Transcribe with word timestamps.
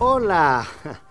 Hola, 0.00 0.64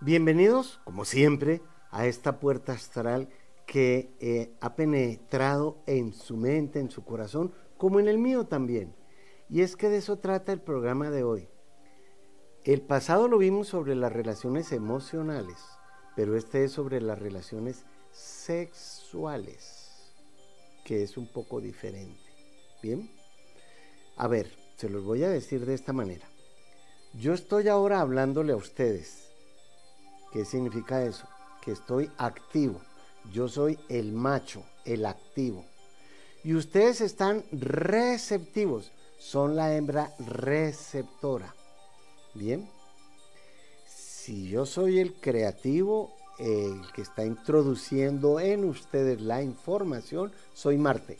bienvenidos, 0.00 0.80
como 0.82 1.04
siempre, 1.04 1.62
a 1.92 2.08
esta 2.08 2.40
puerta 2.40 2.72
astral 2.72 3.28
que 3.64 4.12
eh, 4.18 4.52
ha 4.60 4.74
penetrado 4.74 5.84
en 5.86 6.12
su 6.12 6.36
mente, 6.36 6.80
en 6.80 6.90
su 6.90 7.04
corazón, 7.04 7.54
como 7.76 8.00
en 8.00 8.08
el 8.08 8.18
mío 8.18 8.44
también. 8.44 8.92
Y 9.48 9.60
es 9.60 9.76
que 9.76 9.88
de 9.88 9.98
eso 9.98 10.18
trata 10.18 10.52
el 10.52 10.60
programa 10.60 11.10
de 11.10 11.22
hoy. 11.22 11.48
El 12.64 12.82
pasado 12.82 13.28
lo 13.28 13.38
vimos 13.38 13.68
sobre 13.68 13.94
las 13.94 14.12
relaciones 14.12 14.72
emocionales, 14.72 15.58
pero 16.16 16.36
este 16.36 16.64
es 16.64 16.72
sobre 16.72 17.00
las 17.00 17.20
relaciones 17.20 17.86
sexuales, 18.10 20.12
que 20.84 21.04
es 21.04 21.16
un 21.16 21.32
poco 21.32 21.60
diferente. 21.60 22.18
¿Bien? 22.82 23.08
A 24.16 24.26
ver, 24.26 24.50
se 24.76 24.88
los 24.88 25.04
voy 25.04 25.22
a 25.22 25.30
decir 25.30 25.64
de 25.66 25.74
esta 25.74 25.92
manera. 25.92 26.33
Yo 27.16 27.32
estoy 27.32 27.68
ahora 27.68 28.00
hablándole 28.00 28.52
a 28.52 28.56
ustedes. 28.56 29.30
¿Qué 30.32 30.44
significa 30.44 31.04
eso? 31.04 31.28
Que 31.62 31.70
estoy 31.70 32.10
activo. 32.18 32.80
Yo 33.32 33.48
soy 33.48 33.78
el 33.88 34.12
macho, 34.12 34.64
el 34.84 35.06
activo. 35.06 35.64
Y 36.42 36.54
ustedes 36.54 37.00
están 37.00 37.44
receptivos. 37.52 38.90
Son 39.18 39.54
la 39.54 39.76
hembra 39.76 40.12
receptora. 40.18 41.54
Bien. 42.34 42.68
Si 43.86 44.48
yo 44.48 44.66
soy 44.66 44.98
el 44.98 45.14
creativo, 45.14 46.16
el 46.40 46.82
que 46.94 47.02
está 47.02 47.24
introduciendo 47.24 48.40
en 48.40 48.64
ustedes 48.64 49.20
la 49.20 49.40
información, 49.40 50.32
soy 50.52 50.78
Marte. 50.78 51.18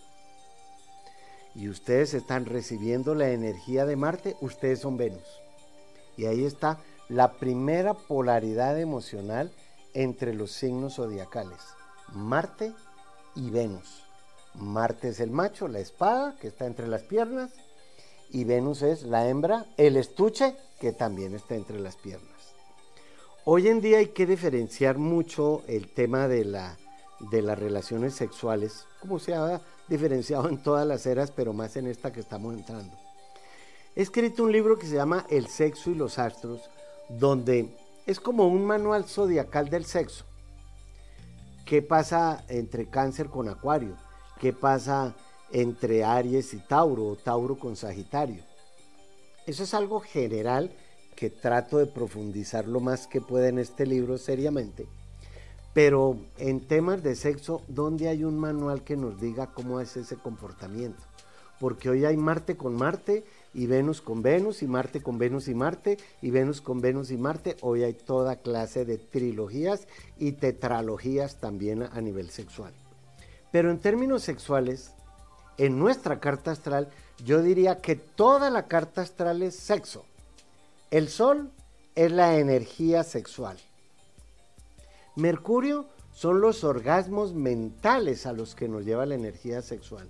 Y 1.54 1.68
ustedes 1.68 2.14
están 2.14 2.46
recibiendo 2.46 3.14
la 3.14 3.30
energía 3.30 3.86
de 3.86 3.94
Marte, 3.94 4.36
ustedes 4.40 4.80
son 4.80 4.96
Venus. 4.96 5.43
Y 6.16 6.26
ahí 6.26 6.44
está 6.44 6.78
la 7.08 7.32
primera 7.32 7.94
polaridad 7.94 8.78
emocional 8.80 9.52
entre 9.92 10.34
los 10.34 10.52
signos 10.52 10.96
zodiacales, 10.96 11.60
Marte 12.12 12.72
y 13.34 13.50
Venus. 13.50 14.04
Marte 14.54 15.08
es 15.08 15.20
el 15.20 15.30
macho, 15.30 15.68
la 15.68 15.80
espada 15.80 16.36
que 16.40 16.48
está 16.48 16.66
entre 16.66 16.86
las 16.86 17.02
piernas, 17.02 17.52
y 18.30 18.44
Venus 18.44 18.82
es 18.82 19.02
la 19.02 19.28
hembra, 19.28 19.66
el 19.76 19.96
estuche 19.96 20.56
que 20.80 20.92
también 20.92 21.34
está 21.34 21.54
entre 21.54 21.78
las 21.78 21.96
piernas. 21.96 22.54
Hoy 23.44 23.68
en 23.68 23.80
día 23.80 23.98
hay 23.98 24.08
que 24.08 24.26
diferenciar 24.26 24.98
mucho 24.98 25.62
el 25.66 25.92
tema 25.92 26.28
de, 26.28 26.44
la, 26.44 26.76
de 27.30 27.42
las 27.42 27.58
relaciones 27.58 28.14
sexuales, 28.14 28.86
como 29.00 29.18
se 29.18 29.34
ha 29.34 29.60
diferenciado 29.88 30.48
en 30.48 30.62
todas 30.62 30.86
las 30.86 31.06
eras, 31.06 31.30
pero 31.30 31.52
más 31.52 31.76
en 31.76 31.86
esta 31.86 32.12
que 32.12 32.20
estamos 32.20 32.54
entrando. 32.54 33.03
He 33.96 34.02
escrito 34.02 34.42
un 34.42 34.50
libro 34.50 34.76
que 34.76 34.86
se 34.86 34.96
llama 34.96 35.24
El 35.30 35.46
sexo 35.46 35.88
y 35.90 35.94
los 35.94 36.18
astros, 36.18 36.68
donde 37.08 37.76
es 38.06 38.18
como 38.18 38.48
un 38.48 38.66
manual 38.66 39.04
zodiacal 39.04 39.70
del 39.70 39.84
sexo. 39.84 40.24
¿Qué 41.64 41.80
pasa 41.80 42.44
entre 42.48 42.90
cáncer 42.90 43.28
con 43.28 43.48
acuario? 43.48 43.96
¿Qué 44.40 44.52
pasa 44.52 45.14
entre 45.52 46.02
Aries 46.02 46.54
y 46.54 46.58
Tauro 46.58 47.06
o 47.06 47.16
Tauro 47.16 47.56
con 47.56 47.76
Sagitario? 47.76 48.42
Eso 49.46 49.62
es 49.62 49.74
algo 49.74 50.00
general 50.00 50.72
que 51.14 51.30
trato 51.30 51.78
de 51.78 51.86
profundizar 51.86 52.66
lo 52.66 52.80
más 52.80 53.06
que 53.06 53.20
pueda 53.20 53.48
en 53.48 53.60
este 53.60 53.86
libro 53.86 54.18
seriamente. 54.18 54.88
Pero 55.72 56.18
en 56.38 56.66
temas 56.66 57.04
de 57.04 57.14
sexo, 57.14 57.62
¿dónde 57.68 58.08
hay 58.08 58.24
un 58.24 58.40
manual 58.40 58.82
que 58.82 58.96
nos 58.96 59.20
diga 59.20 59.52
cómo 59.52 59.78
es 59.78 59.96
ese 59.96 60.16
comportamiento? 60.16 61.00
Porque 61.60 61.88
hoy 61.88 62.04
hay 62.04 62.16
Marte 62.16 62.56
con 62.56 62.74
Marte 62.74 63.24
y 63.54 63.66
Venus 63.66 64.02
con 64.02 64.20
Venus 64.20 64.62
y 64.62 64.66
Marte 64.66 65.00
con 65.00 65.16
Venus 65.16 65.48
y 65.48 65.54
Marte 65.54 65.96
y 66.20 66.30
Venus 66.30 66.60
con 66.60 66.80
Venus 66.80 67.10
y 67.10 67.16
Marte. 67.16 67.56
Hoy 67.60 67.84
hay 67.84 67.94
toda 67.94 68.36
clase 68.36 68.84
de 68.84 68.98
trilogías 68.98 69.86
y 70.18 70.32
tetralogías 70.32 71.36
también 71.36 71.84
a 71.84 72.00
nivel 72.00 72.30
sexual. 72.30 72.74
Pero 73.52 73.70
en 73.70 73.78
términos 73.78 74.22
sexuales, 74.22 74.92
en 75.56 75.78
nuestra 75.78 76.18
carta 76.18 76.50
astral, 76.50 76.90
yo 77.24 77.42
diría 77.42 77.80
que 77.80 77.94
toda 77.94 78.50
la 78.50 78.66
carta 78.66 79.02
astral 79.02 79.42
es 79.42 79.54
sexo. 79.54 80.04
El 80.90 81.08
Sol 81.08 81.50
es 81.94 82.10
la 82.10 82.38
energía 82.38 83.04
sexual. 83.04 83.56
Mercurio 85.14 85.86
son 86.12 86.40
los 86.40 86.64
orgasmos 86.64 87.34
mentales 87.34 88.26
a 88.26 88.32
los 88.32 88.54
que 88.54 88.68
nos 88.68 88.84
lleva 88.84 89.06
la 89.06 89.14
energía 89.14 89.62
sexual. 89.62 90.08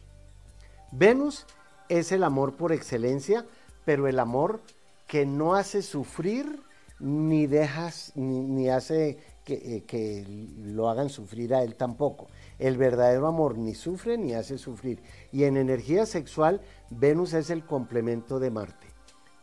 Venus 0.92 1.46
es 1.88 2.12
el 2.12 2.24
amor 2.24 2.54
por 2.54 2.72
excelencia, 2.72 3.44
pero 3.84 4.06
el 4.08 4.18
amor 4.18 4.60
que 5.06 5.26
no 5.26 5.54
hace 5.54 5.82
sufrir 5.82 6.60
ni 6.98 7.46
dejas 7.46 8.12
ni, 8.14 8.68
hace 8.68 9.18
que, 9.44 9.54
eh, 9.54 9.84
que, 9.86 10.24
lo 10.58 10.88
hagan 10.88 11.10
sufrir 11.10 11.54
a 11.54 11.62
él 11.62 11.74
tampoco. 11.74 12.28
El 12.58 12.76
verdadero 12.76 13.26
amor 13.26 13.58
ni 13.58 13.74
sufre 13.74 14.16
ni 14.16 14.32
hace 14.32 14.58
sufrir. 14.58 15.02
Y 15.32 15.44
en 15.44 15.56
energía 15.56 16.06
sexual, 16.06 16.60
Venus 16.90 17.34
es 17.34 17.50
el 17.50 17.64
complemento 17.64 18.38
de 18.38 18.50
Marte. 18.50 18.86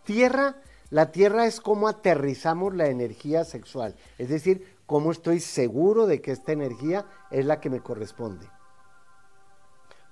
Tierra, 0.03 0.55
la 0.89 1.11
Tierra 1.11 1.45
es 1.45 1.61
como 1.61 1.87
aterrizamos 1.87 2.73
la 2.75 2.87
energía 2.87 3.45
sexual, 3.45 3.95
es 4.17 4.29
decir, 4.29 4.65
cómo 4.85 5.11
estoy 5.11 5.39
seguro 5.39 6.05
de 6.05 6.21
que 6.21 6.31
esta 6.31 6.51
energía 6.51 7.05
es 7.29 7.45
la 7.45 7.61
que 7.61 7.69
me 7.69 7.79
corresponde. 7.79 8.45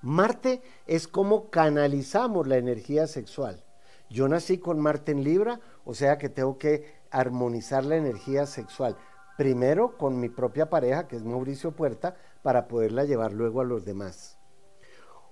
Marte 0.02 0.62
es 0.88 1.08
como 1.08 1.50
canalizamos 1.50 2.48
la 2.48 2.58
energía 2.58 3.08
sexual. 3.08 3.64
Yo 4.10 4.28
nací 4.28 4.58
con 4.58 4.80
Marte 4.80 5.12
en 5.12 5.24
Libra, 5.24 5.60
o 5.84 5.94
sea 5.94 6.18
que 6.18 6.30
tengo 6.30 6.58
que 6.58 7.00
armonizar 7.12 7.84
la 7.84 7.98
energía 7.98 8.46
sexual. 8.46 8.98
Primero 9.38 9.98
con 9.98 10.20
mi 10.20 10.30
propia 10.30 10.70
pareja, 10.70 11.08
que 11.08 11.16
es 11.16 11.24
Mauricio 11.24 11.72
Puerta, 11.72 12.16
para 12.42 12.68
poderla 12.68 13.04
llevar 13.04 13.34
luego 13.34 13.62
a 13.62 13.66
los 13.66 13.86
demás. 13.86 14.38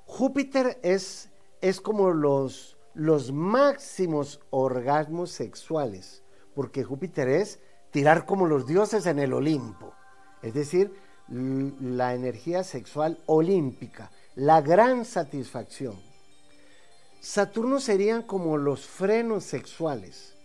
Júpiter 0.06 0.80
es, 0.84 1.30
es 1.62 1.82
como 1.82 2.12
los, 2.12 2.78
los 2.94 3.32
máximos 3.32 4.42
orgasmos 4.50 5.32
sexuales, 5.32 6.24
porque 6.54 6.84
Júpiter 6.84 7.30
es 7.30 7.60
tirar 7.92 8.26
como 8.26 8.48
los 8.48 8.68
dioses 8.68 9.06
en 9.06 9.20
el 9.20 9.34
Olimpo, 9.34 9.94
es 10.42 10.54
decir, 10.54 10.94
la 11.30 12.14
energía 12.14 12.64
sexual 12.64 13.18
olímpica 13.26 14.12
la 14.38 14.62
gran 14.62 15.04
satisfacción. 15.04 15.96
Saturno 17.20 17.80
serían 17.80 18.22
como 18.22 18.58
los 18.58 18.86
frenos 18.86 19.44
sexuales. 19.44 20.36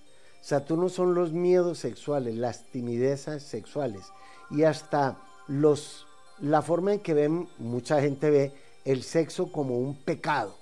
Saturno 0.41 0.89
son 0.89 1.15
los 1.15 1.33
miedos 1.33 1.79
sexuales, 1.79 2.35
las 2.37 2.65
timidezas 2.71 3.43
sexuales 3.43 4.05
y 4.51 4.63
hasta 4.63 5.19
los 5.47 6.07
la 6.39 6.63
forma 6.63 6.95
en 6.95 7.01
que 7.01 7.13
ven 7.13 7.51
mucha 7.59 8.01
gente 8.01 8.31
ve 8.31 8.53
el 8.87 9.03
sexo 9.03 9.53
como 9.53 9.79
un 9.79 9.95
pecado. 9.95 10.57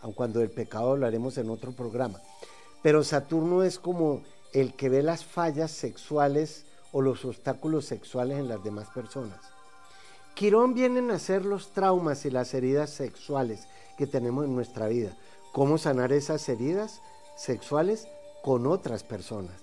Aun 0.00 0.12
cuando 0.12 0.38
del 0.38 0.50
pecado 0.50 0.92
hablaremos 0.92 1.36
en 1.36 1.50
otro 1.50 1.72
programa. 1.72 2.20
Pero 2.80 3.02
Saturno 3.02 3.64
es 3.64 3.80
como 3.80 4.22
el 4.52 4.74
que 4.74 4.88
ve 4.88 5.02
las 5.02 5.24
fallas 5.24 5.72
sexuales 5.72 6.64
o 6.92 7.02
los 7.02 7.24
obstáculos 7.24 7.86
sexuales 7.86 8.38
en 8.38 8.46
las 8.46 8.62
demás 8.62 8.88
personas. 8.94 9.59
Quirón 10.34 10.74
vienen 10.74 11.10
a 11.10 11.18
ser 11.18 11.44
los 11.44 11.72
traumas 11.72 12.24
y 12.24 12.30
las 12.30 12.54
heridas 12.54 12.90
sexuales 12.90 13.66
que 13.98 14.06
tenemos 14.06 14.44
en 14.44 14.54
nuestra 14.54 14.88
vida. 14.88 15.16
¿Cómo 15.52 15.78
sanar 15.78 16.12
esas 16.12 16.48
heridas 16.48 17.02
sexuales 17.36 18.08
con 18.42 18.66
otras 18.66 19.02
personas? 19.02 19.60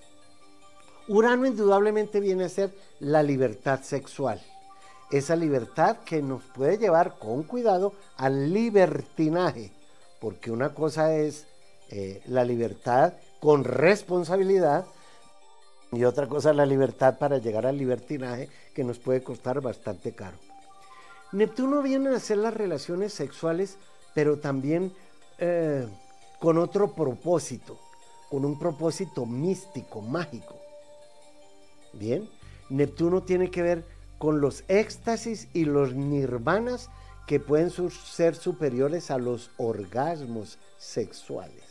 Urano 1.07 1.45
indudablemente 1.45 2.19
viene 2.19 2.43
a 2.43 2.49
ser 2.49 2.75
la 2.99 3.23
libertad 3.23 3.81
sexual. 3.81 4.41
Esa 5.09 5.37
libertad 5.37 5.97
que 6.05 6.21
nos 6.21 6.43
puede 6.43 6.77
llevar 6.77 7.17
con 7.17 7.43
cuidado 7.43 7.93
al 8.17 8.53
libertinaje. 8.53 9.71
Porque 10.19 10.51
una 10.51 10.73
cosa 10.73 11.15
es 11.15 11.47
eh, 11.89 12.21
la 12.27 12.43
libertad 12.43 13.13
con 13.39 13.63
responsabilidad 13.63 14.85
y 15.93 16.03
otra 16.03 16.27
cosa 16.27 16.51
la 16.51 16.65
libertad 16.65 17.17
para 17.17 17.37
llegar 17.37 17.65
al 17.65 17.77
libertinaje 17.77 18.49
que 18.75 18.83
nos 18.83 18.99
puede 18.99 19.23
costar 19.23 19.61
bastante 19.61 20.13
caro. 20.13 20.37
Neptuno 21.31 21.81
viene 21.81 22.09
a 22.09 22.18
hacer 22.18 22.38
las 22.38 22.53
relaciones 22.53 23.13
sexuales, 23.13 23.77
pero 24.13 24.39
también 24.39 24.94
eh, 25.38 25.88
con 26.39 26.57
otro 26.57 26.94
propósito, 26.94 27.79
con 28.29 28.45
un 28.45 28.57
propósito 28.57 29.25
místico, 29.25 30.01
mágico. 30.01 30.56
Bien, 31.94 32.29
Neptuno 32.69 33.24
tiene 33.24 33.51
que 33.51 33.62
ver 33.62 33.85
con 34.18 34.41
los 34.41 34.63
éxtasis 34.68 35.47
y 35.53 35.65
los 35.65 35.94
nirvanas 35.94 36.89
que 37.27 37.39
pueden 37.39 37.71
ser 37.71 38.35
superiores 38.35 39.12
a 39.12 39.18
los 39.18 39.51
orgasmos 39.57 40.57
sexuales. 40.77 41.63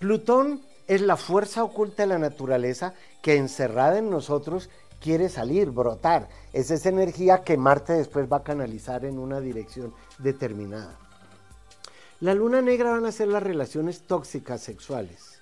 Plutón 0.00 0.62
es 0.86 1.00
la 1.00 1.16
fuerza 1.16 1.64
oculta 1.64 2.02
de 2.02 2.08
la 2.08 2.18
naturaleza 2.18 2.94
que 3.22 3.36
encerrada 3.36 3.98
en 3.98 4.10
nosotros 4.10 4.70
quiere 5.00 5.28
salir, 5.28 5.70
brotar. 5.70 6.28
Es 6.52 6.70
esa 6.70 6.88
energía 6.88 7.42
que 7.44 7.56
Marte 7.56 7.92
después 7.92 8.26
va 8.30 8.38
a 8.38 8.42
canalizar 8.42 9.04
en 9.04 9.18
una 9.18 9.40
dirección 9.40 9.94
determinada. 10.18 10.98
La 12.20 12.34
luna 12.34 12.62
negra 12.62 12.92
van 12.92 13.04
a 13.06 13.12
ser 13.12 13.28
las 13.28 13.42
relaciones 13.42 14.02
tóxicas 14.02 14.62
sexuales. 14.62 15.40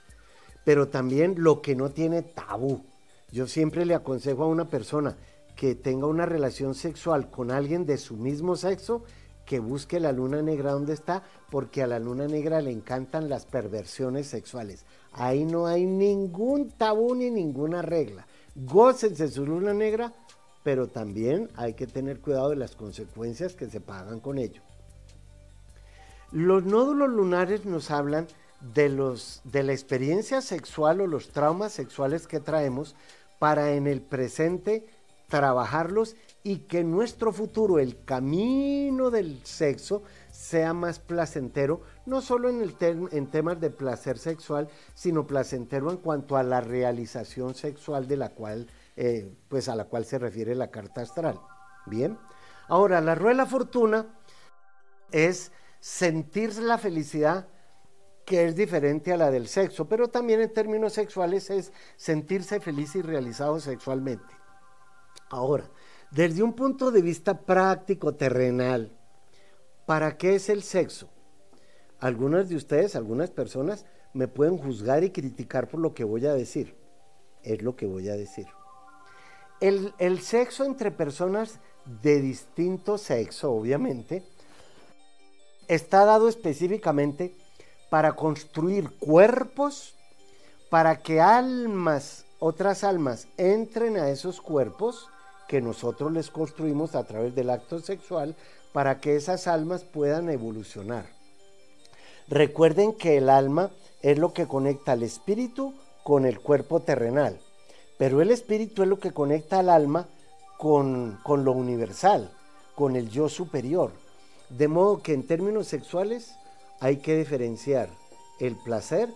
pero 0.65 0.89
también 0.89 1.35
lo 1.39 1.61
que 1.61 1.77
no 1.77 1.91
tiene 1.91 2.23
tabú. 2.23 2.83
Yo 3.31 3.47
siempre 3.47 3.85
le 3.85 3.95
aconsejo 3.95 4.45
a 4.45 4.49
una 4.49 4.69
persona 4.69 5.17
que 5.57 5.75
tenga 5.75 6.07
una 6.07 6.27
relación 6.27 6.75
sexual 6.75 7.31
con 7.31 7.51
alguien 7.51 7.87
de 7.87 7.99
su 7.99 8.17
mismo 8.17 8.57
sexo, 8.57 9.05
que 9.45 9.61
busque 9.61 10.01
la 10.01 10.11
luna 10.11 10.41
negra 10.41 10.73
donde 10.73 10.95
está, 10.95 11.23
porque 11.51 11.83
a 11.83 11.87
la 11.87 11.99
luna 11.99 12.27
negra 12.27 12.63
le 12.63 12.71
encantan 12.71 13.29
las 13.29 13.45
perversiones 13.45 14.27
sexuales. 14.27 14.87
Ahí 15.13 15.45
no 15.45 15.67
hay 15.67 15.85
ningún 15.85 16.71
tabú 16.71 17.15
ni 17.15 17.31
ninguna 17.31 17.83
regla. 17.83 18.27
Gócense 18.55 19.29
su 19.29 19.45
luna 19.45 19.75
negra, 19.75 20.13
pero 20.63 20.87
también 20.89 21.51
hay 21.57 21.75
que 21.75 21.87
tener 21.87 22.21
cuidado 22.21 22.51
de 22.51 22.57
las 22.57 22.77
consecuencias 22.77 23.55
que 23.55 23.69
se 23.69 23.81
pagan 23.81 24.21
con 24.21 24.39
ello. 24.39 24.63
Los 26.31 26.65
nódulos 26.65 27.11
lunares 27.11 27.65
nos 27.65 27.91
hablan 27.91 28.27
de, 28.75 28.89
los, 28.89 29.41
de 29.45 29.63
la 29.63 29.73
experiencia 29.73 30.41
sexual 30.41 31.01
o 31.01 31.07
los 31.07 31.31
traumas 31.31 31.73
sexuales 31.73 32.27
que 32.27 32.41
traemos 32.41 32.95
para 33.39 33.73
en 33.73 33.87
el 33.87 34.01
presente 34.01 34.87
trabajarlos 35.29 36.17
y 36.43 36.59
que 36.59 36.85
nuestro 36.85 37.33
futuro, 37.33 37.79
el 37.79 38.05
camino 38.05 39.11
del 39.11 39.41
sexo, 39.45 40.03
sea 40.45 40.75
más 40.75 40.99
placentero, 40.99 41.81
no 42.05 42.21
solo 42.21 42.51
en, 42.51 42.61
el 42.61 42.77
en 43.13 43.31
temas 43.31 43.59
de 43.63 43.71
placer 43.71 44.19
sexual, 44.19 44.69
sino 44.93 45.27
placentero 45.27 45.91
en 45.91 45.97
cuanto 45.97 46.37
a 46.37 46.43
la 46.43 46.61
realización 46.61 47.55
sexual 47.55 48.07
de 48.07 48.19
la 48.19 48.29
cual, 48.29 48.67
eh, 48.95 49.35
pues 49.49 49.71
a 49.71 49.75
la 49.75 49.87
cual 49.87 50.05
se 50.05 50.19
refiere 50.19 50.55
la 50.55 50.71
carta 50.71 51.01
astral. 51.01 51.41
Bien. 51.87 52.19
Ahora, 52.69 53.01
la 53.01 53.15
rueda 53.15 53.31
de 53.31 53.37
la 53.39 53.47
fortuna 53.47 54.07
es 55.11 55.51
sentir 55.81 56.55
la 56.59 56.77
felicidad 56.77 57.49
que 58.27 58.45
es 58.45 58.55
diferente 58.55 59.15
a 59.15 59.17
la 59.17 59.31
del 59.31 59.49
sexo, 59.49 59.89
pero 59.89 60.09
también 60.09 60.43
en 60.43 60.53
términos 60.53 60.93
sexuales 60.93 61.49
es 61.49 61.73
sentirse 61.97 62.61
feliz 62.61 62.95
y 62.97 63.01
realizado 63.01 63.61
sexualmente. 63.61 64.35
Ahora, 65.31 65.71
desde 66.11 66.43
un 66.43 66.53
punto 66.53 66.91
de 66.91 67.01
vista 67.01 67.41
práctico, 67.41 68.15
terrenal, 68.15 68.93
¿para 69.87 70.17
qué 70.17 70.35
es 70.35 70.49
el 70.49 70.63
sexo? 70.63 71.09
Algunas 72.01 72.49
de 72.49 72.57
ustedes, 72.57 72.97
algunas 72.97 73.31
personas, 73.31 73.87
me 74.13 74.29
pueden 74.29 74.59
juzgar 74.59 75.05
y 75.05 75.11
criticar 75.11 75.69
por 75.69 75.81
lo 75.81 75.95
que 75.95 76.05
voy 76.05 76.27
a 76.27 76.35
decir. 76.35 76.77
Es 77.43 77.63
lo 77.63 77.77
que 77.77 77.87
voy 77.87 78.09
a 78.09 78.17
decir. 78.17 78.47
El, 79.61 79.93
el 79.99 80.21
sexo 80.21 80.65
entre 80.65 80.91
personas 80.91 81.59
de 82.03 82.21
distinto 82.21 82.99
sexo, 82.99 83.53
obviamente, 83.53 84.23
está 85.69 86.05
dado 86.05 86.29
específicamente 86.29 87.35
para 87.91 88.13
construir 88.15 88.91
cuerpos, 88.99 89.95
para 90.71 90.97
que 90.97 91.21
almas, 91.21 92.25
otras 92.39 92.85
almas, 92.85 93.29
entren 93.37 93.97
a 93.97 94.09
esos 94.11 94.41
cuerpos 94.41 95.09
que 95.49 95.61
nosotros 95.61 96.13
les 96.13 96.31
construimos 96.31 96.95
a 96.95 97.05
través 97.05 97.35
del 97.35 97.51
acto 97.51 97.81
sexual, 97.81 98.35
para 98.75 98.99
que 98.99 99.15
esas 99.15 99.47
almas 99.47 99.85
puedan 99.85 100.29
evolucionar. 100.29 101.07
Recuerden 102.27 102.93
que 102.93 103.17
el 103.19 103.29
alma 103.31 103.71
es 104.03 104.19
lo 104.19 104.33
que 104.33 104.49
conecta 104.49 104.93
al 104.93 105.05
espíritu 105.05 105.75
con 106.03 106.27
el 106.27 106.41
cuerpo 106.41 106.81
terrenal, 106.81 107.39
pero 107.99 108.21
el 108.21 108.33
espíritu 108.33 108.83
es 108.83 108.89
lo 108.89 108.99
que 108.99 109.13
conecta 109.13 109.61
al 109.61 109.71
alma 109.71 110.09
con, 110.59 111.21
con 111.23 111.45
lo 111.45 111.53
universal, 111.53 112.33
con 112.75 112.97
el 112.97 113.11
yo 113.11 113.29
superior. 113.29 113.93
De 114.49 114.67
modo 114.67 115.03
que 115.03 115.15
en 115.15 115.25
términos 115.25 115.69
sexuales 115.69 116.35
hay 116.81 116.97
que 116.97 117.17
diferenciar 117.17 117.89
el 118.41 118.57
placer 118.57 119.09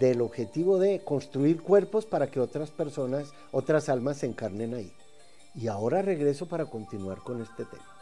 del 0.00 0.22
objetivo 0.22 0.80
de 0.80 1.04
construir 1.04 1.62
cuerpos 1.62 2.04
para 2.04 2.26
que 2.32 2.40
otras 2.40 2.72
personas, 2.72 3.30
otras 3.52 3.88
almas 3.88 4.16
se 4.16 4.26
encarnen 4.26 4.74
ahí. 4.74 4.92
Y 5.54 5.68
ahora 5.68 6.02
regreso 6.02 6.48
para 6.48 6.66
continuar 6.66 7.18
con 7.18 7.40
este 7.40 7.64
tema. 7.64 7.93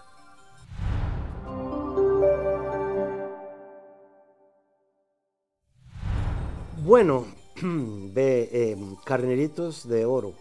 Bueno, 6.93 7.25
de 7.63 8.73
em, 8.73 8.97
carneritos 8.97 9.89
de 9.89 10.05
oro. 10.05 10.35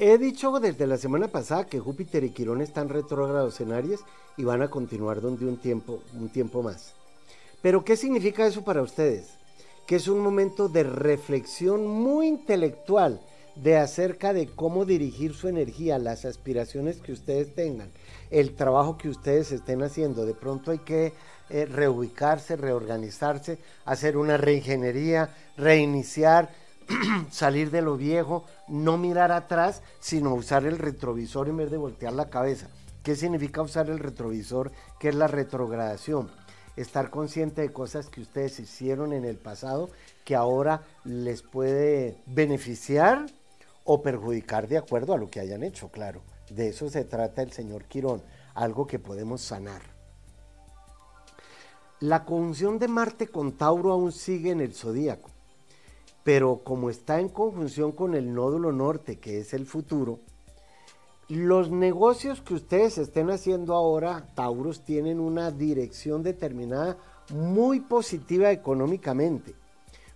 He 0.00 0.18
dicho 0.18 0.58
desde 0.58 0.88
la 0.88 0.96
semana 0.96 1.28
pasada 1.28 1.66
que 1.66 1.78
Júpiter 1.78 2.24
y 2.24 2.30
Quirón 2.30 2.60
están 2.60 2.88
retrógrados 2.88 3.60
en 3.60 3.70
Aries 3.70 4.00
y 4.36 4.42
van 4.42 4.60
a 4.60 4.70
continuar 4.70 5.20
donde 5.20 5.46
un 5.46 5.58
tiempo, 5.58 6.02
un 6.14 6.30
tiempo 6.30 6.64
más. 6.64 6.96
Pero 7.62 7.84
¿qué 7.84 7.96
significa 7.96 8.44
eso 8.44 8.64
para 8.64 8.82
ustedes? 8.82 9.28
Que 9.86 9.94
es 9.94 10.08
un 10.08 10.18
momento 10.18 10.68
de 10.68 10.82
reflexión 10.82 11.86
muy 11.86 12.26
intelectual 12.26 13.20
de 13.54 13.76
acerca 13.76 14.32
de 14.32 14.48
cómo 14.48 14.84
dirigir 14.84 15.34
su 15.34 15.46
energía, 15.46 16.00
las 16.00 16.24
aspiraciones 16.24 17.00
que 17.00 17.12
ustedes 17.12 17.54
tengan, 17.54 17.92
el 18.30 18.56
trabajo 18.56 18.98
que 18.98 19.08
ustedes 19.08 19.52
estén 19.52 19.84
haciendo. 19.84 20.26
De 20.26 20.34
pronto 20.34 20.72
hay 20.72 20.78
que 20.78 21.12
reubicarse, 21.70 22.56
reorganizarse, 22.56 23.58
hacer 23.84 24.16
una 24.16 24.36
reingeniería, 24.36 25.30
reiniciar, 25.56 26.50
salir 27.30 27.70
de 27.70 27.82
lo 27.82 27.96
viejo, 27.96 28.44
no 28.68 28.98
mirar 28.98 29.32
atrás, 29.32 29.82
sino 30.00 30.34
usar 30.34 30.64
el 30.64 30.78
retrovisor 30.78 31.48
en 31.48 31.58
vez 31.58 31.70
de 31.70 31.76
voltear 31.76 32.12
la 32.12 32.30
cabeza. 32.30 32.68
¿Qué 33.02 33.16
significa 33.16 33.62
usar 33.62 33.90
el 33.90 33.98
retrovisor? 33.98 34.72
¿Qué 34.98 35.08
es 35.08 35.14
la 35.14 35.26
retrogradación? 35.26 36.30
estar 36.76 37.10
consciente 37.10 37.62
de 37.62 37.72
cosas 37.72 38.08
que 38.08 38.20
ustedes 38.20 38.58
hicieron 38.58 39.12
en 39.12 39.24
el 39.24 39.36
pasado 39.36 39.90
que 40.24 40.34
ahora 40.34 40.82
les 41.04 41.42
puede 41.42 42.16
beneficiar 42.26 43.26
o 43.84 44.02
perjudicar 44.02 44.68
de 44.68 44.78
acuerdo 44.78 45.12
a 45.12 45.18
lo 45.18 45.28
que 45.28 45.40
hayan 45.40 45.62
hecho, 45.62 45.88
claro. 45.88 46.22
De 46.50 46.68
eso 46.68 46.88
se 46.88 47.04
trata 47.04 47.42
el 47.42 47.52
señor 47.52 47.84
Quirón, 47.84 48.22
algo 48.54 48.86
que 48.86 48.98
podemos 48.98 49.42
sanar. 49.42 49.91
La 52.02 52.24
conjunción 52.24 52.80
de 52.80 52.88
Marte 52.88 53.28
con 53.28 53.52
Tauro 53.52 53.92
aún 53.92 54.10
sigue 54.10 54.50
en 54.50 54.60
el 54.60 54.74
zodíaco, 54.74 55.30
pero 56.24 56.64
como 56.64 56.90
está 56.90 57.20
en 57.20 57.28
conjunción 57.28 57.92
con 57.92 58.16
el 58.16 58.34
nódulo 58.34 58.72
norte, 58.72 59.20
que 59.20 59.38
es 59.38 59.54
el 59.54 59.66
futuro, 59.66 60.18
los 61.28 61.70
negocios 61.70 62.40
que 62.40 62.54
ustedes 62.54 62.98
estén 62.98 63.30
haciendo 63.30 63.76
ahora, 63.76 64.26
Tauros, 64.34 64.84
tienen 64.84 65.20
una 65.20 65.52
dirección 65.52 66.24
determinada 66.24 66.96
muy 67.32 67.78
positiva 67.78 68.50
económicamente. 68.50 69.54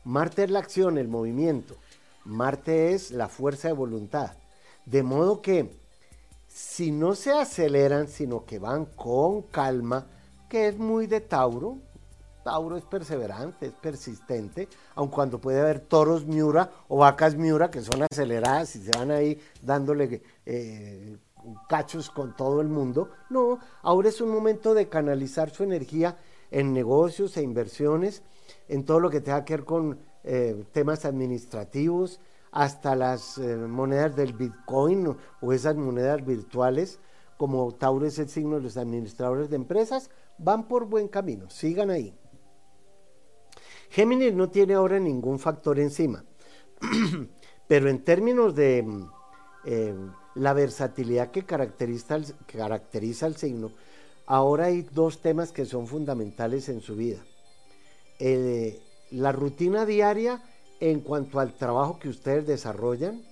Marte 0.02 0.42
es 0.42 0.50
la 0.50 0.58
acción, 0.58 0.98
el 0.98 1.06
movimiento. 1.06 1.76
Marte 2.24 2.94
es 2.94 3.12
la 3.12 3.28
fuerza 3.28 3.68
de 3.68 3.74
voluntad. 3.74 4.32
De 4.86 5.04
modo 5.04 5.40
que 5.40 5.70
si 6.48 6.90
no 6.90 7.14
se 7.14 7.30
aceleran, 7.30 8.08
sino 8.08 8.44
que 8.44 8.58
van 8.58 8.86
con 8.86 9.42
calma, 9.42 10.08
que 10.48 10.68
es 10.68 10.78
muy 10.78 11.06
de 11.06 11.20
Tauro, 11.20 11.78
Tauro 12.46 12.76
es 12.76 12.84
perseverante, 12.84 13.66
es 13.66 13.72
persistente, 13.72 14.68
aun 14.94 15.08
cuando 15.08 15.40
puede 15.40 15.60
haber 15.60 15.80
toros 15.80 16.26
Miura 16.26 16.70
o 16.86 16.98
vacas 16.98 17.34
Miura 17.34 17.72
que 17.72 17.82
son 17.82 18.04
aceleradas 18.08 18.76
y 18.76 18.84
se 18.84 18.96
van 18.96 19.10
ahí 19.10 19.36
dándole 19.60 20.22
eh, 20.44 21.18
cachos 21.68 22.08
con 22.08 22.36
todo 22.36 22.60
el 22.60 22.68
mundo. 22.68 23.10
No, 23.30 23.58
ahora 23.82 24.10
es 24.10 24.20
un 24.20 24.30
momento 24.30 24.74
de 24.74 24.88
canalizar 24.88 25.50
su 25.50 25.64
energía 25.64 26.18
en 26.52 26.72
negocios 26.72 27.36
e 27.36 27.42
inversiones, 27.42 28.22
en 28.68 28.84
todo 28.84 29.00
lo 29.00 29.10
que 29.10 29.20
tenga 29.20 29.44
que 29.44 29.56
ver 29.56 29.64
con 29.64 29.98
eh, 30.22 30.66
temas 30.70 31.04
administrativos, 31.04 32.20
hasta 32.52 32.94
las 32.94 33.38
eh, 33.38 33.56
monedas 33.56 34.14
del 34.14 34.34
Bitcoin 34.34 35.16
o 35.40 35.52
esas 35.52 35.74
monedas 35.74 36.24
virtuales, 36.24 37.00
como 37.38 37.74
Tauro 37.74 38.06
es 38.06 38.20
el 38.20 38.28
signo 38.28 38.54
de 38.54 38.62
los 38.62 38.76
administradores 38.76 39.50
de 39.50 39.56
empresas, 39.56 40.10
van 40.38 40.68
por 40.68 40.86
buen 40.86 41.08
camino, 41.08 41.50
sigan 41.50 41.90
ahí. 41.90 42.16
Géminis 43.90 44.34
no 44.34 44.48
tiene 44.48 44.74
ahora 44.74 44.98
ningún 44.98 45.38
factor 45.38 45.78
encima, 45.78 46.24
pero 47.68 47.88
en 47.88 48.04
términos 48.04 48.54
de 48.54 48.82
mm, 48.82 49.10
eh, 49.66 49.94
la 50.34 50.52
versatilidad 50.52 51.30
que 51.30 51.44
caracteriza, 51.44 52.16
al 53.26 53.36
signo, 53.36 53.72
ahora 54.26 54.66
hay 54.66 54.82
dos 54.82 55.20
temas 55.20 55.52
que 55.52 55.64
son 55.64 55.86
fundamentales 55.86 56.68
en 56.68 56.80
su 56.80 56.96
vida. 56.96 57.24
Eh, 58.18 58.80
la 59.10 59.32
rutina 59.32 59.86
diaria 59.86 60.42
en 60.80 61.00
cuanto 61.00 61.40
al 61.40 61.54
trabajo 61.54 61.98
que 61.98 62.08
ustedes 62.08 62.46
desarrollan, 62.46 63.22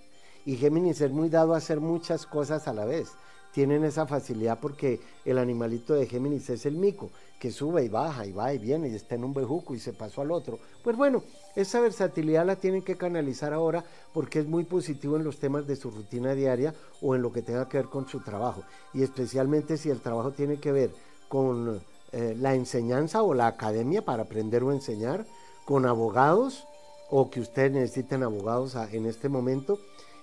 y 0.46 0.56
Géminis 0.56 1.00
es 1.00 1.10
muy 1.10 1.28
dado 1.28 1.54
a 1.54 1.58
hacer 1.58 1.80
muchas 1.80 2.26
cosas 2.26 2.68
a 2.68 2.74
la 2.74 2.84
vez 2.84 3.08
tienen 3.54 3.84
esa 3.84 4.04
facilidad 4.04 4.58
porque 4.60 5.00
el 5.24 5.38
animalito 5.38 5.94
de 5.94 6.08
Géminis 6.08 6.50
es 6.50 6.66
el 6.66 6.74
mico, 6.74 7.10
que 7.38 7.52
sube 7.52 7.84
y 7.84 7.88
baja 7.88 8.26
y 8.26 8.32
va 8.32 8.52
y 8.52 8.58
viene 8.58 8.88
y 8.88 8.96
está 8.96 9.14
en 9.14 9.22
un 9.22 9.32
bejuco 9.32 9.76
y 9.76 9.78
se 9.78 9.92
pasó 9.92 10.22
al 10.22 10.32
otro. 10.32 10.58
Pues 10.82 10.96
bueno, 10.96 11.22
esa 11.54 11.80
versatilidad 11.80 12.44
la 12.44 12.56
tienen 12.56 12.82
que 12.82 12.96
canalizar 12.96 13.52
ahora 13.52 13.84
porque 14.12 14.40
es 14.40 14.46
muy 14.48 14.64
positivo 14.64 15.16
en 15.16 15.22
los 15.22 15.38
temas 15.38 15.68
de 15.68 15.76
su 15.76 15.92
rutina 15.92 16.34
diaria 16.34 16.74
o 17.00 17.14
en 17.14 17.22
lo 17.22 17.32
que 17.32 17.42
tenga 17.42 17.68
que 17.68 17.76
ver 17.76 17.86
con 17.86 18.08
su 18.08 18.18
trabajo. 18.20 18.64
Y 18.92 19.04
especialmente 19.04 19.76
si 19.76 19.88
el 19.88 20.00
trabajo 20.00 20.32
tiene 20.32 20.58
que 20.58 20.72
ver 20.72 20.90
con 21.28 21.80
eh, 22.10 22.34
la 22.36 22.54
enseñanza 22.54 23.22
o 23.22 23.34
la 23.34 23.46
academia 23.46 24.04
para 24.04 24.24
aprender 24.24 24.64
o 24.64 24.72
enseñar, 24.72 25.26
con 25.64 25.86
abogados 25.86 26.66
o 27.08 27.30
que 27.30 27.38
ustedes 27.38 27.70
necesiten 27.70 28.24
abogados 28.24 28.74
en 28.90 29.06
este 29.06 29.28
momento 29.28 29.78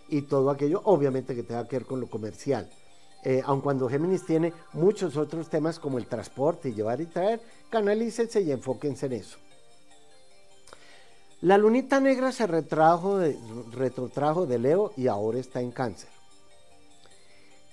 y 0.09 0.23
todo 0.23 0.49
aquello, 0.49 0.81
obviamente 0.83 1.33
que 1.33 1.43
tenga 1.43 1.65
que 1.69 1.77
ver 1.77 1.85
con 1.85 2.01
lo 2.01 2.09
comercial. 2.09 2.69
Eh, 3.23 3.41
aun 3.45 3.61
cuando 3.61 3.87
Géminis 3.87 4.25
tiene 4.25 4.53
muchos 4.73 5.15
otros 5.15 5.49
temas 5.49 5.77
como 5.79 5.97
el 5.97 6.07
transporte 6.07 6.69
y 6.69 6.73
llevar 6.73 7.01
y 7.01 7.05
traer, 7.05 7.39
canalícense 7.69 8.41
y 8.41 8.51
enfóquense 8.51 9.05
en 9.05 9.13
eso. 9.13 9.37
La 11.41 11.57
lunita 11.57 11.99
negra 11.99 12.31
se 12.31 12.47
retrajo 12.47 13.17
de, 13.17 13.37
retrotrajo 13.71 14.45
de 14.45 14.59
Leo 14.59 14.93
y 14.95 15.07
ahora 15.07 15.39
está 15.39 15.61
en 15.61 15.71
cáncer. 15.71 16.09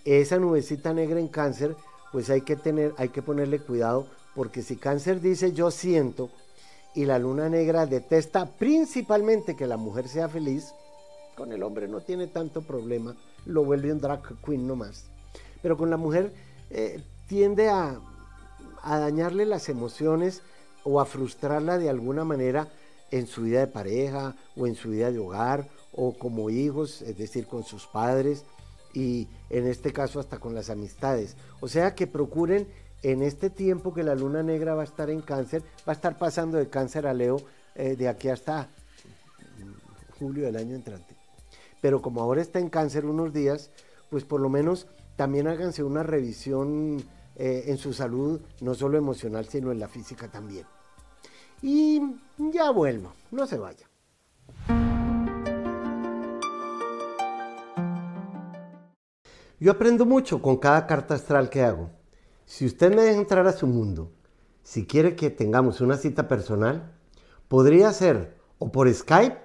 Esa 0.05 0.38
nubecita 0.38 0.95
negra 0.95 1.21
en 1.21 1.28
cáncer, 1.28 1.76
pues 2.12 2.31
hay 2.31 2.43
que 2.43 2.57
tener, 2.57 2.95
hay 2.97 3.11
que 3.11 3.21
ponerle 3.21 3.59
cuidado, 3.59 4.07
porque 4.35 4.62
si 4.62 4.76
cáncer 4.76 5.21
dice 5.21 5.52
yo 5.52 5.71
siento 5.71 6.31
y 6.95 7.05
la 7.05 7.19
luna 7.19 7.49
negra 7.49 7.85
detesta 7.85 8.47
principalmente 8.47 9.55
que 9.55 9.67
la 9.67 9.76
mujer 9.76 10.09
sea 10.09 10.28
feliz, 10.28 10.73
con 11.37 11.52
el 11.52 11.62
hombre 11.62 11.88
no 11.88 12.00
tiene 12.00 12.26
tanto 12.26 12.62
problema, 12.62 13.17
lo 13.45 13.64
vuelve 13.64 13.93
un 13.93 14.00
drag 14.00 14.23
queen 14.45 14.67
nomás. 14.67 15.11
Pero 15.62 15.76
con 15.76 15.90
la 15.90 15.96
mujer 15.96 16.32
eh, 16.70 17.02
tiende 17.26 17.68
a, 17.68 18.00
dañarle 18.84 19.44
las 19.44 19.68
emociones 19.68 20.42
o 20.84 21.00
a 21.00 21.04
frustrarla 21.04 21.78
de 21.78 21.90
alguna 21.90 22.24
manera 22.24 22.68
en 23.10 23.26
su 23.26 23.42
vida 23.42 23.60
de 23.60 23.66
pareja 23.66 24.34
o 24.56 24.66
en 24.66 24.74
su 24.74 24.90
vida 24.90 25.10
de 25.10 25.18
hogar 25.18 25.68
o 25.92 26.14
como 26.16 26.48
hijos, 26.48 27.02
es 27.02 27.18
decir, 27.18 27.46
con 27.46 27.64
sus 27.64 27.86
padres 27.86 28.44
y 28.94 29.28
en 29.50 29.66
este 29.66 29.92
caso 29.92 30.20
hasta 30.20 30.38
con 30.38 30.54
las 30.54 30.70
amistades. 30.70 31.36
O 31.60 31.68
sea 31.68 31.94
que 31.94 32.06
procuren 32.06 32.66
en 33.02 33.22
este 33.22 33.50
tiempo 33.50 33.92
que 33.92 34.02
la 34.02 34.14
luna 34.14 34.42
negra 34.42 34.74
va 34.74 34.82
a 34.82 34.84
estar 34.84 35.10
en 35.10 35.20
cáncer, 35.20 35.62
va 35.86 35.92
a 35.92 35.96
estar 35.96 36.16
pasando 36.18 36.58
de 36.58 36.68
cáncer 36.68 37.06
a 37.06 37.14
Leo 37.14 37.36
eh, 37.74 37.96
de 37.96 38.08
aquí 38.08 38.28
hasta 38.28 38.68
julio 40.18 40.44
del 40.44 40.56
año 40.56 40.74
entrante. 40.74 41.14
Pero 41.80 42.02
como 42.02 42.22
ahora 42.22 42.42
está 42.42 42.58
en 42.58 42.70
cáncer 42.70 43.06
unos 43.06 43.32
días, 43.32 43.70
pues 44.10 44.24
por 44.24 44.40
lo 44.40 44.48
menos 44.48 44.86
también 45.18 45.48
háganse 45.48 45.82
una 45.82 46.04
revisión 46.04 47.02
eh, 47.34 47.64
en 47.66 47.76
su 47.76 47.92
salud, 47.92 48.40
no 48.60 48.72
solo 48.75 48.96
emocional, 48.96 49.46
sino 49.46 49.72
en 49.72 49.80
la 49.80 49.88
física 49.88 50.30
también. 50.30 50.64
Y 51.60 52.00
ya 52.52 52.70
vuelvo, 52.70 53.12
no 53.32 53.44
se 53.44 53.58
vaya. 53.58 53.90
Yo 59.58 59.72
aprendo 59.72 60.06
mucho 60.06 60.40
con 60.40 60.58
cada 60.58 60.87
carta 60.87 61.14
astral 61.14 61.50
que 61.50 61.64
hago. 61.64 61.90
Si 62.44 62.64
usted 62.64 62.94
me 62.94 63.02
deja 63.02 63.18
entrar 63.18 63.44
a 63.48 63.52
su 63.52 63.66
mundo, 63.66 64.12
si 64.62 64.87
quiere 64.87 65.16
que 65.16 65.30
tengamos 65.30 65.80
una 65.80 65.96
cita 65.96 66.28
personal, 66.28 66.92
podría 67.48 67.92
ser 67.92 68.38
o 68.60 68.70
por 68.70 68.88
Skype 68.94 69.42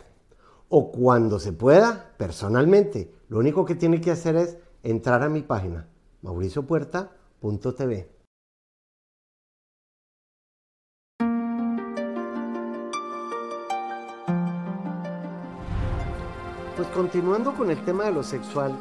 o 0.70 0.92
cuando 0.92 1.40
se 1.40 1.52
pueda, 1.52 2.14
personalmente. 2.18 3.12
Lo 3.28 3.40
único 3.40 3.66
que 3.66 3.74
tiene 3.74 4.02
que 4.02 4.12
hacer 4.12 4.36
es 4.36 4.58
entrar 4.84 5.24
a 5.24 5.30
mi 5.30 5.42
página, 5.42 5.88
mauriciopuerta.tv. 6.22 8.10
Pues 16.76 16.88
continuando 16.90 17.54
con 17.56 17.72
el 17.72 17.84
tema 17.86 18.04
de 18.04 18.12
lo 18.12 18.24
sexual, 18.24 18.78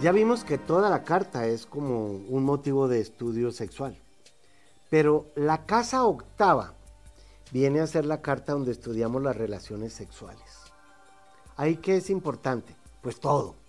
ya 0.00 0.12
vimos 0.12 0.44
que 0.44 0.58
toda 0.58 0.90
la 0.90 1.02
carta 1.02 1.46
es 1.46 1.66
como 1.66 2.06
un 2.06 2.44
motivo 2.44 2.86
de 2.86 3.00
estudio 3.00 3.50
sexual. 3.50 3.96
Pero 4.90 5.26
la 5.34 5.66
casa 5.66 6.04
octava 6.04 6.74
viene 7.50 7.80
a 7.80 7.86
ser 7.88 8.04
la 8.04 8.20
carta 8.22 8.52
donde 8.52 8.70
estudiamos 8.70 9.22
las 9.22 9.36
relaciones 9.36 9.92
sexuales. 9.92 10.44
¿Ahí 11.56 11.76
qué 11.76 11.96
es 11.96 12.10
importante? 12.10 12.76
Pues 13.00 13.18
todo. 13.18 13.63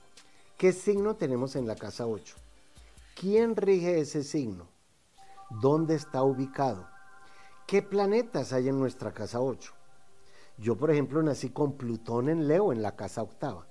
¿Qué 0.57 0.71
signo 0.71 1.17
tenemos 1.17 1.57
en 1.57 1.67
la 1.67 1.75
casa 1.75 2.07
8? 2.07 2.33
¿Quién 3.19 3.57
rige 3.57 3.99
ese 3.99 4.23
signo? 4.23 4.69
¿Dónde 5.49 5.95
está 5.95 6.23
ubicado? 6.23 6.87
¿Qué 7.67 7.81
planetas 7.81 8.53
hay 8.53 8.69
en 8.69 8.79
nuestra 8.79 9.11
casa 9.11 9.41
8? 9.41 9.73
Yo, 10.57 10.77
por 10.77 10.91
ejemplo, 10.91 11.21
nací 11.21 11.49
con 11.49 11.73
Plutón 11.73 12.29
en 12.29 12.47
Leo 12.47 12.71
en 12.71 12.81
la 12.81 12.95
casa 12.95 13.21
octava. 13.21 13.67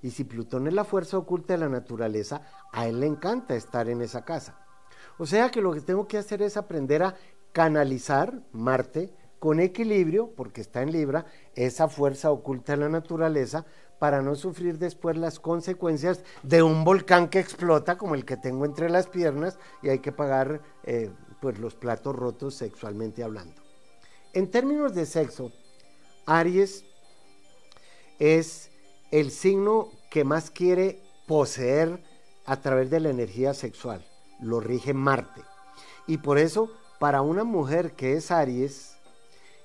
Y 0.00 0.12
si 0.12 0.24
Plutón 0.24 0.66
es 0.66 0.72
la 0.72 0.84
fuerza 0.84 1.18
oculta 1.18 1.52
de 1.52 1.58
la 1.58 1.68
naturaleza, 1.68 2.40
a 2.72 2.86
él 2.86 3.00
le 3.00 3.08
encanta 3.08 3.54
estar 3.54 3.90
en 3.90 4.00
esa 4.00 4.24
casa. 4.24 4.58
O 5.18 5.26
sea 5.26 5.50
que 5.50 5.60
lo 5.60 5.74
que 5.74 5.82
tengo 5.82 6.08
que 6.08 6.16
hacer 6.16 6.40
es 6.40 6.56
aprender 6.56 7.02
a 7.02 7.14
canalizar 7.52 8.40
Marte 8.52 9.12
con 9.38 9.60
equilibrio, 9.60 10.32
porque 10.34 10.62
está 10.62 10.80
en 10.80 10.92
Libra, 10.92 11.26
esa 11.54 11.88
fuerza 11.88 12.30
oculta 12.30 12.72
de 12.72 12.78
la 12.78 12.88
naturaleza, 12.88 13.66
para 14.02 14.20
no 14.20 14.34
sufrir 14.34 14.80
después 14.80 15.16
las 15.16 15.38
consecuencias 15.38 16.24
de 16.42 16.60
un 16.60 16.82
volcán 16.82 17.28
que 17.28 17.38
explota 17.38 17.96
como 17.96 18.16
el 18.16 18.24
que 18.24 18.36
tengo 18.36 18.64
entre 18.64 18.90
las 18.90 19.06
piernas 19.06 19.60
y 19.80 19.90
hay 19.90 20.00
que 20.00 20.10
pagar 20.10 20.60
eh, 20.82 21.08
pues 21.40 21.60
los 21.60 21.76
platos 21.76 22.16
rotos 22.16 22.56
sexualmente 22.56 23.22
hablando. 23.22 23.62
En 24.32 24.50
términos 24.50 24.92
de 24.96 25.06
sexo, 25.06 25.52
Aries 26.26 26.84
es 28.18 28.72
el 29.12 29.30
signo 29.30 29.92
que 30.10 30.24
más 30.24 30.50
quiere 30.50 31.00
poseer 31.28 32.02
a 32.44 32.60
través 32.60 32.90
de 32.90 32.98
la 32.98 33.10
energía 33.10 33.54
sexual. 33.54 34.04
Lo 34.40 34.58
rige 34.58 34.94
Marte. 34.94 35.42
Y 36.08 36.18
por 36.18 36.38
eso, 36.38 36.72
para 36.98 37.22
una 37.22 37.44
mujer 37.44 37.92
que 37.92 38.14
es 38.14 38.32
Aries, 38.32 38.91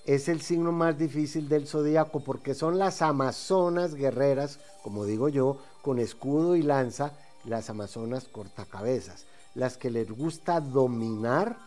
es 0.07 0.29
el 0.29 0.41
signo 0.41 0.71
más 0.71 0.97
difícil 0.97 1.49
del 1.49 1.67
zodíaco 1.67 2.21
porque 2.21 2.55
son 2.55 2.79
las 2.79 3.01
amazonas 3.01 3.93
guerreras, 3.93 4.59
como 4.81 5.03
digo 5.05 5.27
yo, 5.27 5.57
con 5.81 5.99
escudo 5.99 6.55
y 6.55 6.63
lanza, 6.63 7.11
las 7.43 7.69
amazonas 7.69 8.27
cortacabezas, 8.29 9.25
las 9.53 9.77
que 9.77 9.91
les 9.91 10.09
gusta 10.09 10.61
dominar 10.61 11.57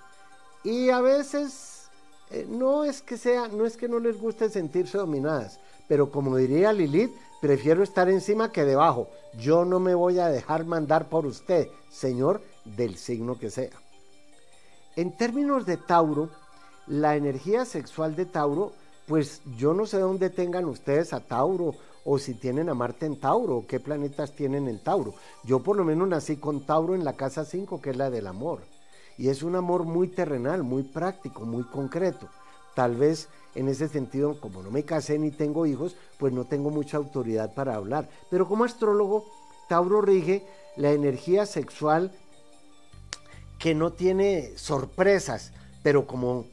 y 0.64 0.88
a 0.88 1.02
veces 1.02 1.88
eh, 2.30 2.47
no 2.49 2.85
es 2.85 3.02
que 3.02 3.18
sea, 3.18 3.49
no 3.49 3.66
es 3.66 3.76
que 3.76 3.88
no 3.88 3.99
les 3.99 4.18
guste 4.18 4.49
sentirse 4.49 4.97
dominadas, 4.97 5.61
pero 5.87 6.11
como 6.11 6.37
diría 6.37 6.73
Lilith, 6.73 7.14
prefiero 7.42 7.82
estar 7.82 8.09
encima 8.09 8.52
que 8.52 8.64
debajo. 8.64 9.09
Yo 9.38 9.64
no 9.64 9.80
me 9.80 9.94
voy 9.94 10.18
a 10.18 10.28
dejar 10.28 10.64
mandar 10.64 11.09
por 11.09 11.26
usted, 11.26 11.68
señor, 11.90 12.42
del 12.64 12.97
signo 12.97 13.38
que 13.38 13.50
sea. 13.50 13.70
En 14.97 15.16
términos 15.16 15.66
de 15.66 15.76
Tauro, 15.76 16.30
la 16.90 17.14
energía 17.14 17.64
sexual 17.64 18.16
de 18.16 18.26
Tauro, 18.26 18.73
pues 19.06 19.42
yo 19.56 19.75
no 19.75 19.87
sé 19.87 20.00
dónde 20.00 20.28
tengan 20.28 20.64
ustedes 20.64 21.12
a 21.12 21.20
Tauro 21.20 21.76
o 22.04 22.18
si 22.18 22.35
tienen 22.35 22.68
a 22.68 22.75
Marte 22.75 23.06
en 23.06 23.20
Tauro 23.20 23.59
o 23.59 23.66
qué 23.66 23.78
planetas 23.78 24.32
tienen 24.32 24.66
en 24.66 24.80
Tauro. 24.80 25.14
Yo 25.44 25.61
por 25.61 25.76
lo 25.76 25.85
menos 25.85 26.09
nací 26.09 26.37
con 26.37 26.66
Tauro 26.66 26.97
en 26.97 27.04
la 27.04 27.12
casa 27.12 27.44
5, 27.44 27.80
que 27.80 27.90
es 27.90 27.97
la 27.97 28.11
del 28.11 28.26
amor. 28.26 28.62
Y 29.16 29.28
es 29.28 29.44
un 29.44 29.54
amor 29.54 29.85
muy 29.85 30.09
terrenal, 30.09 30.64
muy 30.64 30.82
práctico, 30.82 31.42
muy 31.42 31.62
concreto. 31.62 32.28
Tal 32.75 32.97
vez 32.97 33.28
en 33.54 33.68
ese 33.68 33.87
sentido, 33.87 34.40
como 34.40 34.61
no 34.61 34.73
me 34.73 34.82
casé 34.82 35.16
ni 35.16 35.30
tengo 35.30 35.66
hijos, 35.66 35.94
pues 36.18 36.32
no 36.32 36.44
tengo 36.44 36.70
mucha 36.70 36.97
autoridad 36.97 37.54
para 37.54 37.76
hablar. 37.76 38.09
Pero 38.30 38.49
como 38.49 38.64
astrólogo, 38.64 39.26
Tauro 39.68 40.00
rige 40.00 40.44
la 40.76 40.90
energía 40.90 41.47
sexual 41.47 42.11
que 43.61 43.76
no 43.76 43.92
tiene 43.92 44.56
sorpresas, 44.56 45.52
pero 45.82 46.06
como 46.06 46.46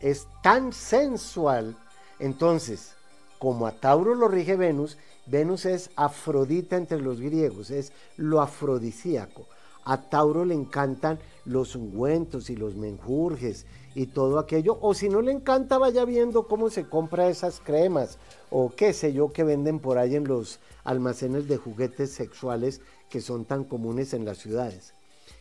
es 0.00 0.26
tan 0.42 0.72
sensual, 0.72 1.76
entonces, 2.18 2.94
como 3.38 3.66
a 3.66 3.72
Tauro 3.72 4.14
lo 4.14 4.28
rige 4.28 4.56
Venus, 4.56 4.96
Venus 5.26 5.66
es 5.66 5.90
Afrodita 5.96 6.76
entre 6.76 7.00
los 7.00 7.20
griegos, 7.20 7.70
es 7.70 7.92
lo 8.16 8.40
afrodisíaco. 8.40 9.46
A 9.84 10.02
Tauro 10.02 10.44
le 10.44 10.54
encantan 10.54 11.18
los 11.44 11.74
ungüentos 11.74 12.50
y 12.50 12.56
los 12.56 12.74
menjurjes 12.74 13.64
y 13.94 14.06
todo 14.06 14.38
aquello. 14.38 14.78
O 14.82 14.94
si 14.94 15.08
no 15.08 15.22
le 15.22 15.32
encanta, 15.32 15.78
vaya 15.78 16.04
viendo 16.04 16.46
cómo 16.46 16.68
se 16.68 16.86
compra 16.86 17.28
esas 17.28 17.60
cremas 17.60 18.18
o 18.50 18.70
qué 18.74 18.92
sé 18.92 19.12
yo 19.12 19.32
que 19.32 19.44
venden 19.44 19.78
por 19.78 19.98
ahí 19.98 20.14
en 20.14 20.28
los 20.28 20.60
almacenes 20.84 21.48
de 21.48 21.56
juguetes 21.56 22.10
sexuales 22.10 22.80
que 23.08 23.20
son 23.20 23.44
tan 23.44 23.64
comunes 23.64 24.12
en 24.12 24.24
las 24.24 24.38
ciudades. 24.38 24.92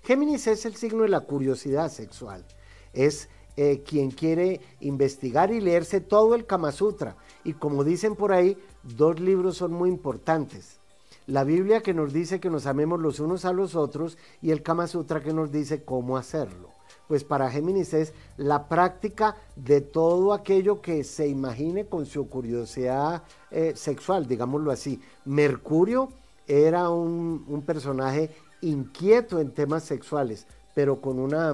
Géminis 0.03 0.47
es 0.47 0.65
el 0.65 0.75
signo 0.75 1.03
de 1.03 1.09
la 1.09 1.21
curiosidad 1.21 1.91
sexual. 1.91 2.45
Es 2.97 3.29
eh, 3.55 3.83
quien 3.85 4.11
quiere 4.11 4.61
investigar 4.79 5.51
y 5.51 5.61
leerse 5.61 6.01
todo 6.01 6.35
el 6.35 6.45
Kama 6.45 6.71
Sutra. 6.71 7.15
Y 7.43 7.53
como 7.53 7.83
dicen 7.83 8.15
por 8.15 8.33
ahí, 8.33 8.57
dos 8.83 9.19
libros 9.19 9.57
son 9.57 9.71
muy 9.71 9.89
importantes 9.89 10.77
la 11.27 11.43
Biblia 11.43 11.81
que 11.81 11.93
nos 11.93 12.13
dice 12.13 12.39
que 12.39 12.49
nos 12.49 12.65
amemos 12.65 13.01
los 13.01 13.19
unos 13.19 13.43
a 13.43 13.51
los 13.51 13.75
otros 13.75 14.17
y 14.41 14.51
el 14.51 14.63
Kama 14.63 14.87
Sutra 14.87 15.21
que 15.21 15.33
nos 15.33 15.51
dice 15.51 15.83
cómo 15.83 16.15
hacerlo. 16.15 16.69
Pues 17.09 17.25
para 17.25 17.51
Géminis 17.51 17.93
es 17.93 18.13
la 18.37 18.69
práctica 18.69 19.35
de 19.57 19.81
todo 19.81 20.33
aquello 20.33 20.81
que 20.81 21.03
se 21.03 21.27
imagine 21.27 21.85
con 21.85 22.05
su 22.05 22.29
curiosidad 22.29 23.23
eh, 23.51 23.73
sexual, 23.75 24.25
digámoslo 24.25 24.71
así. 24.71 25.01
Mercurio 25.25 26.09
era 26.47 26.89
un, 26.89 27.43
un, 27.47 27.61
personaje 27.61 28.31
inquieto 28.61 29.41
en 29.41 29.51
temas 29.51 29.83
sexuales, 29.83 30.47
pero 30.73 31.01
con 31.01 31.19
una, 31.19 31.53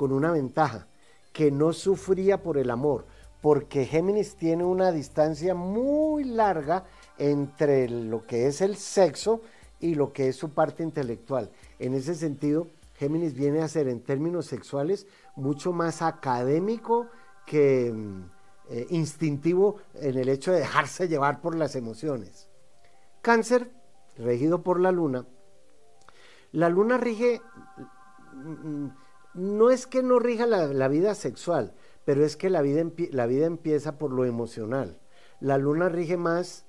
con 0.00 0.12
una 0.12 0.32
ventaja, 0.32 0.86
que 1.30 1.50
no 1.50 1.74
sufría 1.74 2.42
por 2.42 2.56
el 2.56 2.70
amor, 2.70 3.04
porque 3.42 3.84
Géminis 3.84 4.34
tiene 4.34 4.64
una 4.64 4.92
distancia 4.92 5.54
muy 5.54 6.24
larga 6.24 6.84
entre 7.18 7.86
lo 7.86 8.26
que 8.26 8.46
es 8.46 8.62
el 8.62 8.76
sexo 8.76 9.42
y 9.78 9.96
lo 9.96 10.14
que 10.14 10.28
es 10.28 10.36
su 10.36 10.54
parte 10.54 10.82
intelectual. 10.82 11.50
En 11.78 11.92
ese 11.92 12.14
sentido, 12.14 12.68
Géminis 12.94 13.34
viene 13.34 13.60
a 13.60 13.68
ser 13.68 13.88
en 13.88 14.00
términos 14.00 14.46
sexuales 14.46 15.06
mucho 15.36 15.70
más 15.74 16.00
académico 16.00 17.08
que 17.44 17.92
mm, 17.92 18.22
eh, 18.70 18.86
instintivo 18.88 19.82
en 19.96 20.16
el 20.16 20.30
hecho 20.30 20.50
de 20.50 20.60
dejarse 20.60 21.08
llevar 21.08 21.42
por 21.42 21.54
las 21.54 21.76
emociones. 21.76 22.48
Cáncer, 23.20 23.70
regido 24.16 24.62
por 24.62 24.80
la 24.80 24.92
luna. 24.92 25.26
La 26.52 26.70
luna 26.70 26.96
rige, 26.96 27.42
mm, 28.32 28.86
no 29.34 29.70
es 29.70 29.86
que 29.86 30.02
no 30.02 30.18
rija 30.18 30.46
la, 30.46 30.88
vida 30.88 31.14
sexual, 31.14 31.74
pero 32.04 32.24
es 32.24 32.36
que 32.36 32.50
la 32.50 32.62
vida, 32.62 32.84
la 33.12 33.26
vida, 33.26 33.46
empieza 33.46 33.98
por 33.98 34.12
lo 34.12 34.24
emocional. 34.24 34.98
La 35.40 35.58
luna 35.58 35.88
rige 35.88 36.16
más 36.16 36.64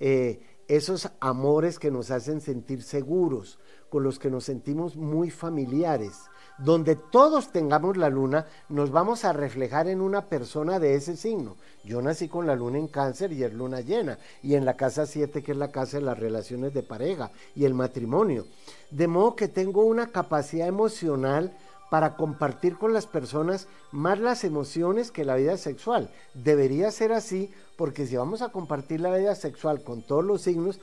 eh, 0.00 0.40
esos 0.68 1.10
amores 1.20 1.78
que 1.78 1.90
nos 1.90 2.10
hacen 2.10 2.40
sentir 2.40 2.82
seguros, 2.82 3.58
con 3.88 4.02
los 4.02 4.18
que 4.18 4.30
nos 4.30 4.44
sentimos 4.44 4.96
muy 4.96 5.30
familiares. 5.30 6.18
Donde 6.58 6.96
todos 6.96 7.52
tengamos 7.52 7.98
la 7.98 8.08
luna, 8.08 8.46
nos 8.68 8.90
vamos 8.90 9.24
a 9.24 9.32
reflejar 9.32 9.88
en 9.88 10.00
una 10.00 10.28
persona 10.28 10.78
de 10.78 10.94
ese 10.94 11.16
signo. 11.16 11.56
Yo 11.84 12.00
nací 12.00 12.28
con 12.28 12.46
la 12.46 12.56
luna 12.56 12.78
en 12.78 12.88
cáncer 12.88 13.32
y 13.32 13.44
es 13.44 13.52
luna 13.52 13.82
llena, 13.82 14.18
y 14.42 14.54
en 14.54 14.64
la 14.64 14.76
casa 14.76 15.04
7, 15.04 15.42
que 15.42 15.52
es 15.52 15.58
la 15.58 15.70
casa 15.70 15.98
de 15.98 16.04
las 16.04 16.18
relaciones 16.18 16.72
de 16.72 16.82
pareja 16.82 17.30
y 17.54 17.66
el 17.66 17.74
matrimonio. 17.74 18.46
De 18.90 19.06
modo 19.06 19.36
que 19.36 19.48
tengo 19.48 19.84
una 19.84 20.06
capacidad 20.08 20.66
emocional 20.66 21.54
para 21.90 22.16
compartir 22.16 22.76
con 22.76 22.92
las 22.92 23.06
personas 23.06 23.68
más 23.92 24.18
las 24.18 24.44
emociones 24.44 25.10
que 25.10 25.24
la 25.24 25.36
vida 25.36 25.56
sexual. 25.56 26.10
Debería 26.34 26.90
ser 26.90 27.12
así 27.12 27.52
porque 27.76 28.06
si 28.06 28.16
vamos 28.16 28.42
a 28.42 28.50
compartir 28.50 29.00
la 29.00 29.16
vida 29.16 29.34
sexual 29.34 29.82
con 29.82 30.02
todos 30.02 30.24
los 30.24 30.42
signos, 30.42 30.80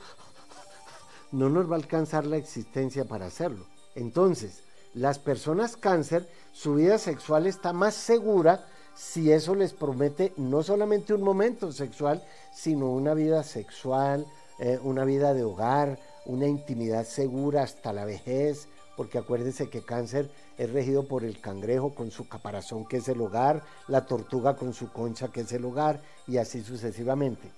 no 1.32 1.50
nos 1.50 1.68
va 1.68 1.74
a 1.74 1.78
alcanzar 1.78 2.24
la 2.26 2.36
existencia 2.36 3.04
para 3.04 3.26
hacerlo. 3.26 3.66
Entonces, 3.94 4.62
las 4.94 5.18
personas 5.18 5.76
cáncer, 5.76 6.28
su 6.52 6.76
vida 6.76 6.98
sexual 6.98 7.46
está 7.46 7.72
más 7.72 7.94
segura 7.94 8.66
si 8.94 9.32
eso 9.32 9.56
les 9.56 9.72
promete 9.72 10.32
no 10.36 10.62
solamente 10.62 11.12
un 11.12 11.22
momento 11.22 11.72
sexual, 11.72 12.22
sino 12.54 12.90
una 12.90 13.12
vida 13.14 13.42
sexual, 13.42 14.26
eh, 14.60 14.78
una 14.82 15.04
vida 15.04 15.34
de 15.34 15.42
hogar, 15.42 15.98
una 16.26 16.46
intimidad 16.46 17.04
segura 17.04 17.64
hasta 17.64 17.92
la 17.92 18.04
vejez, 18.04 18.68
porque 18.96 19.18
acuérdense 19.18 19.68
que 19.68 19.82
cáncer 19.82 20.30
es 20.58 20.72
regido 20.72 21.06
por 21.06 21.24
el 21.24 21.40
cangrejo 21.40 21.94
con 21.94 22.10
su 22.10 22.28
caparazón 22.28 22.86
que 22.86 22.98
es 22.98 23.08
el 23.08 23.20
hogar, 23.20 23.62
la 23.88 24.06
tortuga 24.06 24.56
con 24.56 24.72
su 24.72 24.90
concha 24.90 25.28
que 25.28 25.40
es 25.40 25.52
el 25.52 25.64
hogar 25.64 26.00
y 26.26 26.36
así 26.36 26.62
sucesivamente. 26.62 27.50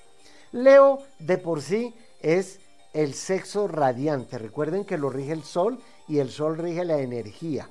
Leo 0.52 1.00
de 1.18 1.38
por 1.38 1.62
sí 1.62 1.94
es 2.20 2.60
el 2.92 3.14
sexo 3.14 3.68
radiante. 3.68 4.38
Recuerden 4.38 4.84
que 4.84 4.98
lo 4.98 5.10
rige 5.10 5.32
el 5.32 5.42
sol 5.42 5.78
y 6.08 6.18
el 6.18 6.30
sol 6.30 6.56
rige 6.56 6.84
la 6.84 6.98
energía. 6.98 7.68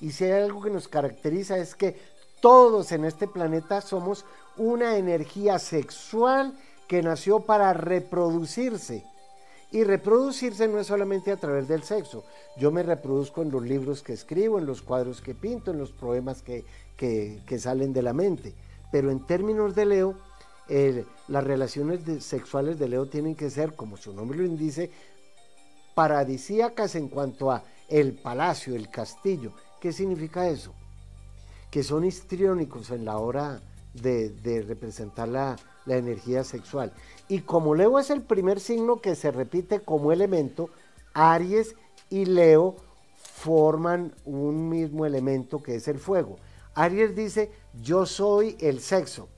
Y 0.00 0.10
si 0.10 0.24
hay 0.24 0.42
algo 0.42 0.60
que 0.60 0.70
nos 0.70 0.88
caracteriza 0.88 1.56
es 1.58 1.74
que 1.74 1.96
todos 2.40 2.92
en 2.92 3.04
este 3.04 3.26
planeta 3.26 3.80
somos 3.80 4.24
una 4.56 4.96
energía 4.96 5.58
sexual 5.58 6.58
que 6.88 7.02
nació 7.02 7.40
para 7.40 7.72
reproducirse 7.72 9.04
y 9.70 9.84
reproducirse 9.84 10.68
no 10.68 10.78
es 10.78 10.86
solamente 10.86 11.32
a 11.32 11.36
través 11.36 11.66
del 11.68 11.82
sexo. 11.82 12.24
Yo 12.56 12.70
me 12.70 12.82
reproduzco 12.82 13.42
en 13.42 13.50
los 13.50 13.62
libros 13.62 14.02
que 14.02 14.12
escribo, 14.12 14.58
en 14.58 14.66
los 14.66 14.82
cuadros 14.82 15.20
que 15.20 15.34
pinto, 15.34 15.72
en 15.72 15.78
los 15.78 15.90
poemas 15.90 16.42
que, 16.42 16.64
salen 17.58 17.92
de 17.92 18.02
la 18.02 18.12
mente. 18.12 18.54
Pero 18.92 19.10
en 19.10 19.26
términos 19.26 19.74
de 19.74 19.86
Leo, 19.86 20.14
las 21.28 21.44
relaciones 21.44 22.00
sexuales 22.24 22.78
de 22.78 22.88
Leo 22.88 23.06
tienen 23.06 23.34
que 23.34 23.50
ser, 23.50 23.74
como 23.74 23.96
su 23.96 24.12
nombre 24.14 24.38
lo 24.38 24.44
indice, 24.44 24.90
paradisíacas 25.94 26.94
en 26.94 27.08
cuanto 27.08 27.50
a 27.50 27.64
el 27.88 28.14
palacio, 28.14 28.74
el 28.74 28.88
castillo. 28.90 29.52
¿Qué 29.80 29.92
significa 29.92 30.48
eso? 30.48 30.72
Que 31.70 31.82
son 31.82 32.04
histriónicos 32.04 32.90
en 32.90 33.04
la 33.04 33.18
hora 33.18 33.60
de, 33.92 34.64
representar 34.66 35.28
la, 35.28 35.56
la 35.86 35.96
energía 35.96 36.44
sexual. 36.44 36.92
Y 37.28 37.40
como 37.40 37.74
Leo 37.74 37.98
es 37.98 38.10
el 38.10 38.22
primer 38.22 38.60
signo 38.60 39.00
que 39.00 39.14
se 39.14 39.30
repite 39.30 39.80
como 39.80 40.12
elemento, 40.12 40.70
Aries 41.14 41.74
y 42.10 42.26
Leo 42.26 42.76
forman 43.14 44.14
un 44.24 44.68
mismo 44.68 45.06
elemento 45.06 45.62
que 45.62 45.76
es 45.76 45.88
el 45.88 45.98
fuego. 45.98 46.36
Aries 46.74 47.14
dice, 47.14 47.50
yo 47.80 48.06
soy 48.06 48.56
el 48.60 48.80
sexo. 48.80 49.28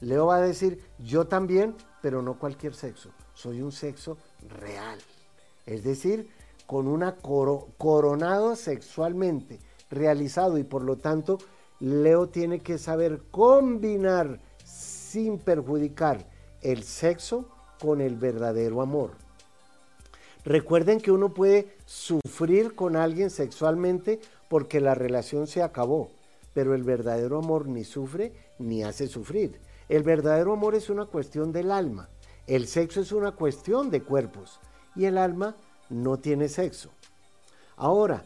Leo 0.00 0.26
va 0.26 0.36
a 0.36 0.40
decir, 0.40 0.82
yo 0.98 1.26
también, 1.26 1.74
pero 2.02 2.22
no 2.22 2.38
cualquier 2.38 2.74
sexo. 2.74 3.10
Soy 3.34 3.62
un 3.62 3.72
sexo 3.72 4.18
real. 4.48 4.98
Es 5.66 5.84
decir, 5.84 6.28
con 6.66 6.88
una 6.88 7.16
coronado 7.16 8.56
sexualmente, 8.56 9.60
realizado 9.90 10.58
y 10.58 10.64
por 10.64 10.82
lo 10.82 10.96
tanto 10.96 11.38
Leo 11.80 12.28
tiene 12.28 12.60
que 12.60 12.78
saber 12.78 13.22
combinar 13.30 14.40
sin 15.06 15.38
perjudicar 15.38 16.28
el 16.62 16.82
sexo 16.82 17.48
con 17.80 18.00
el 18.00 18.16
verdadero 18.16 18.82
amor. 18.82 19.12
Recuerden 20.44 21.00
que 21.00 21.10
uno 21.10 21.34
puede 21.34 21.76
sufrir 21.84 22.74
con 22.74 22.96
alguien 22.96 23.30
sexualmente 23.30 24.20
porque 24.48 24.80
la 24.80 24.94
relación 24.94 25.46
se 25.46 25.62
acabó, 25.62 26.10
pero 26.54 26.74
el 26.74 26.82
verdadero 26.82 27.38
amor 27.38 27.66
ni 27.66 27.84
sufre 27.84 28.32
ni 28.58 28.82
hace 28.82 29.08
sufrir. 29.08 29.60
El 29.88 30.02
verdadero 30.02 30.52
amor 30.52 30.74
es 30.74 30.90
una 30.90 31.06
cuestión 31.06 31.52
del 31.52 31.70
alma, 31.70 32.08
el 32.46 32.66
sexo 32.66 33.00
es 33.00 33.12
una 33.12 33.32
cuestión 33.32 33.90
de 33.90 34.02
cuerpos 34.02 34.60
y 34.94 35.04
el 35.04 35.18
alma 35.18 35.56
no 35.90 36.18
tiene 36.18 36.48
sexo. 36.48 36.90
Ahora, 37.76 38.24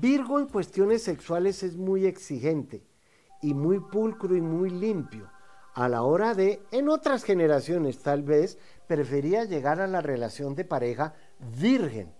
Virgo 0.00 0.38
en 0.38 0.46
cuestiones 0.46 1.02
sexuales 1.02 1.62
es 1.62 1.76
muy 1.76 2.06
exigente 2.06 2.82
y 3.42 3.52
muy 3.52 3.78
pulcro 3.78 4.34
y 4.36 4.40
muy 4.40 4.70
limpio 4.70 5.28
a 5.74 5.88
la 5.88 6.02
hora 6.02 6.34
de, 6.34 6.60
en 6.70 6.88
otras 6.88 7.24
generaciones 7.24 7.98
tal 7.98 8.22
vez, 8.22 8.58
prefería 8.86 9.44
llegar 9.44 9.80
a 9.80 9.86
la 9.86 10.00
relación 10.00 10.54
de 10.54 10.64
pareja 10.64 11.14
virgen, 11.38 12.12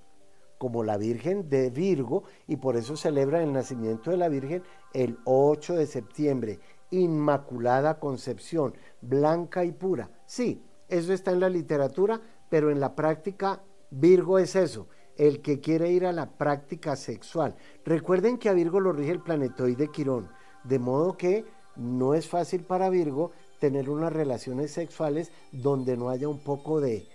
como 0.59 0.85
la 0.85 0.97
Virgen 0.97 1.49
de 1.49 1.71
Virgo, 1.71 2.23
y 2.47 2.57
por 2.57 2.77
eso 2.77 2.97
celebra 2.97 3.43
el 3.43 3.53
nacimiento 3.53 4.11
de 4.11 4.17
la 4.17 4.29
Virgen 4.29 4.63
el 4.95 5.19
8 5.25 5.75
de 5.75 5.87
septiembre, 5.87 6.61
Inmaculada 6.91 7.99
Concepción, 7.99 8.75
blanca 9.01 9.65
y 9.65 9.73
pura. 9.73 10.11
Sí, 10.25 10.65
eso 10.89 11.13
está 11.13 11.33
en 11.33 11.41
la 11.41 11.49
literatura, 11.49 12.21
pero 12.49 12.71
en 12.71 12.81
la 12.81 12.95
práctica 12.95 13.63
Virgo 13.91 14.39
es 14.39 14.55
eso, 14.57 14.89
el 15.17 15.43
que 15.43 15.61
quiere 15.61 15.91
ir 15.91 16.07
a 16.07 16.13
la 16.13 16.31
práctica 16.31 16.97
sexual. 16.97 17.57
Recuerden 17.85 18.39
que 18.39 18.49
a 18.49 18.55
Virgo 18.55 18.81
lo 18.81 18.93
rige 18.93 19.11
el 19.11 19.23
planetoide 19.23 19.89
Quirón, 19.89 20.29
de 20.65 20.79
modo 20.79 21.17
que 21.17 21.45
no 21.77 22.15
es 22.15 22.29
fácil 22.29 22.65
para 22.65 22.91
Virgo 22.91 23.33
tener 23.63 23.89
unas 23.89 24.13
relaciones 24.13 24.73
sexuales 24.73 25.31
donde 25.53 25.97
no 25.97 26.11
haya 26.11 26.27
un 26.27 26.41
poco 26.41 26.81
de 26.81 27.07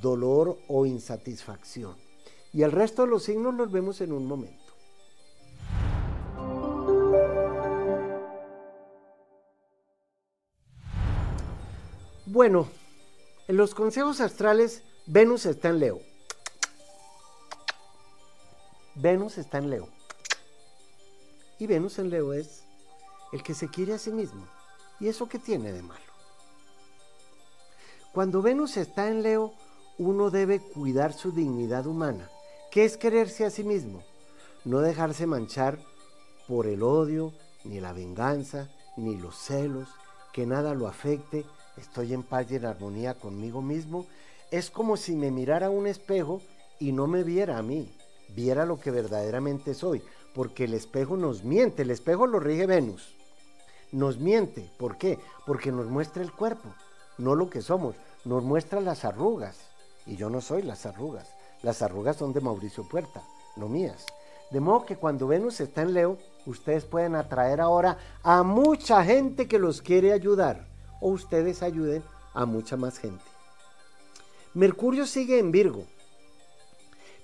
dolor 0.00 0.58
o 0.66 0.84
insatisfacción. 0.84 1.94
Y 2.52 2.62
el 2.62 2.72
resto 2.72 3.02
de 3.02 3.08
los 3.08 3.22
signos 3.22 3.54
los 3.54 3.70
vemos 3.70 4.00
en 4.00 4.10
un 4.10 4.26
momento. 4.26 4.58
Bueno, 12.26 12.66
en 13.46 13.56
los 13.56 13.72
consejos 13.72 14.20
astrales, 14.20 14.82
Venus 15.06 15.46
está 15.46 15.68
en 15.68 15.78
Leo. 15.78 16.00
Venus 18.96 19.38
está 19.38 19.58
en 19.58 19.70
Leo. 19.70 19.88
Y 21.60 21.68
Venus 21.68 22.00
en 22.00 22.10
Leo 22.10 22.32
es 22.32 22.64
el 23.32 23.44
que 23.44 23.54
se 23.54 23.68
quiere 23.68 23.92
a 23.94 23.98
sí 23.98 24.10
mismo. 24.10 24.48
¿Y 25.02 25.08
eso 25.08 25.28
qué 25.28 25.40
tiene 25.40 25.72
de 25.72 25.82
malo? 25.82 26.00
Cuando 28.12 28.40
Venus 28.40 28.76
está 28.76 29.08
en 29.08 29.24
Leo, 29.24 29.52
uno 29.98 30.30
debe 30.30 30.60
cuidar 30.60 31.12
su 31.12 31.32
dignidad 31.32 31.88
humana, 31.88 32.30
que 32.70 32.84
es 32.84 32.96
quererse 32.96 33.44
a 33.44 33.50
sí 33.50 33.64
mismo, 33.64 34.04
no 34.64 34.78
dejarse 34.78 35.26
manchar 35.26 35.80
por 36.46 36.68
el 36.68 36.84
odio, 36.84 37.32
ni 37.64 37.80
la 37.80 37.92
venganza, 37.92 38.70
ni 38.96 39.16
los 39.16 39.36
celos, 39.36 39.88
que 40.32 40.46
nada 40.46 40.72
lo 40.72 40.86
afecte, 40.86 41.44
estoy 41.76 42.14
en 42.14 42.22
paz 42.22 42.46
y 42.52 42.56
en 42.56 42.66
armonía 42.66 43.14
conmigo 43.14 43.60
mismo. 43.60 44.06
Es 44.52 44.70
como 44.70 44.96
si 44.96 45.16
me 45.16 45.32
mirara 45.32 45.68
un 45.68 45.88
espejo 45.88 46.40
y 46.78 46.92
no 46.92 47.08
me 47.08 47.24
viera 47.24 47.58
a 47.58 47.62
mí, 47.62 47.92
viera 48.28 48.66
lo 48.66 48.78
que 48.78 48.92
verdaderamente 48.92 49.74
soy, 49.74 50.00
porque 50.32 50.64
el 50.64 50.74
espejo 50.74 51.16
nos 51.16 51.42
miente, 51.42 51.82
el 51.82 51.90
espejo 51.90 52.28
lo 52.28 52.38
rige 52.38 52.66
Venus 52.66 53.16
nos 53.92 54.18
miente. 54.18 54.68
¿Por 54.78 54.96
qué? 54.98 55.18
Porque 55.46 55.70
nos 55.70 55.86
muestra 55.86 56.22
el 56.22 56.32
cuerpo, 56.32 56.74
no 57.18 57.34
lo 57.34 57.48
que 57.48 57.62
somos, 57.62 57.94
nos 58.24 58.42
muestra 58.42 58.80
las 58.80 59.04
arrugas. 59.04 59.56
Y 60.06 60.16
yo 60.16 60.28
no 60.30 60.40
soy 60.40 60.62
las 60.62 60.84
arrugas. 60.86 61.28
Las 61.62 61.82
arrugas 61.82 62.16
son 62.16 62.32
de 62.32 62.40
Mauricio 62.40 62.88
Puerta, 62.88 63.22
no 63.56 63.68
mías. 63.68 64.04
De 64.50 64.60
modo 64.60 64.84
que 64.84 64.96
cuando 64.96 65.28
Venus 65.28 65.60
está 65.60 65.82
en 65.82 65.94
Leo, 65.94 66.18
ustedes 66.44 66.84
pueden 66.84 67.14
atraer 67.14 67.60
ahora 67.60 67.98
a 68.22 68.42
mucha 68.42 69.04
gente 69.04 69.46
que 69.46 69.58
los 69.58 69.80
quiere 69.80 70.12
ayudar. 70.12 70.68
o 71.00 71.08
ustedes 71.08 71.64
ayuden 71.64 72.04
a 72.32 72.46
mucha 72.46 72.76
más 72.76 72.98
gente. 72.98 73.24
Mercurio 74.54 75.04
sigue 75.04 75.40
en 75.40 75.50
Virgo, 75.50 75.84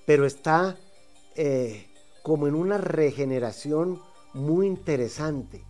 pero 0.04 0.26
está 0.26 0.76
eh, 1.36 1.86
como 2.24 2.48
en 2.48 2.56
una 2.56 2.78
regeneración 2.78 4.02
muy 4.34 4.66
interesante. 4.66 5.62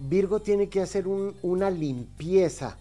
Virgo 0.00 0.40
tiene 0.40 0.70
que 0.70 0.80
hacer 0.80 1.06
una 1.06 1.68
limpieza 1.68 2.78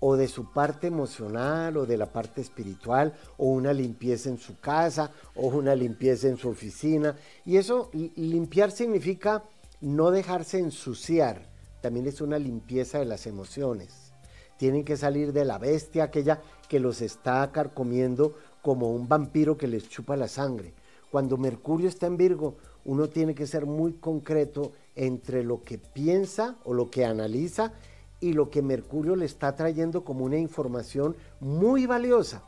o 0.00 0.16
de 0.16 0.26
su 0.26 0.52
parte 0.52 0.88
emocional 0.88 1.76
o 1.76 1.86
de 1.86 1.96
la 1.96 2.06
parte 2.06 2.40
espiritual 2.40 3.14
o 3.38 3.46
una 3.46 3.72
limpieza 3.72 4.28
en 4.30 4.38
su 4.38 4.58
casa 4.58 5.12
o 5.36 5.46
una 5.46 5.76
limpieza 5.76 6.28
en 6.28 6.36
su 6.36 6.48
oficina. 6.48 7.16
Y 7.44 7.56
eso, 7.56 7.90
limpiar 7.92 8.72
significa 8.72 9.44
no 9.80 10.10
dejarse 10.10 10.58
ensuciar. 10.58 11.46
También 11.80 12.08
es 12.08 12.20
una 12.20 12.38
limpieza 12.38 12.98
de 12.98 13.04
las 13.04 13.26
emociones. 13.28 14.12
Tienen 14.58 14.84
que 14.84 14.96
salir 14.96 15.32
de 15.32 15.44
la 15.44 15.58
bestia 15.58 16.04
aquella 16.04 16.40
que 16.68 16.80
los 16.80 17.00
está 17.00 17.52
carcomiendo 17.52 18.34
como 18.60 18.90
un 18.90 19.06
vampiro 19.08 19.56
que 19.56 19.68
les 19.68 19.88
chupa 19.88 20.16
la 20.16 20.26
sangre. 20.26 20.74
Cuando 21.10 21.36
Mercurio 21.36 21.88
está 21.88 22.06
en 22.06 22.16
Virgo, 22.16 22.56
uno 22.84 23.08
tiene 23.08 23.34
que 23.34 23.46
ser 23.46 23.66
muy 23.66 23.94
concreto 23.94 24.72
entre 24.94 25.44
lo 25.44 25.62
que 25.64 25.78
piensa 25.78 26.56
o 26.64 26.74
lo 26.74 26.90
que 26.90 27.04
analiza 27.04 27.72
y 28.20 28.32
lo 28.32 28.50
que 28.50 28.62
Mercurio 28.62 29.16
le 29.16 29.26
está 29.26 29.54
trayendo 29.54 30.04
como 30.04 30.24
una 30.24 30.38
información 30.38 31.16
muy 31.40 31.86
valiosa. 31.86 32.42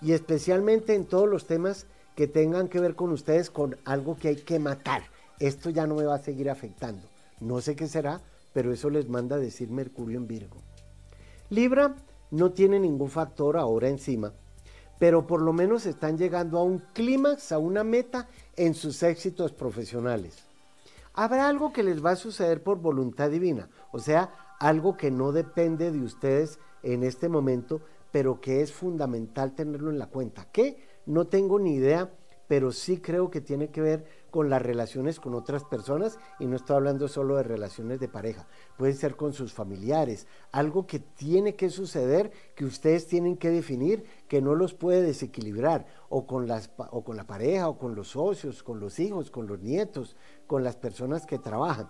Y 0.00 0.12
especialmente 0.12 0.94
en 0.94 1.04
todos 1.04 1.28
los 1.28 1.46
temas 1.46 1.86
que 2.16 2.26
tengan 2.26 2.68
que 2.68 2.80
ver 2.80 2.94
con 2.94 3.10
ustedes, 3.12 3.50
con 3.50 3.76
algo 3.84 4.16
que 4.16 4.28
hay 4.28 4.36
que 4.36 4.58
matar. 4.58 5.02
Esto 5.38 5.70
ya 5.70 5.86
no 5.86 5.94
me 5.94 6.04
va 6.04 6.16
a 6.16 6.22
seguir 6.22 6.50
afectando. 6.50 7.06
No 7.40 7.60
sé 7.60 7.76
qué 7.76 7.86
será, 7.86 8.20
pero 8.52 8.72
eso 8.72 8.90
les 8.90 9.08
manda 9.08 9.36
a 9.36 9.40
decir 9.40 9.70
Mercurio 9.70 10.18
en 10.18 10.26
Virgo. 10.26 10.58
Libra 11.48 11.96
no 12.30 12.52
tiene 12.52 12.78
ningún 12.78 13.10
factor 13.10 13.56
ahora 13.56 13.88
encima, 13.88 14.32
pero 15.00 15.26
por 15.26 15.40
lo 15.40 15.54
menos 15.54 15.86
están 15.86 16.18
llegando 16.18 16.58
a 16.58 16.62
un 16.62 16.78
clímax, 16.92 17.52
a 17.52 17.58
una 17.58 17.82
meta 17.82 18.28
en 18.54 18.74
sus 18.74 19.02
éxitos 19.02 19.50
profesionales. 19.50 20.44
Habrá 21.14 21.48
algo 21.48 21.72
que 21.72 21.82
les 21.82 22.04
va 22.04 22.10
a 22.10 22.16
suceder 22.16 22.62
por 22.62 22.82
voluntad 22.82 23.30
divina, 23.30 23.70
o 23.92 23.98
sea, 23.98 24.30
algo 24.60 24.98
que 24.98 25.10
no 25.10 25.32
depende 25.32 25.90
de 25.90 26.00
ustedes 26.00 26.58
en 26.82 27.02
este 27.02 27.30
momento, 27.30 27.80
pero 28.12 28.42
que 28.42 28.60
es 28.60 28.72
fundamental 28.72 29.54
tenerlo 29.54 29.90
en 29.90 29.98
la 29.98 30.06
cuenta. 30.06 30.46
¿Qué? 30.52 30.84
No 31.06 31.26
tengo 31.26 31.58
ni 31.58 31.76
idea, 31.76 32.10
pero 32.46 32.70
sí 32.70 32.98
creo 32.98 33.30
que 33.30 33.40
tiene 33.40 33.70
que 33.70 33.80
ver 33.80 34.04
con 34.30 34.48
las 34.48 34.62
relaciones 34.62 35.20
con 35.20 35.34
otras 35.34 35.64
personas 35.64 36.18
y 36.38 36.46
no 36.46 36.56
estoy 36.56 36.76
hablando 36.76 37.08
solo 37.08 37.36
de 37.36 37.42
relaciones 37.42 38.00
de 38.00 38.08
pareja, 38.08 38.46
puede 38.76 38.94
ser 38.94 39.16
con 39.16 39.32
sus 39.32 39.52
familiares, 39.52 40.26
algo 40.52 40.86
que 40.86 41.00
tiene 41.00 41.56
que 41.56 41.70
suceder, 41.70 42.30
que 42.54 42.64
ustedes 42.64 43.06
tienen 43.06 43.36
que 43.36 43.50
definir, 43.50 44.04
que 44.28 44.40
no 44.40 44.54
los 44.54 44.74
puede 44.74 45.02
desequilibrar, 45.02 45.86
o 46.08 46.26
con, 46.26 46.46
las, 46.46 46.70
o 46.90 47.04
con 47.04 47.16
la 47.16 47.26
pareja, 47.26 47.68
o 47.68 47.78
con 47.78 47.94
los 47.94 48.08
socios, 48.08 48.62
con 48.62 48.80
los 48.80 48.98
hijos, 48.98 49.30
con 49.30 49.46
los 49.46 49.60
nietos, 49.60 50.16
con 50.46 50.64
las 50.64 50.76
personas 50.76 51.26
que 51.26 51.38
trabajan 51.38 51.88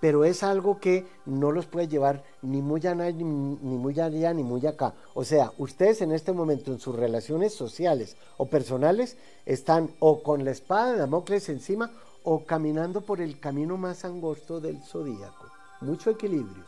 pero 0.00 0.24
es 0.24 0.42
algo 0.42 0.78
que 0.78 1.06
no 1.26 1.50
los 1.50 1.66
puede 1.66 1.88
llevar 1.88 2.22
ni 2.42 2.62
muy 2.62 2.80
allá, 2.86 3.10
ni, 3.10 3.24
muy 3.24 3.98
allá, 3.98 4.32
ni 4.32 4.42
muy 4.42 4.64
acá. 4.66 4.94
O 5.14 5.24
sea, 5.24 5.52
ustedes 5.58 6.00
en 6.02 6.12
este 6.12 6.32
momento 6.32 6.72
en 6.72 6.78
sus 6.78 6.94
relaciones 6.94 7.52
sociales 7.52 8.16
o 8.36 8.46
personales 8.46 9.16
están 9.44 9.90
o 9.98 10.22
con 10.22 10.44
la 10.44 10.52
espada 10.52 10.92
de 10.92 10.98
Damocles 10.98 11.48
encima 11.48 11.90
o 12.22 12.44
caminando 12.44 13.00
por 13.00 13.20
el 13.20 13.40
camino 13.40 13.76
más 13.76 14.04
angosto 14.04 14.60
del 14.60 14.82
zodíaco. 14.82 15.46
Mucho 15.80 16.10
equilibrio. 16.10 16.64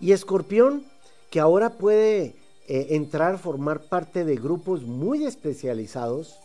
Y 0.00 0.12
Escorpión, 0.12 0.84
que 1.30 1.40
ahora 1.40 1.70
puede 1.70 2.36
eh, 2.66 2.88
entrar, 2.90 3.38
formar 3.38 3.88
parte 3.88 4.24
de 4.24 4.36
grupos 4.36 4.82
muy 4.82 5.24
especializados, 5.24 6.38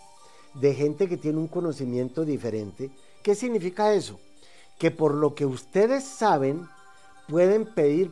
de 0.53 0.73
gente 0.73 1.07
que 1.07 1.17
tiene 1.17 1.37
un 1.37 1.47
conocimiento 1.47 2.25
diferente. 2.25 2.91
¿Qué 3.23 3.35
significa 3.35 3.93
eso? 3.93 4.19
Que 4.79 4.89
por 4.89 5.13
lo 5.13 5.35
que 5.35 5.45
ustedes 5.45 6.05
saben 6.05 6.67
pueden 7.27 7.65
pedir 7.65 8.11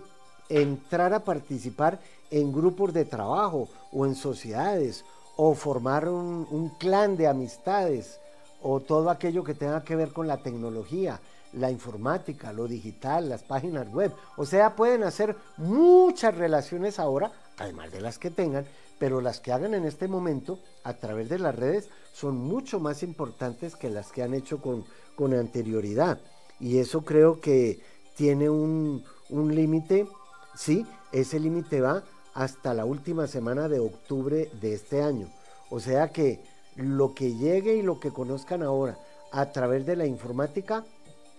entrar 0.49 1.13
a 1.13 1.23
participar 1.23 1.99
en 2.30 2.51
grupos 2.51 2.93
de 2.93 3.06
trabajo 3.06 3.69
o 3.91 4.06
en 4.06 4.15
sociedades 4.15 5.03
o 5.38 5.56
formar 5.56 6.08
un, 6.10 6.71
clan 6.77 7.15
de 7.15 7.27
amistades 7.27 8.19
o 8.62 8.82
todo 8.82 9.10
aquello 9.10 9.43
que 9.43 9.53
tenga 9.53 9.84
que 9.84 9.95
ver 9.95 10.12
con 10.12 10.27
la 10.27 10.38
tecnología, 10.38 11.19
la 11.53 11.71
informática, 11.71 12.51
lo 12.51 12.67
digital, 12.67 13.30
las 13.30 13.43
páginas 13.43 13.88
web. 13.93 14.12
O 14.36 14.45
sea, 14.45 14.75
pueden 14.75 15.03
hacer 15.03 15.36
muchas 15.58 16.36
relaciones 16.36 16.99
ahora, 16.99 17.32
además 17.58 17.91
de 17.91 18.01
las 18.01 18.17
que 18.17 18.32
tengan, 18.32 18.65
pero 18.99 19.21
las 19.21 19.39
que 19.39 19.53
hagan 19.53 19.73
en 19.73 19.86
este 19.86 20.08
momento 20.08 20.60
a 20.84 20.93
través 20.93 21.30
de 21.30 21.39
las 21.39 21.56
redes 21.56 21.89
son 22.13 22.36
mucho 22.36 22.80
más 22.80 23.03
importantes 23.03 23.75
que 23.75 23.89
las 23.89 24.12
que 24.12 24.23
han 24.23 24.34
hecho 24.34 24.60
con, 24.60 24.86
con 25.15 25.34
anterioridad 25.34 26.19
y 26.60 26.80
eso 26.80 27.02
creo 27.02 27.39
que 27.39 27.80
tiene 28.15 28.50
un, 28.50 29.04
límite, 29.30 30.08
sí, 30.56 30.86
ese 31.12 31.39
límite 31.39 31.82
va 31.82 32.04
hasta 32.34 32.74
la 32.74 32.86
última 32.86 33.28
semana 33.28 33.67
de 33.67 33.80
octubre 33.80 34.50
de 34.60 34.74
este 34.74 35.04
año. 35.04 35.28
O 35.70 35.80
sea 35.80 36.12
que 36.12 36.41
lo 36.76 37.13
que 37.13 37.36
llegue 37.36 37.76
y 37.76 37.82
lo 37.82 38.00
que 38.00 38.12
conozcan 38.12 38.63
ahora 38.63 38.98
a 39.32 39.52
través 39.52 39.86
de 39.86 39.96
la 39.96 40.06
informática 40.06 40.84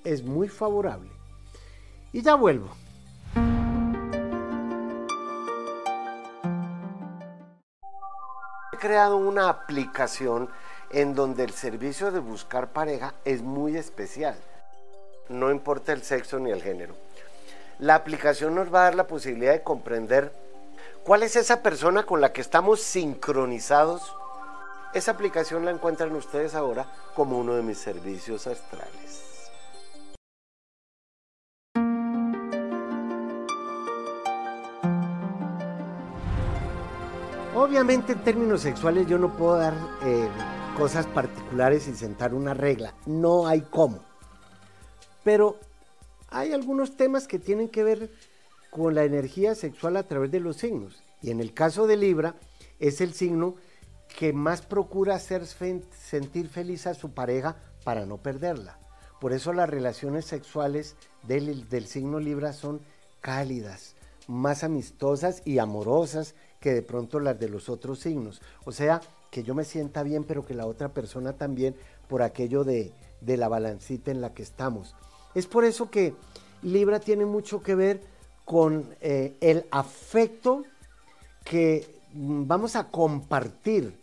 es 0.05 0.23
muy 0.23 0.49
favorable. 0.49 1.11
Y 2.13 2.23
ya 2.23 2.35
vuelvo. 2.35 2.69
He 8.73 8.77
creado 8.77 9.17
una 9.17 9.49
aplicación 9.49 10.49
en 10.91 11.15
donde 11.15 11.43
el 11.43 11.51
servicio 11.51 12.13
de 12.13 12.21
buscar 12.21 12.73
pareja 12.73 13.15
es 13.25 13.43
muy 13.43 13.77
especial 13.77 14.37
no 15.29 15.51
importa 15.51 15.93
el 15.93 16.03
sexo 16.03 16.39
ni 16.39 16.51
el 16.51 16.63
género. 16.63 16.95
La 17.79 17.95
aplicación 17.95 18.55
nos 18.55 18.73
va 18.73 18.81
a 18.81 18.85
dar 18.85 18.95
la 18.95 19.07
posibilidad 19.07 19.53
de 19.53 19.63
comprender 19.63 20.33
cuál 21.05 21.23
es 21.23 21.37
esa 21.37 21.63
persona 21.63 22.05
con 22.05 22.21
la 22.21 22.33
que 22.33 22.41
estamos 22.41 22.83
sincronizados. 22.83 24.15
Esa 24.95 25.13
aplicación 25.13 25.65
la 25.65 25.71
encuentran 25.71 26.15
ustedes 26.15 26.55
ahora 26.55 26.87
como 27.15 27.39
uno 27.39 27.55
de 27.55 27.63
mis 27.63 27.79
servicios 27.79 28.47
astrales. 28.47 29.29
Obviamente 37.55 38.13
en 38.13 38.25
términos 38.25 38.63
sexuales 38.63 39.07
yo 39.07 39.19
no 39.19 39.37
puedo 39.37 39.59
dar 39.59 39.75
eh, 40.03 40.29
cosas 40.77 41.07
particulares 41.07 41.87
y 41.89 41.95
sentar 41.95 42.33
una 42.33 42.55
regla. 42.55 42.95
No 43.05 43.47
hay 43.47 43.63
cómo. 43.63 44.08
Pero 45.29 45.59
hay 46.31 46.55
algunos 46.55 46.97
temas 46.97 47.29
que 47.29 47.39
tienen 47.39 47.69
que 47.69 47.85
ver 47.85 48.11
con 48.71 48.95
la 48.95 49.05
energía 49.05 49.55
sexual 49.55 49.99
a 49.99 50.05
través 50.05 50.31
de 50.31 50.41
los 50.41 50.57
signos. 50.57 51.03
Y 51.21 51.31
en 51.31 51.41
el 51.41 51.53
caso 51.53 51.87
de 51.87 51.99
Libra, 51.99 52.37
es 52.79 53.03
el 53.03 53.13
signo 53.13 53.57
que 54.19 54.33
más 54.33 54.63
procura 54.63 55.17
hacer 55.17 55.45
sentir 55.47 56.49
feliz 56.49 56.87
a 56.87 56.95
su 56.95 57.11
pareja 57.11 57.57
para 57.85 58.07
no 58.07 58.17
perderla. 58.17 58.79
Por 59.21 59.35
eso 59.35 59.53
las 59.53 59.69
relaciones 59.69 60.25
sexuales 60.25 60.97
del, 61.25 61.87
signo 61.87 62.21
Libra 62.21 62.55
son 62.55 62.81
cálidas, 63.21 63.97
más 64.29 64.65
amistosas 64.65 65.43
y 65.45 65.59
amorosas 65.59 66.37
que 66.59 66.73
de 66.73 66.81
pronto 66.81 67.21
las 67.21 67.39
de 67.39 67.51
los 67.51 67.69
otros 67.69 67.99
signos. 67.99 68.41
O 68.65 68.73
sea, 68.73 69.03
que 69.31 69.43
yo 69.43 69.55
me 69.55 69.65
sienta 69.65 70.03
bien, 70.03 70.25
pero 70.25 70.47
que 70.47 70.55
la 70.55 70.65
otra 70.65 70.95
persona 70.95 71.35
también, 71.35 71.77
por 72.09 72.23
aquello 72.23 72.65
de 72.65 72.95
la 73.21 73.49
balancita 73.49 74.11
en 74.11 74.23
la 74.23 74.33
que 74.33 74.43
estamos. 74.43 74.97
Es 75.35 75.47
por 75.47 75.65
eso 75.65 75.91
que 75.91 76.15
Libra 76.63 77.01
tiene 77.01 77.25
mucho 77.25 77.63
que 77.63 77.75
ver 77.75 78.03
con 78.45 78.95
eh, 79.01 79.37
el 79.41 79.67
afecto 79.71 80.65
que 81.45 82.01
vamos 82.13 82.77
a 82.77 82.91
compartir. 82.91 83.99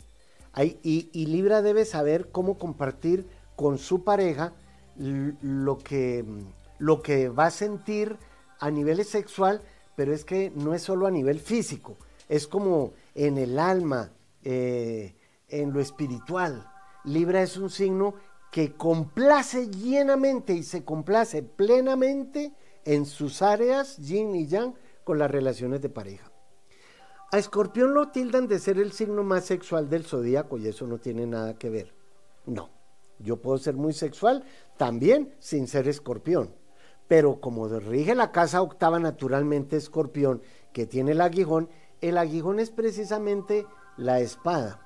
y, 0.62 1.26
Libra 1.26 1.60
debe 1.62 1.84
saber 1.84 2.30
cómo 2.30 2.58
compartir 2.58 3.26
con 3.56 3.78
su 3.78 4.04
pareja 4.04 4.52
lo 4.98 5.78
que, 5.78 6.24
lo 6.78 7.02
que 7.02 7.28
va 7.28 7.46
a 7.46 7.50
sentir 7.50 8.16
a 8.60 8.70
nivel 8.70 9.04
sexual, 9.04 9.62
pero 9.96 10.14
es 10.14 10.24
que 10.24 10.52
no 10.54 10.74
es 10.74 10.82
solo 10.82 11.06
a 11.06 11.10
nivel 11.10 11.40
físico, 11.40 11.96
es 12.28 12.46
como 12.46 12.92
en 13.14 13.38
el 13.38 13.58
alma, 13.58 14.10
eh, 14.44 15.14
en 15.48 15.72
lo 15.72 15.80
espiritual. 15.80 16.66
Libra 17.04 17.42
es 17.42 17.56
un 17.56 17.70
signo 17.70 18.14
que 18.50 18.74
complace 18.74 19.68
llenamente 19.68 20.54
y 20.54 20.62
se 20.62 20.84
complace 20.84 21.42
plenamente 21.42 22.52
en 22.84 23.04
sus 23.04 23.42
áreas, 23.42 23.96
yin 23.98 24.34
y 24.34 24.46
yang, 24.46 24.74
con 25.04 25.18
las 25.18 25.30
relaciones 25.30 25.82
de 25.82 25.88
pareja. 25.88 26.30
A 27.32 27.38
Escorpión 27.38 27.92
lo 27.92 28.08
tildan 28.08 28.46
de 28.46 28.58
ser 28.58 28.78
el 28.78 28.92
signo 28.92 29.24
más 29.24 29.44
sexual 29.44 29.90
del 29.90 30.04
zodíaco 30.04 30.58
y 30.58 30.68
eso 30.68 30.86
no 30.86 30.98
tiene 30.98 31.26
nada 31.26 31.54
que 31.58 31.70
ver. 31.70 31.92
No, 32.46 32.70
yo 33.18 33.36
puedo 33.40 33.58
ser 33.58 33.74
muy 33.74 33.92
sexual 33.92 34.44
también 34.76 35.34
sin 35.38 35.66
ser 35.66 35.88
escorpión, 35.88 36.54
Pero 37.08 37.40
como 37.40 37.68
rige 37.68 38.14
la 38.14 38.32
casa 38.32 38.62
octava 38.62 38.98
naturalmente 38.98 39.76
escorpión, 39.76 40.42
que 40.72 40.86
tiene 40.86 41.12
el 41.12 41.20
aguijón, 41.20 41.68
el 42.00 42.18
aguijón 42.18 42.58
es 42.58 42.70
precisamente 42.70 43.66
la 43.96 44.20
espada. 44.20 44.80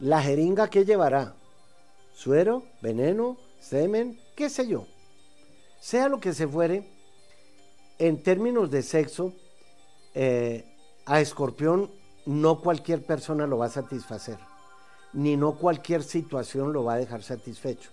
La 0.00 0.20
jeringa 0.22 0.68
que 0.68 0.84
llevará, 0.84 1.36
suero, 2.14 2.64
veneno, 2.80 3.36
semen, 3.60 4.18
qué 4.36 4.48
sé 4.48 4.66
yo. 4.66 4.86
Sea 5.80 6.08
lo 6.08 6.20
que 6.20 6.32
se 6.32 6.46
fuere, 6.46 6.88
en 7.98 8.22
términos 8.22 8.70
de 8.70 8.82
sexo, 8.82 9.32
eh, 10.14 10.64
a 11.06 11.20
escorpión 11.20 11.90
no 12.26 12.60
cualquier 12.60 13.04
persona 13.04 13.46
lo 13.46 13.58
va 13.58 13.66
a 13.66 13.70
satisfacer, 13.70 14.38
ni 15.12 15.36
no 15.36 15.56
cualquier 15.56 16.02
situación 16.02 16.72
lo 16.72 16.84
va 16.84 16.94
a 16.94 16.98
dejar 16.98 17.22
satisfecho. 17.22 17.90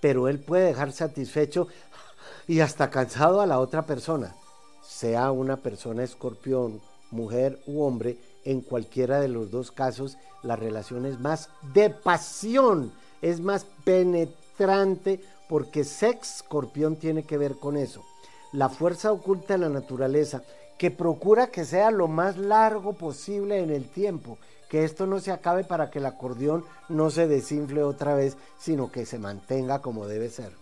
Pero 0.00 0.28
él 0.28 0.38
puede 0.38 0.66
dejar 0.66 0.92
satisfecho 0.92 1.68
y 2.46 2.60
hasta 2.60 2.90
cansado 2.90 3.40
a 3.40 3.46
la 3.46 3.58
otra 3.58 3.84
persona, 3.84 4.34
sea 4.82 5.30
una 5.30 5.58
persona 5.58 6.04
escorpión, 6.04 6.80
mujer 7.10 7.60
u 7.66 7.82
hombre, 7.82 8.16
en 8.44 8.60
cualquiera 8.62 9.20
de 9.20 9.28
los 9.28 9.50
dos 9.50 9.70
casos, 9.70 10.16
la 10.42 10.56
relación 10.56 11.04
es 11.04 11.18
más 11.20 11.50
de 11.74 11.90
pasión, 11.90 12.92
es 13.22 13.40
más 13.40 13.66
penetrante, 13.84 15.20
porque 15.48 15.84
sex 15.84 16.36
escorpión 16.36 16.96
tiene 16.96 17.22
que 17.22 17.38
ver 17.38 17.56
con 17.56 17.76
eso. 17.76 18.04
La 18.52 18.68
fuerza 18.68 19.12
oculta 19.12 19.54
de 19.54 19.60
la 19.60 19.68
naturaleza 19.68 20.42
que 20.78 20.90
procura 20.90 21.48
que 21.48 21.64
sea 21.64 21.90
lo 21.90 22.06
más 22.06 22.36
largo 22.38 22.92
posible 22.92 23.58
en 23.58 23.70
el 23.70 23.88
tiempo, 23.88 24.38
que 24.68 24.84
esto 24.84 25.06
no 25.06 25.18
se 25.18 25.32
acabe 25.32 25.64
para 25.64 25.90
que 25.90 25.98
el 25.98 26.06
acordeón 26.06 26.64
no 26.88 27.10
se 27.10 27.26
desinfle 27.26 27.82
otra 27.82 28.14
vez, 28.14 28.36
sino 28.58 28.92
que 28.92 29.04
se 29.04 29.18
mantenga 29.18 29.80
como 29.80 30.06
debe 30.06 30.28
ser. 30.28 30.52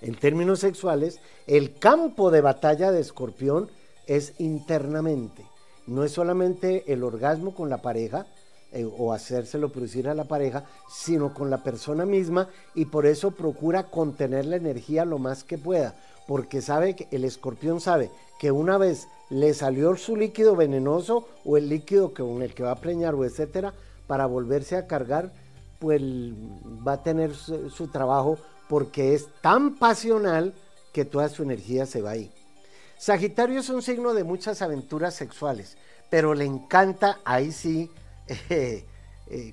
En 0.00 0.16
términos 0.16 0.60
sexuales, 0.60 1.20
el 1.46 1.78
campo 1.78 2.30
de 2.30 2.40
batalla 2.40 2.90
de 2.90 3.00
escorpión 3.00 3.70
es 4.06 4.34
internamente. 4.38 5.46
No 5.86 6.04
es 6.04 6.12
solamente 6.12 6.92
el 6.92 7.04
orgasmo 7.04 7.54
con 7.54 7.68
la 7.68 7.82
pareja 7.82 8.26
eh, 8.72 8.84
o 8.84 9.12
hacérselo 9.12 9.70
producir 9.70 10.08
a 10.08 10.14
la 10.14 10.24
pareja, 10.24 10.64
sino 10.88 11.34
con 11.34 11.50
la 11.50 11.62
persona 11.62 12.06
misma 12.06 12.48
y 12.74 12.86
por 12.86 13.06
eso 13.06 13.32
procura 13.32 13.84
contener 13.84 14.46
la 14.46 14.56
energía 14.56 15.04
lo 15.04 15.18
más 15.18 15.44
que 15.44 15.58
pueda, 15.58 15.94
porque 16.26 16.62
sabe 16.62 16.96
que 16.96 17.06
el 17.10 17.24
escorpión 17.24 17.80
sabe 17.80 18.10
que 18.38 18.50
una 18.50 18.78
vez 18.78 19.08
le 19.30 19.54
salió 19.54 19.96
su 19.96 20.16
líquido 20.16 20.56
venenoso 20.56 21.28
o 21.44 21.56
el 21.56 21.68
líquido 21.68 22.12
con 22.12 22.42
el 22.42 22.54
que 22.54 22.62
va 22.62 22.72
a 22.72 22.80
preñar 22.80 23.14
o 23.14 23.24
etcétera, 23.24 23.72
para 24.06 24.26
volverse 24.26 24.76
a 24.76 24.86
cargar, 24.86 25.32
pues 25.78 26.02
va 26.02 26.94
a 26.94 27.02
tener 27.02 27.34
su, 27.34 27.88
trabajo 27.88 28.38
porque 28.68 29.14
es 29.14 29.28
tan 29.40 29.76
pasional 29.76 30.54
que 30.92 31.04
toda 31.04 31.28
su 31.28 31.42
energía 31.42 31.86
se 31.86 32.02
va 32.02 32.10
ahí. 32.10 32.30
Sagitario 32.98 33.60
es 33.60 33.68
un 33.68 33.82
signo 33.82 34.14
de 34.14 34.24
muchas 34.24 34.62
aventuras 34.62 35.14
sexuales, 35.14 35.76
pero 36.10 36.34
le 36.34 36.44
encanta, 36.44 37.20
ahí 37.24 37.52
sí, 37.52 37.90
eh, 38.50 38.84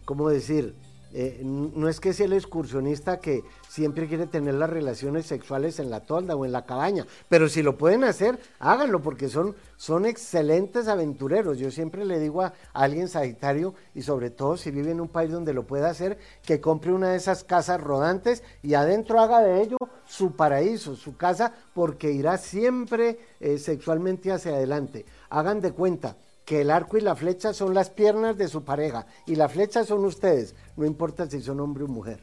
¿cómo 0.05 0.29
decir? 0.29 0.75
Eh, 1.11 1.41
no 1.43 1.89
es 1.89 1.99
que 1.99 2.13
sea 2.13 2.27
el 2.27 2.33
excursionista 2.33 3.19
que 3.19 3.43
siempre 3.67 4.07
quiere 4.07 4.27
tener 4.27 4.53
las 4.53 4.69
relaciones 4.69 5.25
sexuales 5.25 5.79
en 5.79 5.89
la 5.89 6.01
tolda 6.01 6.35
o 6.35 6.45
en 6.45 6.51
la 6.51 6.65
cabaña, 6.65 7.07
pero 7.27 7.49
si 7.49 7.63
lo 7.63 7.79
pueden 7.79 8.03
hacer, 8.03 8.39
háganlo 8.59 9.01
porque 9.01 9.27
son, 9.27 9.55
son 9.75 10.05
excelentes 10.05 10.87
aventureros. 10.87 11.57
Yo 11.57 11.71
siempre 11.71 12.05
le 12.05 12.19
digo 12.19 12.43
a, 12.43 12.53
alguien 12.73 13.07
sagitario 13.07 13.73
y 13.95 14.03
sobre 14.03 14.29
todo 14.29 14.55
si 14.55 14.69
vive 14.69 14.91
en 14.91 15.01
un 15.01 15.07
país 15.07 15.31
donde 15.31 15.53
lo 15.53 15.65
pueda 15.65 15.89
hacer, 15.89 16.19
que 16.45 16.61
compre 16.61 16.93
una 16.93 17.09
de 17.09 17.17
esas 17.17 17.43
casas 17.43 17.81
rodantes 17.81 18.43
y 18.61 18.75
adentro 18.75 19.19
haga 19.19 19.39
de 19.39 19.63
ello 19.63 19.77
su 20.05 20.35
paraíso, 20.35 20.95
su 20.95 21.17
casa, 21.17 21.55
porque 21.73 22.11
irá 22.11 22.37
siempre 22.37 23.17
eh, 23.39 23.57
sexualmente 23.57 24.31
hacia 24.31 24.51
adelante. 24.51 25.05
Hagan 25.31 25.59
de 25.59 25.71
cuenta 25.71 26.15
que 26.49 26.61
el 26.61 26.71
arco 26.71 26.97
y 26.97 27.01
la 27.01 27.15
flecha 27.15 27.53
son 27.53 27.75
las 27.75 27.91
piernas 27.91 28.35
de 28.35 28.47
su 28.47 28.63
pareja 28.63 29.05
y 29.27 29.35
la 29.35 29.49
flecha 29.49 29.83
son 29.83 30.03
ustedes, 30.03 30.55
no 30.77 30.83
importa 30.87 31.29
si 31.29 31.41
son 31.41 31.59
hombre 31.59 31.83
o 31.83 31.87
mujer. 31.87 32.21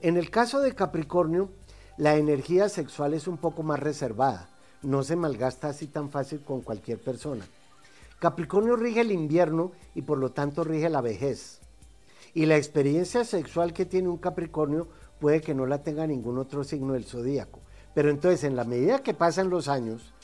En 0.00 0.16
el 0.16 0.30
caso 0.30 0.60
de 0.60 0.74
Capricornio, 0.74 1.50
la 1.98 2.16
energía 2.16 2.70
sexual 2.70 3.12
es 3.12 3.28
un 3.28 3.36
poco 3.36 3.62
más 3.62 3.78
reservada, 3.78 4.48
no 4.80 5.02
se 5.02 5.14
malgasta 5.14 5.68
así 5.68 5.88
tan 5.88 6.08
fácil 6.08 6.40
con 6.40 6.62
cualquier 6.62 6.98
persona. 6.98 7.46
Capricornio 8.18 8.76
rige 8.76 9.02
el 9.02 9.12
invierno 9.12 9.72
y 9.94 10.00
por 10.00 10.16
lo 10.16 10.32
tanto 10.32 10.64
rige 10.64 10.88
la 10.88 11.02
vejez. 11.02 11.60
Y 12.32 12.46
la 12.46 12.56
experiencia 12.56 13.24
sexual 13.24 13.74
que 13.74 13.84
tiene 13.84 14.08
un 14.08 14.16
Capricornio 14.16 14.88
puede 15.20 15.42
que 15.42 15.52
no 15.52 15.66
la 15.66 15.82
tenga 15.82 16.06
ningún 16.06 16.38
otro 16.38 16.64
signo 16.64 16.94
del 16.94 17.04
zodíaco. 17.04 17.60
Pero 17.92 18.08
entonces, 18.08 18.42
en 18.44 18.56
la 18.56 18.64
medida 18.64 19.02
que 19.02 19.12
pasan 19.12 19.50
los 19.50 19.68
años, 19.68 20.14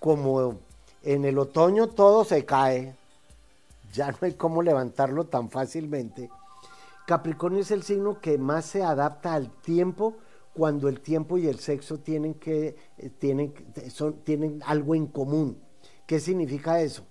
como 0.00 0.58
en 1.02 1.24
el 1.24 1.38
otoño 1.38 1.88
todo 1.88 2.24
se 2.24 2.44
cae, 2.44 2.94
ya 3.92 4.10
no 4.10 4.18
hay 4.22 4.34
cómo 4.34 4.62
levantarlo 4.62 5.24
tan 5.24 5.50
fácilmente. 5.50 6.30
Capricornio 7.06 7.60
es 7.60 7.70
el 7.70 7.82
signo 7.82 8.20
que 8.20 8.38
más 8.38 8.64
se 8.64 8.82
adapta 8.82 9.34
al 9.34 9.50
tiempo 9.50 10.16
cuando 10.54 10.88
el 10.88 11.00
tiempo 11.00 11.38
y 11.38 11.48
el 11.48 11.58
sexo 11.58 11.98
tienen, 11.98 12.34
que, 12.34 12.76
eh, 12.98 13.10
tienen, 13.18 13.54
son, 13.90 14.22
tienen 14.24 14.62
algo 14.64 14.94
en 14.94 15.06
común. 15.06 15.60
¿Qué 16.06 16.20
significa 16.20 16.80
eso? 16.80 17.04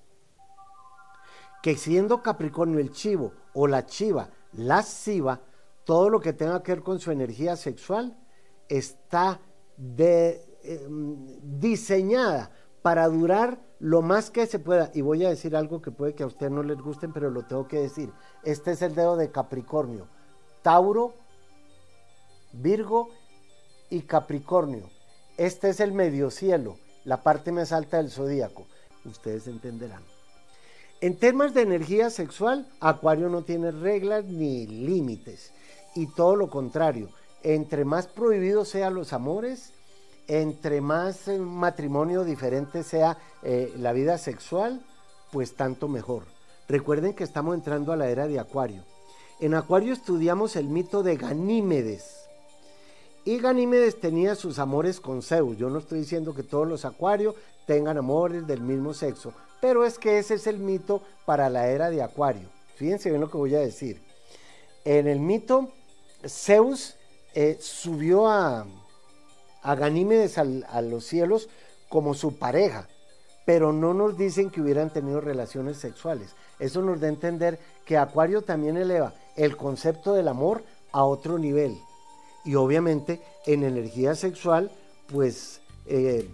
Que 1.61 1.75
siendo 1.75 2.21
Capricornio 2.21 2.79
el 2.79 2.91
chivo 2.91 3.33
o 3.53 3.67
la 3.67 3.85
chiva, 3.85 4.29
la 4.53 4.83
siva, 4.83 5.41
todo 5.83 6.09
lo 6.09 6.19
que 6.19 6.33
tenga 6.33 6.61
que 6.63 6.73
ver 6.73 6.83
con 6.83 6.99
su 6.99 7.11
energía 7.11 7.55
sexual 7.55 8.17
está 8.69 9.39
em, 9.97 11.17
diseñada 11.59 12.51
para 12.81 13.07
durar 13.07 13.59
lo 13.81 14.03
más 14.03 14.29
que 14.29 14.45
se 14.45 14.59
pueda, 14.59 14.91
y 14.93 15.01
voy 15.01 15.25
a 15.25 15.29
decir 15.29 15.55
algo 15.55 15.81
que 15.81 15.89
puede 15.89 16.13
que 16.13 16.21
a 16.21 16.27
usted 16.27 16.51
no 16.51 16.61
les 16.61 16.77
gusten, 16.77 17.11
pero 17.11 17.31
lo 17.31 17.41
tengo 17.47 17.67
que 17.67 17.79
decir. 17.79 18.11
Este 18.43 18.71
es 18.73 18.83
el 18.83 18.93
dedo 18.93 19.17
de 19.17 19.31
Capricornio, 19.31 20.05
Tauro, 20.61 21.15
Virgo 22.53 23.09
y 23.89 24.01
Capricornio. 24.01 24.87
Este 25.35 25.69
es 25.69 25.79
el 25.79 25.93
medio 25.93 26.29
cielo, 26.29 26.77
la 27.05 27.23
parte 27.23 27.51
más 27.51 27.71
alta 27.71 27.97
del 27.97 28.11
zodíaco. 28.11 28.67
Ustedes 29.03 29.47
entenderán. 29.47 30.03
En 31.01 31.17
temas 31.17 31.55
de 31.55 31.63
energía 31.63 32.11
sexual, 32.11 32.67
Acuario 32.81 33.29
no 33.29 33.41
tiene 33.41 33.71
reglas 33.71 34.25
ni 34.25 34.67
límites. 34.67 35.53
Y 35.95 36.05
todo 36.05 36.35
lo 36.35 36.51
contrario, 36.51 37.09
entre 37.41 37.83
más 37.83 38.05
prohibidos 38.05 38.69
sean 38.69 38.93
los 38.93 39.11
amores, 39.11 39.73
entre 40.31 40.79
más 40.79 41.27
matrimonio 41.27 42.23
diferente 42.23 42.83
sea 42.83 43.17
eh, 43.43 43.73
la 43.77 43.91
vida 43.91 44.17
sexual, 44.17 44.81
pues 45.29 45.55
tanto 45.55 45.89
mejor. 45.89 46.23
Recuerden 46.69 47.13
que 47.13 47.25
estamos 47.25 47.53
entrando 47.53 47.91
a 47.91 47.97
la 47.97 48.07
era 48.07 48.27
de 48.27 48.39
Acuario. 48.39 48.81
En 49.41 49.55
Acuario 49.55 49.91
estudiamos 49.91 50.55
el 50.55 50.67
mito 50.67 51.03
de 51.03 51.17
Ganímedes. 51.17 52.15
Y 53.25 53.39
Ganímedes 53.39 53.99
tenía 53.99 54.35
sus 54.35 54.57
amores 54.57 55.01
con 55.01 55.21
Zeus. 55.21 55.57
Yo 55.57 55.69
no 55.69 55.79
estoy 55.79 55.99
diciendo 55.99 56.33
que 56.33 56.43
todos 56.43 56.65
los 56.65 56.85
Acuarios 56.85 57.35
tengan 57.67 57.97
amores 57.97 58.47
del 58.47 58.61
mismo 58.61 58.93
sexo, 58.93 59.33
pero 59.59 59.83
es 59.85 59.99
que 59.99 60.17
ese 60.17 60.35
es 60.35 60.47
el 60.47 60.59
mito 60.59 61.01
para 61.25 61.49
la 61.49 61.67
era 61.67 61.89
de 61.89 62.03
Acuario. 62.03 62.47
Fíjense 62.75 63.09
bien 63.09 63.19
lo 63.19 63.29
que 63.29 63.37
voy 63.37 63.53
a 63.55 63.59
decir. 63.59 64.01
En 64.85 65.09
el 65.09 65.19
mito, 65.19 65.73
Zeus 66.25 66.95
eh, 67.33 67.57
subió 67.59 68.29
a, 68.29 68.65
a 69.61 69.75
Ganímedes 69.75 70.37
a 70.37 70.81
los 70.81 71.05
cielos 71.05 71.49
como 71.89 72.13
su 72.13 72.37
pareja, 72.37 72.87
pero 73.45 73.73
no 73.73 73.93
nos 73.93 74.17
dicen 74.17 74.49
que 74.49 74.61
hubieran 74.61 74.91
tenido 74.91 75.19
relaciones 75.21 75.77
sexuales. 75.77 76.35
Eso 76.59 76.81
nos 76.81 76.99
da 76.99 77.07
a 77.07 77.11
entender 77.11 77.59
que 77.85 77.97
Acuario 77.97 78.41
también 78.43 78.77
eleva 78.77 79.13
el 79.35 79.57
concepto 79.57 80.13
del 80.13 80.27
amor 80.27 80.63
a 80.91 81.03
otro 81.03 81.37
nivel. 81.37 81.77
Y 82.45 82.55
obviamente 82.55 83.21
en 83.45 83.63
energía 83.63 84.15
sexual, 84.15 84.71
pues 85.07 85.61
eh, 85.85 86.29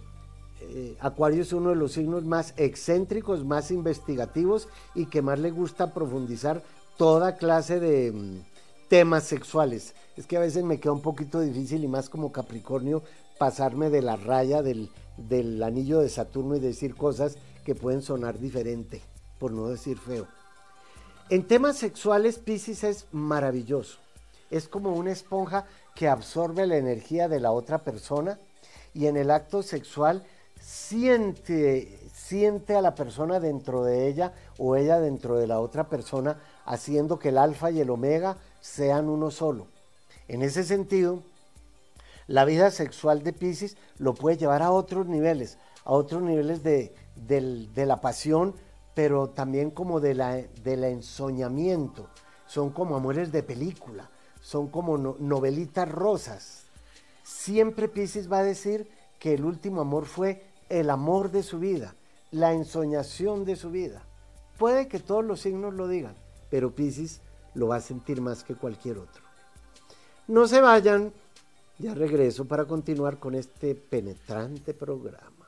eh, 0.60 0.96
Acuario 1.00 1.42
es 1.42 1.52
uno 1.52 1.70
de 1.70 1.76
los 1.76 1.92
signos 1.92 2.24
más 2.24 2.54
excéntricos, 2.56 3.44
más 3.44 3.70
investigativos 3.70 4.68
y 4.94 5.06
que 5.06 5.22
más 5.22 5.38
le 5.38 5.50
gusta 5.50 5.92
profundizar 5.92 6.62
toda 6.96 7.36
clase 7.36 7.80
de 7.80 8.12
mm, 8.12 8.40
temas 8.88 9.24
sexuales. 9.24 9.94
Es 10.16 10.26
que 10.26 10.36
a 10.36 10.40
veces 10.40 10.64
me 10.64 10.80
queda 10.80 10.92
un 10.92 11.02
poquito 11.02 11.40
difícil 11.40 11.84
y 11.84 11.88
más 11.88 12.08
como 12.08 12.32
Capricornio 12.32 13.02
pasarme 13.38 13.90
de 13.90 14.02
la 14.02 14.16
raya 14.16 14.62
del, 14.62 14.90
del 15.16 15.62
anillo 15.62 16.00
de 16.00 16.08
Saturno 16.08 16.56
y 16.56 16.60
decir 16.60 16.94
cosas 16.96 17.36
que 17.64 17.74
pueden 17.74 18.02
sonar 18.02 18.38
diferente, 18.38 19.00
por 19.38 19.52
no 19.52 19.68
decir 19.68 19.98
feo. 19.98 20.26
En 21.30 21.46
temas 21.46 21.76
sexuales, 21.76 22.38
Pisces 22.38 22.84
es 22.84 23.06
maravilloso. 23.12 23.98
Es 24.50 24.66
como 24.66 24.94
una 24.94 25.12
esponja 25.12 25.66
que 25.94 26.08
absorbe 26.08 26.66
la 26.66 26.78
energía 26.78 27.28
de 27.28 27.38
la 27.38 27.52
otra 27.52 27.78
persona 27.78 28.38
y 28.94 29.06
en 29.06 29.16
el 29.18 29.30
acto 29.30 29.62
sexual 29.62 30.24
siente, 30.60 31.98
siente 32.14 32.74
a 32.74 32.82
la 32.82 32.94
persona 32.94 33.40
dentro 33.40 33.84
de 33.84 34.08
ella 34.08 34.32
o 34.58 34.76
ella 34.76 35.00
dentro 35.00 35.36
de 35.36 35.46
la 35.46 35.60
otra 35.60 35.88
persona, 35.88 36.40
haciendo 36.64 37.18
que 37.18 37.28
el 37.28 37.38
alfa 37.38 37.70
y 37.70 37.80
el 37.80 37.90
omega 37.90 38.38
sean 38.68 39.08
uno 39.08 39.30
solo. 39.30 39.66
En 40.28 40.42
ese 40.42 40.62
sentido, 40.62 41.22
la 42.26 42.44
vida 42.44 42.70
sexual 42.70 43.22
de 43.22 43.32
Pisces 43.32 43.76
lo 43.96 44.14
puede 44.14 44.36
llevar 44.36 44.62
a 44.62 44.70
otros 44.70 45.06
niveles, 45.06 45.58
a 45.84 45.92
otros 45.92 46.22
niveles 46.22 46.62
de, 46.62 46.94
la 47.74 48.00
pasión, 48.00 48.54
pero 48.94 49.30
también 49.30 49.70
como 49.70 50.00
de 50.00 50.14
la, 50.14 50.36
del 50.62 50.84
ensoñamiento. 50.84 52.08
Son 52.46 52.70
como 52.70 52.96
amores 52.96 53.32
de 53.32 53.42
película, 53.42 54.10
son 54.40 54.68
como 54.68 54.98
novelitas 54.98 55.90
rosas. 55.90 56.64
Siempre 57.22 57.88
Pisces 57.88 58.30
va 58.30 58.38
a 58.38 58.44
decir 58.44 58.88
que 59.18 59.34
el 59.34 59.44
último 59.44 59.80
amor 59.80 60.04
fue 60.04 60.44
el 60.68 60.90
amor 60.90 61.30
de 61.30 61.42
su 61.42 61.58
vida, 61.58 61.94
la 62.30 62.52
ensoñación 62.52 63.44
de 63.44 63.56
su 63.56 63.70
vida. 63.70 64.02
Puede 64.58 64.88
que 64.88 64.98
todos 64.98 65.24
los 65.24 65.40
signos 65.40 65.74
lo 65.74 65.88
digan, 65.88 66.14
pero 66.50 66.74
Pisces 66.74 67.22
lo 67.54 67.68
va 67.68 67.76
a 67.76 67.80
sentir 67.80 68.20
más 68.20 68.44
que 68.44 68.54
cualquier 68.54 68.98
otro. 68.98 69.22
No 70.28 70.46
se 70.46 70.60
vayan, 70.60 71.12
ya 71.78 71.94
regreso 71.94 72.44
para 72.44 72.66
continuar 72.66 73.18
con 73.18 73.34
este 73.34 73.74
penetrante 73.74 74.74
programa. 74.74 75.38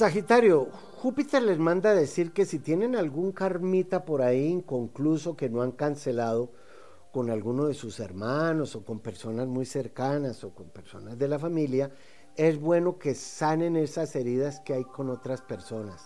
Sagitario, 0.00 0.68
Júpiter 1.02 1.42
les 1.42 1.58
manda 1.58 1.92
decir 1.92 2.32
que 2.32 2.46
si 2.46 2.58
tienen 2.58 2.96
algún 2.96 3.32
karmita 3.32 4.04
por 4.04 4.22
ahí 4.22 4.46
inconcluso 4.46 5.36
que 5.36 5.50
no 5.50 5.62
han 5.62 5.72
cancelado 5.72 6.52
con 7.12 7.30
alguno 7.30 7.66
de 7.66 7.74
sus 7.74 8.00
hermanos 8.00 8.76
o 8.76 8.84
con 8.84 9.00
personas 9.00 9.46
muy 9.46 9.66
cercanas 9.66 10.44
o 10.44 10.54
con 10.54 10.68
personas 10.70 11.18
de 11.18 11.28
la 11.28 11.38
familia, 11.38 11.90
es 12.36 12.60
bueno 12.60 12.98
que 12.98 13.14
sanen 13.14 13.76
esas 13.76 14.14
heridas 14.16 14.60
que 14.60 14.74
hay 14.74 14.84
con 14.84 15.10
otras 15.10 15.40
personas. 15.40 16.02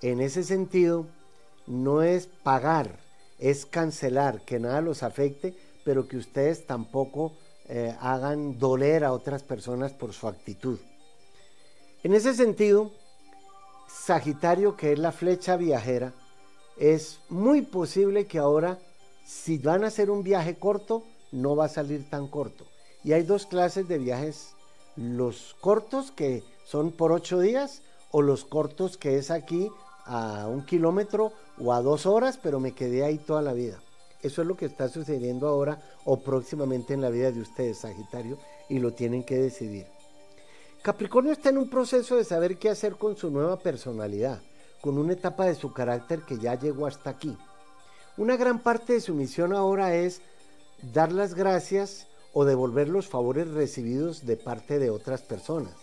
En 0.00 0.20
ese 0.20 0.44
sentido, 0.44 1.06
no 1.66 2.02
es 2.02 2.26
pagar, 2.26 2.98
es 3.38 3.66
cancelar, 3.66 4.44
que 4.44 4.58
nada 4.58 4.80
los 4.80 5.02
afecte, 5.02 5.54
pero 5.84 6.06
que 6.06 6.16
ustedes 6.16 6.66
tampoco 6.66 7.32
eh, 7.68 7.96
hagan 8.00 8.58
doler 8.58 9.04
a 9.04 9.12
otras 9.12 9.42
personas 9.42 9.92
por 9.92 10.12
su 10.12 10.28
actitud. 10.28 10.78
En 12.02 12.14
ese 12.14 12.34
sentido, 12.34 12.90
Sagitario, 13.88 14.76
que 14.76 14.92
es 14.92 14.98
la 14.98 15.12
flecha 15.12 15.56
viajera, 15.56 16.12
es 16.76 17.18
muy 17.28 17.62
posible 17.62 18.26
que 18.26 18.38
ahora, 18.38 18.78
si 19.26 19.58
van 19.58 19.84
a 19.84 19.88
hacer 19.88 20.10
un 20.10 20.22
viaje 20.22 20.56
corto, 20.56 21.04
no 21.32 21.56
va 21.56 21.66
a 21.66 21.68
salir 21.68 22.08
tan 22.08 22.28
corto. 22.28 22.66
Y 23.02 23.12
hay 23.12 23.22
dos 23.22 23.46
clases 23.46 23.88
de 23.88 23.98
viajes, 23.98 24.54
los 24.98 25.54
cortos 25.60 26.10
que 26.10 26.42
son 26.64 26.90
por 26.90 27.12
ocho 27.12 27.38
días 27.38 27.82
o 28.10 28.20
los 28.20 28.44
cortos 28.44 28.96
que 28.96 29.16
es 29.16 29.30
aquí 29.30 29.70
a 30.04 30.48
un 30.48 30.64
kilómetro 30.64 31.32
o 31.58 31.72
a 31.72 31.82
dos 31.82 32.04
horas, 32.04 32.38
pero 32.42 32.58
me 32.58 32.72
quedé 32.72 33.04
ahí 33.04 33.18
toda 33.18 33.42
la 33.42 33.52
vida. 33.52 33.78
Eso 34.22 34.42
es 34.42 34.48
lo 34.48 34.56
que 34.56 34.66
está 34.66 34.88
sucediendo 34.88 35.46
ahora 35.46 35.80
o 36.04 36.18
próximamente 36.18 36.94
en 36.94 37.00
la 37.00 37.10
vida 37.10 37.30
de 37.30 37.40
ustedes, 37.40 37.78
Sagitario, 37.78 38.38
y 38.68 38.80
lo 38.80 38.92
tienen 38.92 39.22
que 39.22 39.36
decidir. 39.36 39.86
Capricornio 40.82 41.32
está 41.32 41.50
en 41.50 41.58
un 41.58 41.70
proceso 41.70 42.16
de 42.16 42.24
saber 42.24 42.58
qué 42.58 42.68
hacer 42.68 42.96
con 42.96 43.16
su 43.16 43.30
nueva 43.30 43.58
personalidad, 43.60 44.40
con 44.80 44.98
una 44.98 45.12
etapa 45.12 45.44
de 45.44 45.54
su 45.54 45.72
carácter 45.72 46.22
que 46.22 46.38
ya 46.38 46.58
llegó 46.58 46.86
hasta 46.86 47.10
aquí. 47.10 47.36
Una 48.16 48.36
gran 48.36 48.58
parte 48.60 48.94
de 48.94 49.00
su 49.00 49.14
misión 49.14 49.52
ahora 49.52 49.94
es 49.94 50.22
dar 50.92 51.12
las 51.12 51.34
gracias 51.34 52.08
o 52.32 52.44
devolver 52.44 52.88
los 52.88 53.08
favores 53.08 53.48
recibidos 53.48 54.26
de 54.26 54.36
parte 54.36 54.78
de 54.78 54.90
otras 54.90 55.22
personas. 55.22 55.74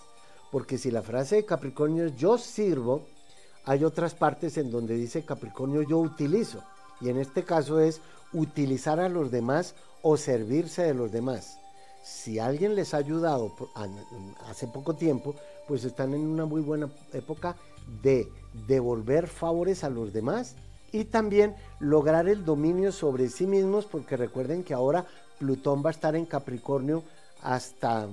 Porque 0.51 0.77
si 0.77 0.91
la 0.91 1.01
frase 1.01 1.37
de 1.37 1.45
Capricornio 1.45 2.05
es 2.05 2.15
yo 2.15 2.37
sirvo, 2.37 3.03
hay 3.65 3.83
otras 3.83 4.13
partes 4.13 4.57
en 4.57 4.71
donde 4.71 4.95
dice 4.95 5.25
Capricornio 5.25 5.81
yo 5.81 5.97
utilizo. 5.97 6.63
Y 7.01 7.09
en 7.09 7.17
este 7.17 7.43
caso 7.43 7.79
es 7.79 7.99
utilizar 8.31 8.99
a 8.99 9.09
los 9.09 9.31
demás 9.31 9.75
o 10.01 10.17
servirse 10.17 10.83
de 10.83 10.93
los 10.93 11.11
demás 11.11 11.57
si 12.05 12.37
alguien 12.37 12.75
les 12.75 12.93
ha 12.93 12.97
ayudado 12.97 13.51
hace 14.47 14.67
poco 14.67 14.93
tiempo, 14.93 15.33
pues 15.67 15.83
están 15.83 16.13
en 16.13 16.21
una 16.21 16.45
muy 16.45 16.61
buena 16.61 16.87
época 17.13 17.55
de 18.03 18.31
devolver 18.67 19.25
favores 19.27 19.83
a 19.83 19.89
los 19.89 20.13
demás 20.13 20.55
y 20.91 21.05
también 21.05 21.55
lograr 21.79 22.29
el 22.29 22.45
dominio 22.45 22.91
sobre 22.91 23.27
sí 23.29 23.47
mismos, 23.47 23.85
porque 23.85 24.17
recuerden 24.17 24.63
que 24.63 24.75
ahora 24.75 25.07
Plutón 25.37 25.83
va 25.83 25.89
a 25.89 25.93
estar 25.93 26.15
en 26.15 26.25
Capricornio 26.25 27.03
hasta 27.41 28.07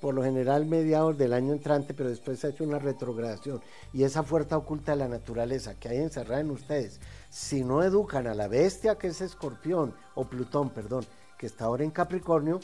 por 0.00 0.14
lo 0.14 0.22
general 0.22 0.66
mediados 0.66 1.16
del 1.16 1.32
año 1.32 1.52
entrante, 1.52 1.94
pero 1.94 2.10
después 2.10 2.38
se 2.38 2.46
ha 2.46 2.50
hecho 2.50 2.64
una 2.64 2.78
retrogradación. 2.78 3.62
Y 3.92 4.04
esa 4.04 4.22
fuerza 4.22 4.56
oculta 4.56 4.92
de 4.92 4.98
la 4.98 5.08
naturaleza 5.08 5.74
que 5.74 5.88
hay 5.88 5.98
encerrada 5.98 6.40
en 6.40 6.50
ustedes, 6.50 7.00
si 7.30 7.64
no 7.64 7.82
educan 7.82 8.26
a 8.26 8.34
la 8.34 8.48
bestia 8.48 8.96
que 8.96 9.08
es 9.08 9.20
Escorpión, 9.20 9.94
o 10.14 10.24
Plutón, 10.24 10.70
perdón, 10.70 11.06
que 11.38 11.46
está 11.46 11.64
ahora 11.64 11.84
en 11.84 11.90
Capricornio, 11.90 12.60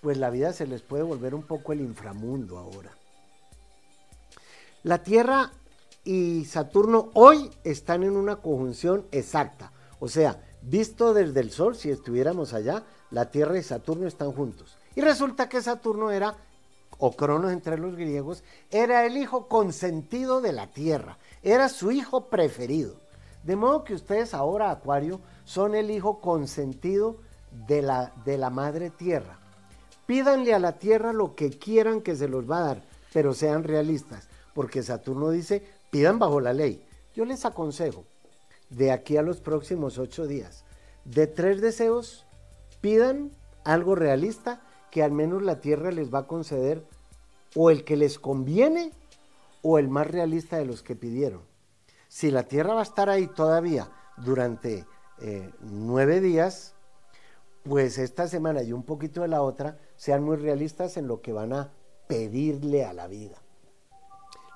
pues 0.00 0.16
la 0.16 0.30
vida 0.30 0.52
se 0.52 0.66
les 0.66 0.82
puede 0.82 1.02
volver 1.02 1.34
un 1.34 1.42
poco 1.42 1.72
el 1.72 1.80
inframundo 1.80 2.58
ahora. 2.58 2.90
La 4.82 5.02
Tierra 5.02 5.52
y 6.04 6.44
Saturno 6.46 7.10
hoy 7.14 7.50
están 7.64 8.02
en 8.02 8.16
una 8.16 8.36
conjunción 8.36 9.04
exacta. 9.12 9.72
O 9.98 10.08
sea, 10.08 10.40
visto 10.62 11.12
desde 11.12 11.40
el 11.40 11.50
Sol, 11.50 11.76
si 11.76 11.90
estuviéramos 11.90 12.54
allá, 12.54 12.84
la 13.10 13.30
Tierra 13.30 13.58
y 13.58 13.62
Saturno 13.62 14.06
están 14.06 14.32
juntos. 14.32 14.76
Y 14.94 15.00
resulta 15.00 15.48
que 15.48 15.62
Saturno 15.62 16.10
era, 16.10 16.36
o 16.98 17.12
Cronos 17.12 17.52
entre 17.52 17.78
los 17.78 17.96
griegos, 17.96 18.42
era 18.70 19.06
el 19.06 19.16
hijo 19.16 19.48
consentido 19.48 20.40
de 20.40 20.52
la 20.52 20.68
Tierra, 20.68 21.18
era 21.42 21.68
su 21.68 21.90
hijo 21.90 22.26
preferido. 22.26 22.94
De 23.44 23.56
modo 23.56 23.84
que 23.84 23.94
ustedes 23.94 24.34
ahora, 24.34 24.70
Acuario, 24.70 25.20
son 25.44 25.74
el 25.74 25.90
hijo 25.90 26.20
consentido 26.20 27.16
de 27.66 27.82
la, 27.82 28.12
de 28.24 28.36
la 28.36 28.50
Madre 28.50 28.90
Tierra. 28.90 29.38
Pídanle 30.06 30.54
a 30.54 30.58
la 30.58 30.72
tierra 30.78 31.12
lo 31.12 31.34
que 31.34 31.50
quieran 31.50 32.00
que 32.00 32.16
se 32.16 32.28
los 32.28 32.50
va 32.50 32.58
a 32.58 32.66
dar, 32.66 32.82
pero 33.12 33.32
sean 33.32 33.64
realistas, 33.64 34.28
porque 34.54 34.82
Saturno 34.82 35.30
dice, 35.30 35.64
pidan 35.90 36.18
bajo 36.18 36.40
la 36.40 36.52
ley. 36.52 36.84
Yo 37.14 37.24
les 37.24 37.44
aconsejo, 37.44 38.04
de 38.70 38.90
aquí 38.92 39.16
a 39.16 39.22
los 39.22 39.40
próximos 39.40 39.98
ocho 39.98 40.26
días, 40.26 40.64
de 41.04 41.26
tres 41.26 41.60
deseos, 41.60 42.26
pidan 42.80 43.30
algo 43.64 43.94
realista 43.94 44.62
que 44.90 45.02
al 45.02 45.12
menos 45.12 45.42
la 45.42 45.60
tierra 45.60 45.90
les 45.92 46.12
va 46.12 46.20
a 46.20 46.26
conceder 46.26 46.84
o 47.54 47.70
el 47.70 47.84
que 47.84 47.96
les 47.96 48.18
conviene 48.18 48.92
o 49.62 49.78
el 49.78 49.88
más 49.88 50.06
realista 50.06 50.56
de 50.56 50.64
los 50.64 50.82
que 50.82 50.96
pidieron. 50.96 51.42
Si 52.08 52.30
la 52.30 52.44
tierra 52.44 52.74
va 52.74 52.80
a 52.80 52.84
estar 52.84 53.08
ahí 53.08 53.26
todavía 53.28 53.90
durante 54.16 54.86
eh, 55.20 55.50
nueve 55.60 56.20
días, 56.20 56.74
pues 57.62 57.98
esta 57.98 58.26
semana 58.26 58.62
y 58.62 58.72
un 58.72 58.82
poquito 58.82 59.22
de 59.22 59.28
la 59.28 59.42
otra, 59.42 59.78
sean 59.96 60.24
muy 60.24 60.36
realistas 60.36 60.96
en 60.96 61.06
lo 61.06 61.20
que 61.20 61.32
van 61.32 61.52
a 61.52 61.72
pedirle 62.06 62.84
a 62.84 62.92
la 62.92 63.06
vida. 63.06 63.36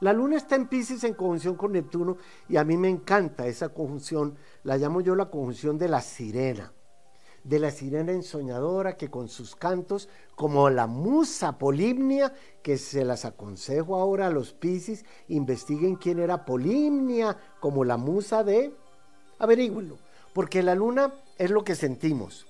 La 0.00 0.12
luna 0.12 0.36
está 0.36 0.56
en 0.56 0.68
Pisces 0.68 1.04
en 1.04 1.14
conjunción 1.14 1.54
con 1.54 1.72
Neptuno 1.72 2.16
y 2.48 2.56
a 2.56 2.64
mí 2.64 2.76
me 2.76 2.88
encanta 2.88 3.46
esa 3.46 3.68
conjunción, 3.68 4.36
la 4.64 4.76
llamo 4.76 5.00
yo 5.00 5.14
la 5.14 5.30
conjunción 5.30 5.78
de 5.78 5.88
la 5.88 6.00
sirena, 6.00 6.72
de 7.44 7.58
la 7.58 7.70
sirena 7.70 8.12
ensoñadora 8.12 8.96
que 8.96 9.10
con 9.10 9.28
sus 9.28 9.54
cantos, 9.54 10.08
como 10.34 10.70
la 10.70 10.86
musa 10.86 11.58
Polimnia, 11.58 12.34
que 12.62 12.78
se 12.78 13.04
las 13.04 13.24
aconsejo 13.24 13.96
ahora 13.96 14.26
a 14.26 14.30
los 14.30 14.52
Pisces, 14.52 15.04
investiguen 15.28 15.96
quién 15.96 16.18
era 16.18 16.44
Polimnia 16.44 17.36
como 17.60 17.84
la 17.84 17.98
musa 17.98 18.42
de, 18.42 18.74
averígüenlo, 19.38 19.98
porque 20.32 20.62
la 20.62 20.74
luna 20.74 21.14
es 21.38 21.50
lo 21.50 21.64
que 21.64 21.74
sentimos, 21.74 22.46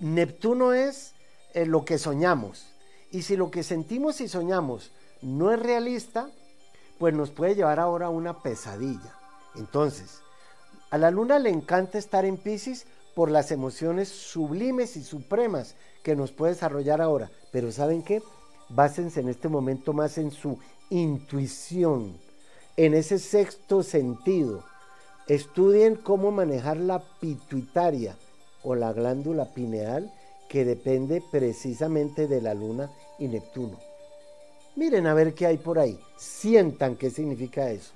Neptuno 0.00 0.72
es 0.72 1.14
eh, 1.54 1.66
lo 1.66 1.84
que 1.84 1.98
soñamos. 1.98 2.66
Y 3.10 3.22
si 3.22 3.36
lo 3.36 3.50
que 3.50 3.62
sentimos 3.62 4.20
y 4.20 4.28
soñamos 4.28 4.92
no 5.22 5.50
es 5.52 5.60
realista, 5.60 6.30
pues 6.98 7.14
nos 7.14 7.30
puede 7.30 7.56
llevar 7.56 7.80
ahora 7.80 8.06
a 8.06 8.10
una 8.10 8.42
pesadilla. 8.42 9.14
Entonces, 9.56 10.20
a 10.90 10.98
la 10.98 11.10
luna 11.10 11.38
le 11.38 11.50
encanta 11.50 11.98
estar 11.98 12.24
en 12.24 12.36
Pisces 12.36 12.86
por 13.18 13.32
las 13.32 13.50
emociones 13.50 14.08
sublimes 14.08 14.96
y 14.96 15.02
supremas 15.02 15.74
que 16.04 16.14
nos 16.14 16.30
puede 16.30 16.52
desarrollar 16.52 17.00
ahora. 17.00 17.32
Pero 17.50 17.72
¿saben 17.72 18.04
qué? 18.04 18.22
Básense 18.68 19.18
en 19.18 19.28
este 19.28 19.48
momento 19.48 19.92
más 19.92 20.18
en 20.18 20.30
su 20.30 20.56
intuición, 20.88 22.16
en 22.76 22.94
ese 22.94 23.18
sexto 23.18 23.82
sentido. 23.82 24.62
Estudien 25.26 25.96
cómo 25.96 26.30
manejar 26.30 26.76
la 26.76 27.02
pituitaria 27.18 28.16
o 28.62 28.76
la 28.76 28.92
glándula 28.92 29.46
pineal 29.46 30.12
que 30.48 30.64
depende 30.64 31.20
precisamente 31.32 32.28
de 32.28 32.40
la 32.40 32.54
luna 32.54 32.88
y 33.18 33.26
Neptuno. 33.26 33.80
Miren 34.76 35.08
a 35.08 35.14
ver 35.14 35.34
qué 35.34 35.46
hay 35.46 35.56
por 35.56 35.80
ahí. 35.80 35.98
Sientan 36.16 36.94
qué 36.94 37.10
significa 37.10 37.68
eso. 37.68 37.90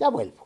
Ya 0.00 0.08
vuelvo. 0.08 0.45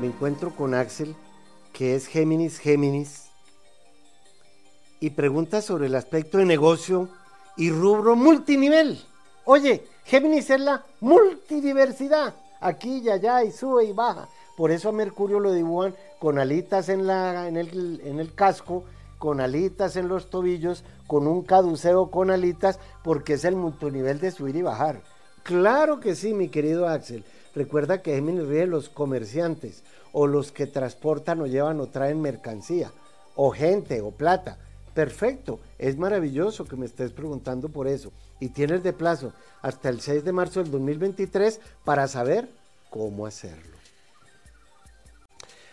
me 0.00 0.06
encuentro 0.08 0.54
con 0.54 0.74
Axel, 0.74 1.14
que 1.72 1.94
es 1.94 2.06
Géminis 2.06 2.58
Géminis, 2.58 3.30
y 5.00 5.10
pregunta 5.10 5.60
sobre 5.60 5.86
el 5.86 5.94
aspecto 5.94 6.38
de 6.38 6.44
negocio 6.44 7.08
y 7.56 7.70
rubro 7.70 8.16
multinivel. 8.16 9.00
Oye, 9.44 9.84
Géminis 10.04 10.50
es 10.50 10.60
la 10.60 10.84
multidiversidad, 11.00 12.34
aquí 12.60 12.98
y 12.98 13.10
allá 13.10 13.44
y 13.44 13.52
sube 13.52 13.84
y 13.84 13.92
baja. 13.92 14.28
Por 14.56 14.70
eso 14.70 14.88
a 14.88 14.92
Mercurio 14.92 15.40
lo 15.40 15.52
dibujan 15.52 15.94
con 16.18 16.38
alitas 16.38 16.88
en, 16.88 17.06
la, 17.06 17.48
en, 17.48 17.56
el, 17.56 18.00
en 18.04 18.20
el 18.20 18.34
casco, 18.34 18.84
con 19.18 19.40
alitas 19.40 19.96
en 19.96 20.08
los 20.08 20.30
tobillos, 20.30 20.84
con 21.06 21.26
un 21.26 21.42
caduceo 21.42 22.10
con 22.10 22.30
alitas, 22.30 22.78
porque 23.02 23.34
es 23.34 23.44
el 23.44 23.56
multinivel 23.56 24.20
de 24.20 24.30
subir 24.30 24.56
y 24.56 24.62
bajar. 24.62 25.02
Claro 25.42 26.00
que 26.00 26.14
sí, 26.14 26.32
mi 26.32 26.48
querido 26.48 26.88
Axel. 26.88 27.24
Recuerda 27.54 28.02
que 28.02 28.14
Géminis 28.14 28.46
ríe 28.46 28.66
los 28.66 28.88
comerciantes, 28.88 29.84
o 30.12 30.26
los 30.26 30.52
que 30.52 30.66
transportan 30.66 31.40
o 31.40 31.46
llevan 31.46 31.80
o 31.80 31.88
traen 31.88 32.20
mercancía, 32.20 32.92
o 33.36 33.50
gente 33.50 34.00
o 34.00 34.10
plata. 34.10 34.58
Perfecto, 34.94 35.60
es 35.78 35.96
maravilloso 35.96 36.64
que 36.66 36.76
me 36.76 36.86
estés 36.86 37.12
preguntando 37.12 37.68
por 37.68 37.88
eso. 37.88 38.12
Y 38.40 38.50
tienes 38.50 38.82
de 38.82 38.92
plazo 38.92 39.32
hasta 39.62 39.88
el 39.88 40.00
6 40.00 40.24
de 40.24 40.32
marzo 40.32 40.62
del 40.62 40.70
2023 40.70 41.60
para 41.84 42.06
saber 42.06 42.48
cómo 42.90 43.26
hacerlo. 43.26 43.74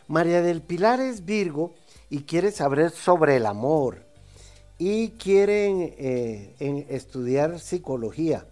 María 0.07 0.41
del 0.41 0.61
Pilar 0.61 0.99
es 0.99 1.23
Virgo 1.23 1.73
y 2.09 2.23
quiere 2.23 2.51
saber 2.51 2.89
sobre 2.89 3.37
el 3.37 3.45
amor 3.45 4.03
y 4.77 5.11
quiere 5.11 5.95
eh, 5.99 6.85
estudiar 6.89 7.59
psicología 7.59 8.45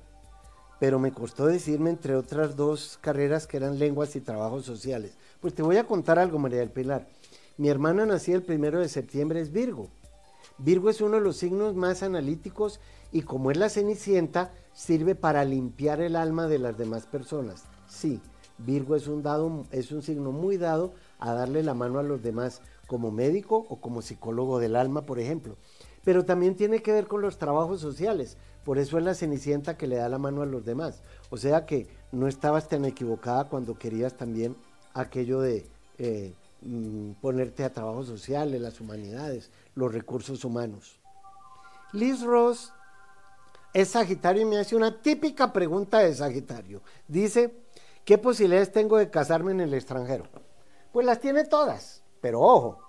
pero 0.80 1.00
me 1.00 1.12
costó 1.12 1.46
decirme 1.46 1.90
entre 1.90 2.16
otras 2.16 2.56
dos 2.56 2.98
carreras 3.02 3.48
que 3.48 3.58
eran 3.58 3.80
lenguas 3.80 4.16
y 4.16 4.22
trabajos 4.22 4.66
sociales. 4.66 5.18
Pues 5.42 5.54
te 5.54 5.62
voy 5.62 5.78
a 5.78 5.86
contar 5.86 6.20
algo, 6.20 6.40
María 6.40 6.60
del 6.60 6.72
Pilar. 6.72 7.08
Mi 7.58 7.70
hermana 7.70 8.06
nacía 8.06 8.36
el 8.36 8.44
primero 8.44 8.80
de 8.80 8.88
septiembre, 8.88 9.42
es 9.42 9.52
Virgo. 9.52 9.90
Virgo 10.58 10.90
es 10.90 11.02
uno 11.02 11.18
de 11.18 11.24
los 11.24 11.38
signos 11.38 11.76
más 11.76 12.04
analíticos 12.04 12.80
y 13.12 13.22
como 13.22 13.52
es 13.52 13.58
la 13.58 13.70
cenicienta, 13.70 14.52
sirve 14.74 15.16
para 15.16 15.44
limpiar 15.44 16.02
el 16.02 16.16
alma 16.16 16.48
de 16.48 16.60
las 16.60 16.78
demás 16.78 17.06
personas. 17.06 17.64
Sí, 17.88 18.22
Virgo 18.58 18.96
es 18.96 19.08
un, 19.08 19.24
dado, 19.24 19.66
es 19.72 19.92
un 19.92 20.02
signo 20.02 20.32
muy 20.32 20.58
dado 20.58 20.94
a 21.18 21.34
darle 21.34 21.64
la 21.64 21.74
mano 21.74 22.00
a 22.00 22.04
los 22.04 22.22
demás, 22.22 22.62
como 22.90 23.12
médico 23.12 23.68
o 23.70 23.80
como 23.80 24.02
psicólogo 24.02 24.58
del 24.58 24.76
alma, 24.76 25.06
por 25.06 25.20
ejemplo. 25.20 25.58
Pero 26.04 26.26
también 26.26 26.56
tiene 26.56 26.82
que 26.82 26.92
ver 26.92 27.06
con 27.06 27.22
los 27.22 27.38
trabajos 27.38 27.80
sociales. 27.80 28.36
Por 28.66 28.80
eso 28.80 28.98
es 28.98 29.04
la 29.04 29.14
Cenicienta 29.14 29.78
que 29.78 29.86
le 29.86 29.98
da 29.98 30.10
la 30.10 30.18
mano 30.18 30.42
a 30.42 30.48
los 30.48 30.66
demás. 30.66 31.04
O 31.30 31.38
sea 31.38 31.68
que 31.68 31.88
no 32.12 32.28
estabas 32.28 32.68
tan 32.68 32.86
equivocada 32.86 33.48
cuando 33.48 33.78
querías 33.78 34.18
también 34.18 34.56
aquello 34.96 35.40
de 35.40 35.68
eh, 36.00 36.34
mm, 36.62 37.12
ponerte 37.22 37.64
a 37.64 37.72
trabajos 37.72 38.08
sociales, 38.08 38.60
las 38.60 38.82
humanidades, 38.82 39.52
los 39.76 39.94
recursos 39.94 40.44
humanos. 40.44 41.00
Liz 41.94 42.24
Ross 42.24 42.74
es 43.72 43.90
Sagitario 43.90 44.42
y 44.42 44.46
me 44.46 44.58
hace 44.58 44.76
una 44.76 45.00
típica 45.00 45.54
pregunta 45.54 46.00
de 46.00 46.16
Sagitario. 46.16 46.82
Dice, 47.08 47.54
¿qué 48.04 48.18
posibilidades 48.18 48.72
tengo 48.72 48.98
de 48.98 49.12
casarme 49.12 49.52
en 49.52 49.62
el 49.62 49.76
extranjero? 49.76 50.26
Pues 50.92 51.06
las 51.06 51.20
tiene 51.20 51.44
todas, 51.46 52.02
pero 52.22 52.42
ojo, 52.42 52.80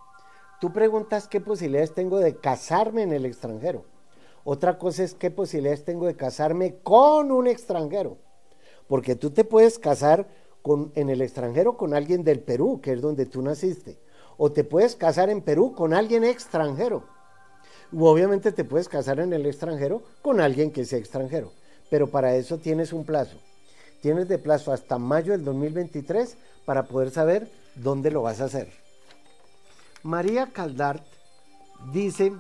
tú 0.61 0.73
preguntas 0.73 1.29
qué 1.29 1.41
posibilidades 1.41 1.95
tengo 1.95 2.19
de 2.19 2.37
casarme 2.37 3.03
en 3.03 3.13
el 3.13 3.25
extranjero. 3.25 3.85
Otra 4.45 4.79
cosa 4.79 5.03
es 5.03 5.15
qué 5.15 5.31
posibilidades 5.31 5.85
tengo 5.85 6.07
de 6.07 6.17
casarme 6.17 6.77
con 6.83 7.31
un 7.31 7.47
extranjero. 7.47 8.19
Porque 8.89 9.15
tú 9.15 9.31
te 9.31 9.45
puedes 9.45 9.79
casar 9.79 10.27
con, 10.63 10.93
en 10.95 11.11
el 11.11 11.23
extranjero 11.23 11.77
con 11.77 11.95
alguien 11.95 12.25
del 12.25 12.41
Perú, 12.41 12.81
que 12.83 12.93
es 12.93 13.01
donde 13.01 13.27
tú 13.27 13.43
naciste. 13.43 13.99
O 14.37 14.51
te 14.51 14.65
puedes 14.65 14.97
casar 14.97 15.31
en 15.31 15.43
Perú 15.43 15.75
con 15.75 15.93
alguien 15.93 16.25
extranjero. 16.25 17.05
O 17.97 18.09
obviamente 18.09 18.53
te 18.53 18.65
puedes 18.65 18.89
casar 18.89 19.21
en 19.21 19.33
el 19.33 19.47
extranjero 19.47 20.03
con 20.23 20.41
alguien 20.41 20.71
que 20.71 20.85
sea 20.85 20.99
extranjero. 20.99 21.53
Pero 21.91 22.09
para 22.09 22.35
eso 22.37 22.59
tienes 22.59 22.93
un 22.93 23.05
plazo. 23.05 23.37
Tienes 24.01 24.29
de 24.29 24.39
plazo 24.39 24.73
hasta 24.73 24.99
mayo 24.99 25.33
del 25.33 25.45
2023 25.45 26.37
para 26.65 26.85
poder 26.85 27.11
saber 27.11 27.49
dónde 27.75 28.11
lo 28.11 28.23
vas 28.23 28.41
a 28.41 28.45
hacer. 28.45 28.80
María 30.03 30.47
Caldart 30.53 31.05
dice 31.93 32.33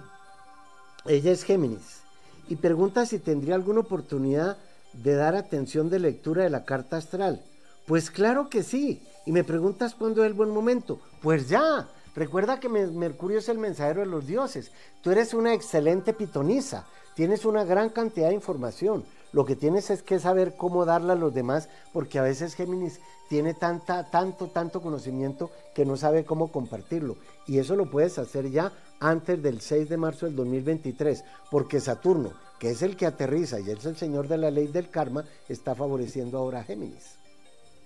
ella 1.06 1.32
es 1.32 1.44
Géminis 1.44 2.00
y 2.48 2.56
pregunta 2.56 3.06
si 3.06 3.18
tendría 3.18 3.54
alguna 3.54 3.80
oportunidad 3.80 4.56
de 4.92 5.14
dar 5.14 5.34
atención 5.36 5.88
de 5.90 5.98
lectura 5.98 6.44
de 6.44 6.50
la 6.50 6.64
carta 6.64 6.96
astral. 6.96 7.42
Pues 7.86 8.10
claro 8.10 8.48
que 8.48 8.62
sí. 8.62 9.02
Y 9.26 9.32
me 9.32 9.44
preguntas 9.44 9.94
cuándo 9.94 10.24
es 10.24 10.28
el 10.28 10.34
buen 10.34 10.50
momento. 10.50 11.00
Pues 11.22 11.48
ya. 11.48 11.88
Recuerda 12.16 12.58
que 12.58 12.68
Mercurio 12.68 13.38
es 13.38 13.48
el 13.48 13.58
mensajero 13.58 14.00
de 14.00 14.06
los 14.06 14.26
dioses. 14.26 14.72
Tú 15.00 15.12
eres 15.12 15.32
una 15.32 15.54
excelente 15.54 16.12
pitonisa. 16.12 16.86
Tienes 17.14 17.44
una 17.44 17.64
gran 17.64 17.90
cantidad 17.90 18.28
de 18.28 18.34
información. 18.34 19.04
Lo 19.32 19.44
que 19.44 19.56
tienes 19.56 19.90
es 19.90 20.02
que 20.02 20.18
saber 20.18 20.56
cómo 20.56 20.84
darla 20.84 21.12
a 21.12 21.16
los 21.16 21.32
demás, 21.32 21.68
porque 21.92 22.18
a 22.18 22.22
veces 22.22 22.54
Géminis 22.54 23.00
tiene 23.28 23.54
tanta, 23.54 24.10
tanto, 24.10 24.48
tanto 24.48 24.82
conocimiento 24.82 25.50
que 25.74 25.84
no 25.84 25.96
sabe 25.96 26.24
cómo 26.24 26.50
compartirlo. 26.50 27.16
Y 27.46 27.58
eso 27.58 27.76
lo 27.76 27.90
puedes 27.90 28.18
hacer 28.18 28.50
ya 28.50 28.72
antes 28.98 29.42
del 29.42 29.60
6 29.60 29.88
de 29.88 29.96
marzo 29.96 30.26
del 30.26 30.36
2023, 30.36 31.24
porque 31.50 31.80
Saturno, 31.80 32.32
que 32.58 32.70
es 32.70 32.82
el 32.82 32.96
que 32.96 33.06
aterriza 33.06 33.60
y 33.60 33.70
es 33.70 33.84
el 33.86 33.96
señor 33.96 34.26
de 34.26 34.38
la 34.38 34.50
ley 34.50 34.66
del 34.66 34.90
karma, 34.90 35.24
está 35.48 35.74
favoreciendo 35.74 36.38
ahora 36.38 36.60
a 36.60 36.64
Géminis. 36.64 37.16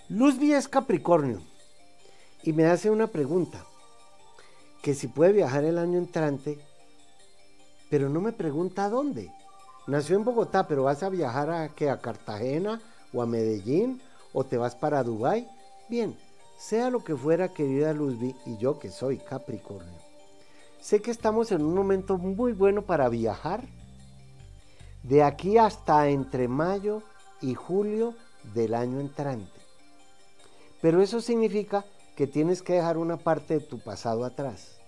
Luz 0.09 0.37
es 0.41 0.67
Capricornio 0.69 1.41
y 2.43 2.53
me 2.53 2.67
hace 2.67 2.91
una 2.91 3.07
pregunta, 3.07 3.65
que 4.83 4.95
si 4.95 5.09
puede 5.09 5.33
viajar 5.33 5.65
el 5.65 5.79
año 5.79 5.99
entrante, 5.99 6.59
pero 7.89 8.09
no 8.09 8.21
me 8.21 8.33
pregunta 8.33 8.91
dónde. 8.91 9.31
Nació 9.87 10.17
en 10.17 10.25
Bogotá, 10.25 10.67
pero 10.67 10.85
vas 10.85 11.03
a 11.03 11.11
viajar 11.11 11.51
a, 11.51 11.65
a 11.65 12.01
Cartagena 12.01 12.81
o 13.13 13.21
a 13.21 13.27
Medellín 13.27 14.01
o 14.33 14.45
te 14.45 14.57
vas 14.57 14.75
para 14.75 15.03
Dubái. 15.03 15.47
Bien, 15.89 16.17
sea 16.59 16.89
lo 16.89 17.05
que 17.05 17.15
fuera, 17.15 17.53
querida 17.53 17.93
Luzbi, 17.93 18.35
y 18.47 18.57
yo 18.57 18.79
que 18.79 18.91
soy 18.91 19.19
Capricornio 19.19 20.05
Sé 20.81 21.01
que 21.01 21.11
estamos 21.11 21.51
en 21.51 21.63
un 21.63 21.75
momento 21.75 22.19
muy 22.19 22.53
bueno 22.53 22.83
para 22.83 23.09
viajar. 23.09 23.65
De 25.03 25.23
aquí 25.23 25.57
hasta 25.57 26.09
entre 26.09 26.47
mayo 26.47 27.03
y 27.41 27.55
julio 27.55 28.15
del 28.55 28.75
año 28.75 29.01
entrante. 29.01 29.61
Pero 30.83 31.01
eso 31.01 31.23
significa 31.23 31.87
que 32.17 32.27
tienes 32.27 32.61
que 32.61 32.75
dejar 32.75 32.99
una 32.99 33.17
parte 33.17 33.55
de 33.55 33.61
tu 33.61 33.79
pasado 33.79 34.27
atrás. 34.27 34.79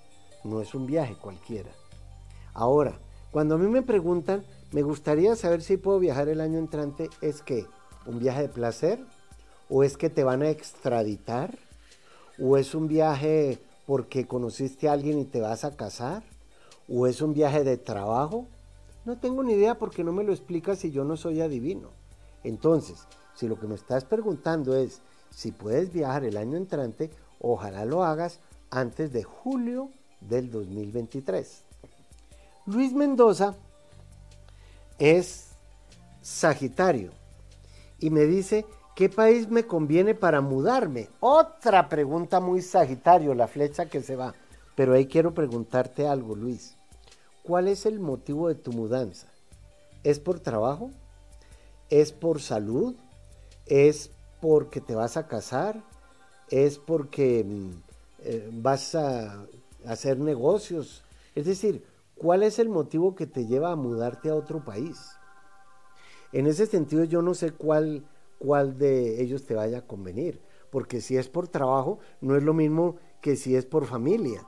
No 0.44 0.60
es 0.60 0.74
un 0.74 0.86
viaje 0.86 1.16
cualquiera. 1.16 1.70
Ahora, 2.52 2.98
cuando 3.30 3.54
a 3.54 3.58
mí 3.58 3.66
me 3.66 3.80
preguntan, 3.80 4.44
me 4.72 4.82
gustaría 4.82 5.36
saber 5.36 5.62
si 5.62 5.76
puedo 5.76 5.98
viajar 5.98 6.28
el 6.28 6.40
año 6.40 6.58
entrante, 6.58 7.08
¿es 7.20 7.42
que 7.42 7.66
un 8.04 8.18
viaje 8.18 8.42
de 8.42 8.48
placer? 8.48 8.98
¿O 9.68 9.84
es 9.84 9.96
que 9.96 10.10
te 10.10 10.24
van 10.24 10.42
a 10.42 10.50
extraditar? 10.50 11.56
¿O 12.38 12.56
es 12.56 12.74
un 12.74 12.88
viaje 12.88 13.58
porque 13.86 14.26
conociste 14.26 14.88
a 14.88 14.92
alguien 14.92 15.18
y 15.18 15.24
te 15.24 15.40
vas 15.40 15.64
a 15.64 15.76
casar? 15.76 16.22
¿O 16.88 17.06
es 17.06 17.20
un 17.20 17.32
viaje 17.32 17.64
de 17.64 17.76
trabajo? 17.76 18.46
No 19.04 19.18
tengo 19.18 19.42
ni 19.42 19.52
idea 19.54 19.78
porque 19.78 20.04
no 20.04 20.12
me 20.12 20.24
lo 20.24 20.32
explicas 20.32 20.80
si 20.80 20.90
yo 20.90 21.04
no 21.04 21.16
soy 21.16 21.40
adivino. 21.40 21.90
Entonces, 22.42 23.06
si 23.34 23.48
lo 23.48 23.58
que 23.58 23.66
me 23.66 23.74
estás 23.74 24.04
preguntando 24.04 24.76
es 24.76 25.00
si 25.30 25.52
puedes 25.52 25.92
viajar 25.92 26.24
el 26.24 26.36
año 26.36 26.56
entrante, 26.56 27.10
ojalá 27.40 27.84
lo 27.84 28.04
hagas 28.04 28.40
antes 28.70 29.12
de 29.12 29.22
julio 29.22 29.90
del 30.20 30.50
2023. 30.50 31.62
Luis 32.66 32.92
Mendoza 32.92 33.54
es 34.98 35.50
Sagitario 36.22 37.12
y 37.98 38.10
me 38.10 38.24
dice 38.26 38.66
¿Qué 38.96 39.10
país 39.10 39.50
me 39.50 39.66
conviene 39.66 40.14
para 40.14 40.40
mudarme? 40.40 41.10
Otra 41.20 41.86
pregunta 41.86 42.40
muy 42.40 42.62
Sagitario, 42.62 43.34
la 43.34 43.46
flecha 43.46 43.90
que 43.90 44.02
se 44.02 44.16
va. 44.16 44.34
Pero 44.74 44.94
ahí 44.94 45.06
quiero 45.06 45.34
preguntarte 45.34 46.08
algo, 46.08 46.34
Luis. 46.34 46.76
¿Cuál 47.42 47.68
es 47.68 47.84
el 47.84 48.00
motivo 48.00 48.48
de 48.48 48.54
tu 48.54 48.72
mudanza? 48.72 49.28
¿Es 50.02 50.18
por 50.18 50.40
trabajo? 50.40 50.92
¿Es 51.90 52.10
por 52.12 52.40
salud? 52.40 52.96
¿Es 53.66 54.12
porque 54.40 54.80
te 54.80 54.94
vas 54.94 55.18
a 55.18 55.28
casar? 55.28 55.84
¿Es 56.48 56.78
porque 56.78 57.44
mm, 57.44 57.70
eh, 58.20 58.48
vas 58.50 58.94
a 58.94 59.44
hacer 59.86 60.18
negocios? 60.18 61.04
Es 61.34 61.44
decir, 61.44 61.84
¿cuál 62.16 62.42
es 62.42 62.58
el 62.58 62.68
motivo 62.68 63.14
que 63.14 63.26
te 63.26 63.46
lleva 63.46 63.72
a 63.72 63.76
mudarte 63.76 64.28
a 64.28 64.34
otro 64.34 64.64
país? 64.64 64.98
En 66.32 66.46
ese 66.46 66.66
sentido 66.66 67.04
yo 67.04 67.22
no 67.22 67.34
sé 67.34 67.52
cuál 67.52 68.04
cuál 68.38 68.78
de 68.78 69.22
ellos 69.22 69.46
te 69.46 69.54
vaya 69.54 69.78
a 69.78 69.86
convenir. 69.86 70.40
Porque 70.70 71.00
si 71.00 71.16
es 71.16 71.28
por 71.28 71.48
trabajo, 71.48 71.98
no 72.20 72.36
es 72.36 72.42
lo 72.42 72.54
mismo 72.54 72.96
que 73.20 73.36
si 73.36 73.56
es 73.56 73.66
por 73.66 73.86
familia. 73.86 74.46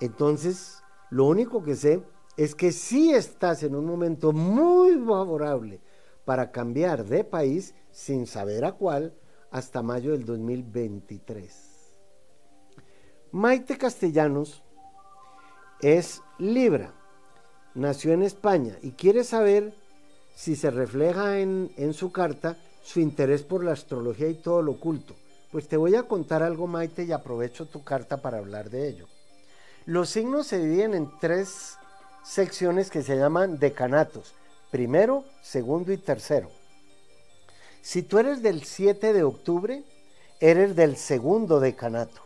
Entonces, 0.00 0.82
lo 1.10 1.24
único 1.26 1.62
que 1.62 1.76
sé 1.76 2.02
es 2.36 2.54
que 2.54 2.72
si 2.72 3.12
estás 3.12 3.62
en 3.62 3.74
un 3.74 3.86
momento 3.86 4.32
muy 4.32 4.94
favorable 4.98 5.80
para 6.24 6.50
cambiar 6.50 7.04
de 7.04 7.24
país 7.24 7.74
sin 7.90 8.26
saber 8.26 8.64
a 8.64 8.72
cuál 8.72 9.14
hasta 9.50 9.82
mayo 9.82 10.12
del 10.12 10.24
2023. 10.24 11.94
Maite 13.30 13.78
Castellanos 13.78 14.63
es 15.84 16.22
Libra, 16.38 16.94
nació 17.74 18.12
en 18.12 18.22
España 18.22 18.78
y 18.80 18.92
quiere 18.92 19.22
saber 19.22 19.74
si 20.34 20.56
se 20.56 20.70
refleja 20.70 21.40
en, 21.40 21.92
su 21.92 22.10
carta 22.10 22.56
su 22.82 23.00
interés 23.00 23.42
por 23.42 23.62
la 23.62 23.72
astrología 23.72 24.28
y 24.28 24.34
todo 24.34 24.62
lo 24.62 24.72
oculto. 24.72 25.14
Pues 25.52 25.68
te 25.68 25.76
voy 25.76 25.94
a 25.94 26.04
contar 26.04 26.42
algo, 26.42 26.66
Maite, 26.66 27.04
y 27.04 27.12
aprovecho 27.12 27.66
tu 27.66 27.84
carta 27.84 28.22
para 28.22 28.38
hablar 28.38 28.70
de 28.70 28.88
ello. 28.88 29.08
Los 29.84 30.08
signos 30.08 30.46
se 30.46 30.58
dividen 30.58 30.94
en 30.94 31.10
tres 31.20 31.76
secciones 32.24 32.90
que 32.90 33.02
se 33.02 33.18
llaman 33.18 33.58
decanatos, 33.58 34.34
primero, 34.70 35.26
segundo 35.42 35.92
y 35.92 35.98
tercero. 35.98 36.50
Si 37.82 38.02
tú 38.02 38.18
eres 38.18 38.42
del 38.42 38.64
7 38.64 39.12
de 39.12 39.22
octubre, 39.22 39.84
eres 40.40 40.76
del 40.76 40.96
segundo 40.96 41.60
decanato. 41.60 42.22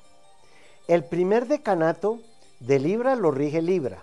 El 0.86 1.04
primer 1.04 1.48
decanato 1.48 2.20
de 2.61 2.78
Libra 2.78 3.14
lo 3.14 3.30
rige 3.30 3.62
Libra. 3.62 4.02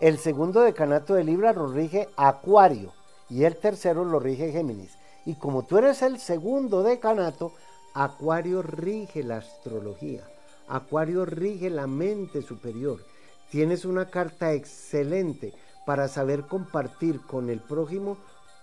El 0.00 0.18
segundo 0.18 0.60
decanato 0.60 1.14
de 1.14 1.24
Libra 1.24 1.52
lo 1.52 1.66
rige 1.68 2.08
Acuario. 2.16 2.92
Y 3.28 3.44
el 3.44 3.56
tercero 3.56 4.04
lo 4.04 4.20
rige 4.20 4.52
Géminis. 4.52 4.92
Y 5.24 5.34
como 5.34 5.64
tú 5.64 5.78
eres 5.78 6.02
el 6.02 6.18
segundo 6.18 6.82
decanato, 6.82 7.52
Acuario 7.94 8.62
rige 8.62 9.22
la 9.22 9.38
astrología. 9.38 10.22
Acuario 10.68 11.24
rige 11.24 11.70
la 11.70 11.86
mente 11.86 12.42
superior. 12.42 13.04
Tienes 13.50 13.84
una 13.84 14.10
carta 14.10 14.52
excelente 14.52 15.52
para 15.84 16.08
saber 16.08 16.42
compartir 16.42 17.20
con 17.20 17.50
el 17.50 17.60
prójimo 17.60 18.16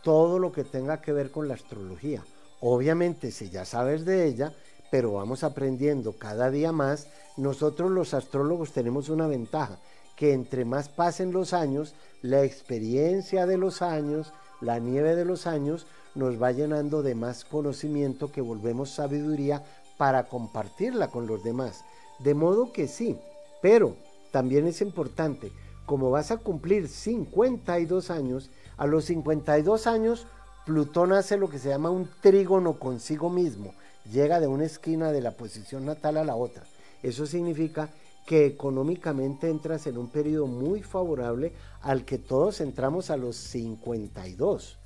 todo 0.04 0.40
lo 0.40 0.52
que 0.52 0.64
tenga 0.64 1.02
que 1.02 1.12
ver 1.12 1.32
con 1.32 1.48
la 1.48 1.56
astrología. 1.56 2.24
Obviamente, 2.62 3.32
si 3.32 3.50
ya 3.50 3.66
sabes 3.66 4.06
de 4.06 4.26
ella, 4.26 4.54
pero 4.92 5.14
vamos 5.14 5.44
aprendiendo 5.44 6.14
cada 6.14 6.50
día 6.50 6.72
más, 6.72 7.08
nosotros 7.38 7.92
los 7.92 8.14
astrólogos 8.14 8.72
tenemos 8.72 9.10
una 9.10 9.28
ventaja, 9.28 9.78
que 10.16 10.34
entre 10.34 10.66
más 10.66 10.90
pasen 10.90 11.32
los 11.32 11.54
años, 11.54 11.94
la 12.22 12.44
experiencia 12.44 13.46
de 13.46 13.58
los 13.58 13.82
años, 13.82 14.34
la 14.62 14.80
nieve 14.80 15.16
de 15.16 15.26
los 15.26 15.48
años, 15.48 15.88
nos 16.16 16.42
va 16.42 16.52
llenando 16.52 17.02
de 17.02 17.16
más 17.16 17.46
conocimiento 17.46 18.32
que 18.32 18.42
volvemos 18.42 18.90
sabiduría 18.90 19.64
para 19.98 20.28
compartirla 20.28 21.10
con 21.10 21.28
los 21.28 21.44
demás. 21.44 21.86
De 22.20 22.34
modo 22.34 22.74
que 22.74 22.88
sí, 22.88 23.18
pero 23.62 23.96
también 24.32 24.68
es 24.68 24.82
importante, 24.82 25.52
como 25.86 26.12
vas 26.12 26.32
a 26.32 26.38
cumplir 26.38 26.88
52 26.88 28.12
años, 28.12 28.50
a 28.78 28.86
los 28.88 29.06
52 29.06 29.88
años 29.88 30.28
Plutón 30.70 31.14
hace 31.14 31.36
lo 31.36 31.50
que 31.50 31.58
se 31.58 31.70
llama 31.70 31.90
un 31.90 32.08
trígono 32.22 32.78
consigo 32.78 33.32
mismo, 33.32 33.74
llega 34.12 34.40
de 34.40 34.48
una 34.48 34.66
esquina 34.66 35.12
de 35.12 35.22
la 35.22 35.32
posición 35.32 35.86
natal 35.86 36.18
a 36.18 36.24
la 36.24 36.36
otra. 36.36 36.64
Eso 37.02 37.26
significa 37.26 37.90
que 38.26 38.46
económicamente 38.46 39.50
entras 39.50 39.88
en 39.88 39.98
un 39.98 40.10
periodo 40.10 40.48
muy 40.48 40.84
favorable 40.84 41.52
al 41.82 42.06
que 42.06 42.18
todos 42.18 42.62
entramos 42.62 43.10
a 43.10 43.18
los 43.18 43.36
52. 43.36 44.78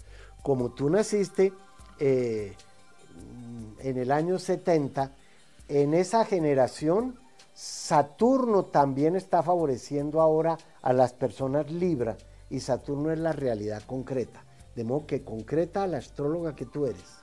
Como 0.42 0.72
tú 0.72 0.90
naciste 0.90 1.52
eh, 2.00 2.54
en 3.80 3.98
el 3.98 4.12
año 4.12 4.40
70, 4.40 5.12
en 5.68 5.94
esa 5.94 6.26
generación 6.26 7.18
Saturno 7.54 8.66
también 8.66 9.16
está 9.16 9.44
favoreciendo 9.44 10.22
ahora 10.22 10.58
a 10.82 10.92
las 10.92 11.14
personas 11.14 11.72
Libra 11.72 12.18
y 12.50 12.60
Saturno 12.60 13.12
es 13.12 13.20
la 13.20 13.32
realidad 13.32 13.84
concreta, 13.86 14.44
de 14.76 14.84
modo 14.84 15.06
que 15.06 15.24
concreta 15.24 15.84
a 15.84 15.88
la 15.88 15.98
astróloga 15.98 16.56
que 16.56 16.66
tú 16.66 16.86
eres. 16.86 17.23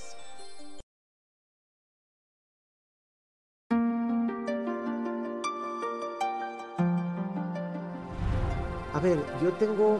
Ver, 9.01 9.19
yo 9.41 9.51
tengo 9.53 9.99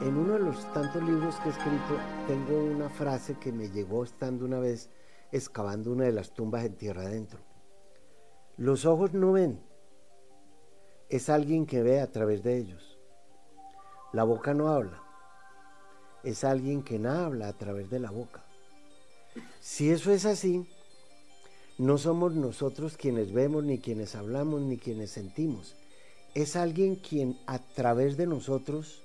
en 0.00 0.16
uno 0.16 0.32
de 0.32 0.40
los 0.40 0.72
tantos 0.72 1.00
libros 1.02 1.36
que 1.36 1.48
he 1.48 1.52
escrito, 1.52 1.96
tengo 2.26 2.58
una 2.58 2.88
frase 2.88 3.38
que 3.38 3.52
me 3.52 3.70
llegó 3.70 4.02
estando 4.02 4.44
una 4.44 4.58
vez 4.58 4.90
excavando 5.30 5.92
una 5.92 6.04
de 6.04 6.12
las 6.12 6.32
tumbas 6.32 6.64
en 6.64 6.74
tierra 6.74 7.02
adentro. 7.02 7.38
Los 8.56 8.84
ojos 8.84 9.14
no 9.14 9.32
ven, 9.32 9.60
es 11.08 11.28
alguien 11.30 11.66
que 11.66 11.82
ve 11.82 12.00
a 12.00 12.10
través 12.10 12.42
de 12.42 12.58
ellos. 12.58 12.98
La 14.12 14.24
boca 14.24 14.54
no 14.54 14.70
habla, 14.70 15.02
es 16.24 16.42
alguien 16.42 16.82
que 16.82 16.98
no 16.98 17.10
habla 17.10 17.48
a 17.48 17.52
través 17.52 17.90
de 17.90 18.00
la 18.00 18.10
boca. 18.10 18.44
Si 19.60 19.90
eso 19.90 20.10
es 20.10 20.24
así, 20.24 20.68
no 21.78 21.96
somos 21.96 22.34
nosotros 22.34 22.96
quienes 22.96 23.32
vemos, 23.32 23.62
ni 23.62 23.78
quienes 23.78 24.16
hablamos, 24.16 24.62
ni 24.62 24.78
quienes 24.78 25.10
sentimos. 25.10 25.76
Es 26.36 26.54
alguien 26.54 26.96
quien 26.96 27.40
a 27.46 27.58
través 27.58 28.18
de 28.18 28.26
nosotros 28.26 29.02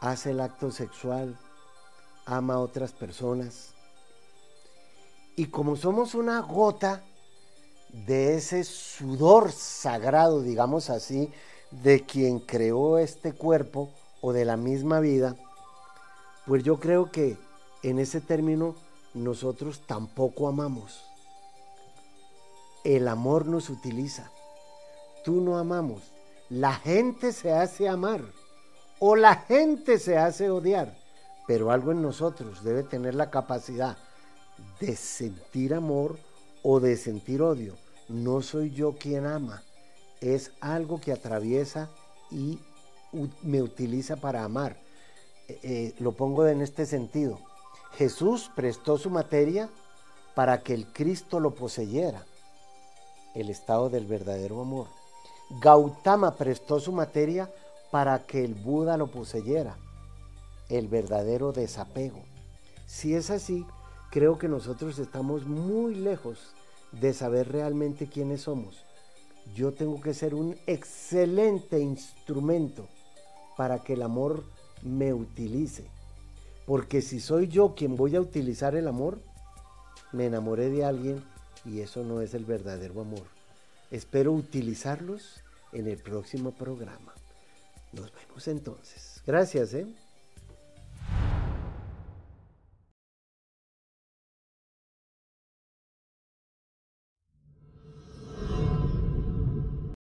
hace 0.00 0.32
el 0.32 0.40
acto 0.40 0.72
sexual, 0.72 1.38
ama 2.26 2.54
a 2.54 2.58
otras 2.58 2.90
personas. 2.90 3.74
Y 5.36 5.46
como 5.46 5.76
somos 5.76 6.16
una 6.16 6.40
gota, 6.40 7.04
de 7.92 8.34
ese 8.34 8.64
sudor 8.64 9.52
sagrado, 9.52 10.42
digamos 10.42 10.90
así, 10.90 11.30
de 11.70 12.00
quien 12.00 12.40
creó 12.40 12.98
este 12.98 13.32
cuerpo 13.32 13.90
o 14.20 14.32
de 14.32 14.44
la 14.44 14.56
misma 14.56 14.98
vida, 14.98 15.36
pues 16.48 16.64
yo 16.64 16.80
creo 16.80 17.12
que 17.12 17.38
en 17.84 18.00
ese 18.00 18.20
término 18.20 18.74
nosotros 19.14 19.82
tampoco 19.86 20.48
amamos. 20.48 21.04
El 22.82 23.06
amor 23.06 23.46
nos 23.46 23.70
utiliza. 23.70 24.32
Tú 25.24 25.40
no 25.40 25.58
amamos. 25.58 26.02
La 26.48 26.74
gente 26.74 27.32
se 27.32 27.52
hace 27.52 27.88
amar 27.88 28.20
o 28.98 29.16
la 29.16 29.34
gente 29.34 29.98
se 29.98 30.16
hace 30.16 30.48
odiar, 30.48 30.96
pero 31.48 31.70
algo 31.70 31.90
en 31.90 32.02
nosotros 32.02 32.62
debe 32.62 32.84
tener 32.84 33.14
la 33.14 33.30
capacidad 33.30 33.96
de 34.78 34.94
sentir 34.94 35.74
amor 35.74 36.18
o 36.62 36.78
de 36.78 36.96
sentir 36.96 37.42
odio. 37.42 37.74
No 38.08 38.42
soy 38.42 38.70
yo 38.70 38.96
quien 38.96 39.26
ama, 39.26 39.62
es 40.20 40.52
algo 40.60 41.00
que 41.00 41.10
atraviesa 41.10 41.90
y 42.30 42.60
me 43.42 43.60
utiliza 43.60 44.16
para 44.16 44.44
amar. 44.44 44.76
Eh, 45.48 45.58
eh, 45.62 45.94
lo 45.98 46.12
pongo 46.12 46.46
en 46.46 46.62
este 46.62 46.86
sentido. 46.86 47.40
Jesús 47.96 48.50
prestó 48.54 48.98
su 48.98 49.10
materia 49.10 49.68
para 50.34 50.62
que 50.62 50.74
el 50.74 50.86
Cristo 50.92 51.40
lo 51.40 51.54
poseyera, 51.54 52.24
el 53.34 53.50
estado 53.50 53.90
del 53.90 54.06
verdadero 54.06 54.60
amor. 54.60 54.86
Gautama 55.60 56.36
prestó 56.36 56.80
su 56.80 56.92
materia 56.92 57.52
para 57.90 58.26
que 58.26 58.42
el 58.42 58.54
Buda 58.54 58.96
lo 58.96 59.08
poseyera, 59.08 59.76
el 60.70 60.88
verdadero 60.88 61.52
desapego. 61.52 62.22
Si 62.86 63.14
es 63.14 63.30
así, 63.30 63.66
creo 64.10 64.38
que 64.38 64.48
nosotros 64.48 64.98
estamos 64.98 65.44
muy 65.44 65.94
lejos 65.94 66.54
de 66.92 67.12
saber 67.12 67.52
realmente 67.52 68.06
quiénes 68.06 68.42
somos. 68.42 68.84
Yo 69.54 69.72
tengo 69.72 70.00
que 70.00 70.14
ser 70.14 70.34
un 70.34 70.56
excelente 70.66 71.80
instrumento 71.80 72.88
para 73.56 73.80
que 73.80 73.92
el 73.92 74.02
amor 74.02 74.44
me 74.82 75.12
utilice. 75.12 75.84
Porque 76.64 77.02
si 77.02 77.20
soy 77.20 77.48
yo 77.48 77.74
quien 77.74 77.96
voy 77.96 78.16
a 78.16 78.20
utilizar 78.20 78.74
el 78.74 78.88
amor, 78.88 79.20
me 80.12 80.26
enamoré 80.26 80.70
de 80.70 80.84
alguien 80.84 81.22
y 81.66 81.80
eso 81.80 82.02
no 82.04 82.22
es 82.22 82.32
el 82.32 82.46
verdadero 82.46 83.02
amor. 83.02 83.24
Espero 83.90 84.32
utilizarlos 84.32 85.41
en 85.72 85.86
el 85.86 85.98
próximo 85.98 86.52
programa. 86.52 87.14
Nos 87.92 88.12
vemos 88.12 88.48
entonces. 88.48 89.22
Gracias, 89.26 89.74
¿eh? 89.74 89.86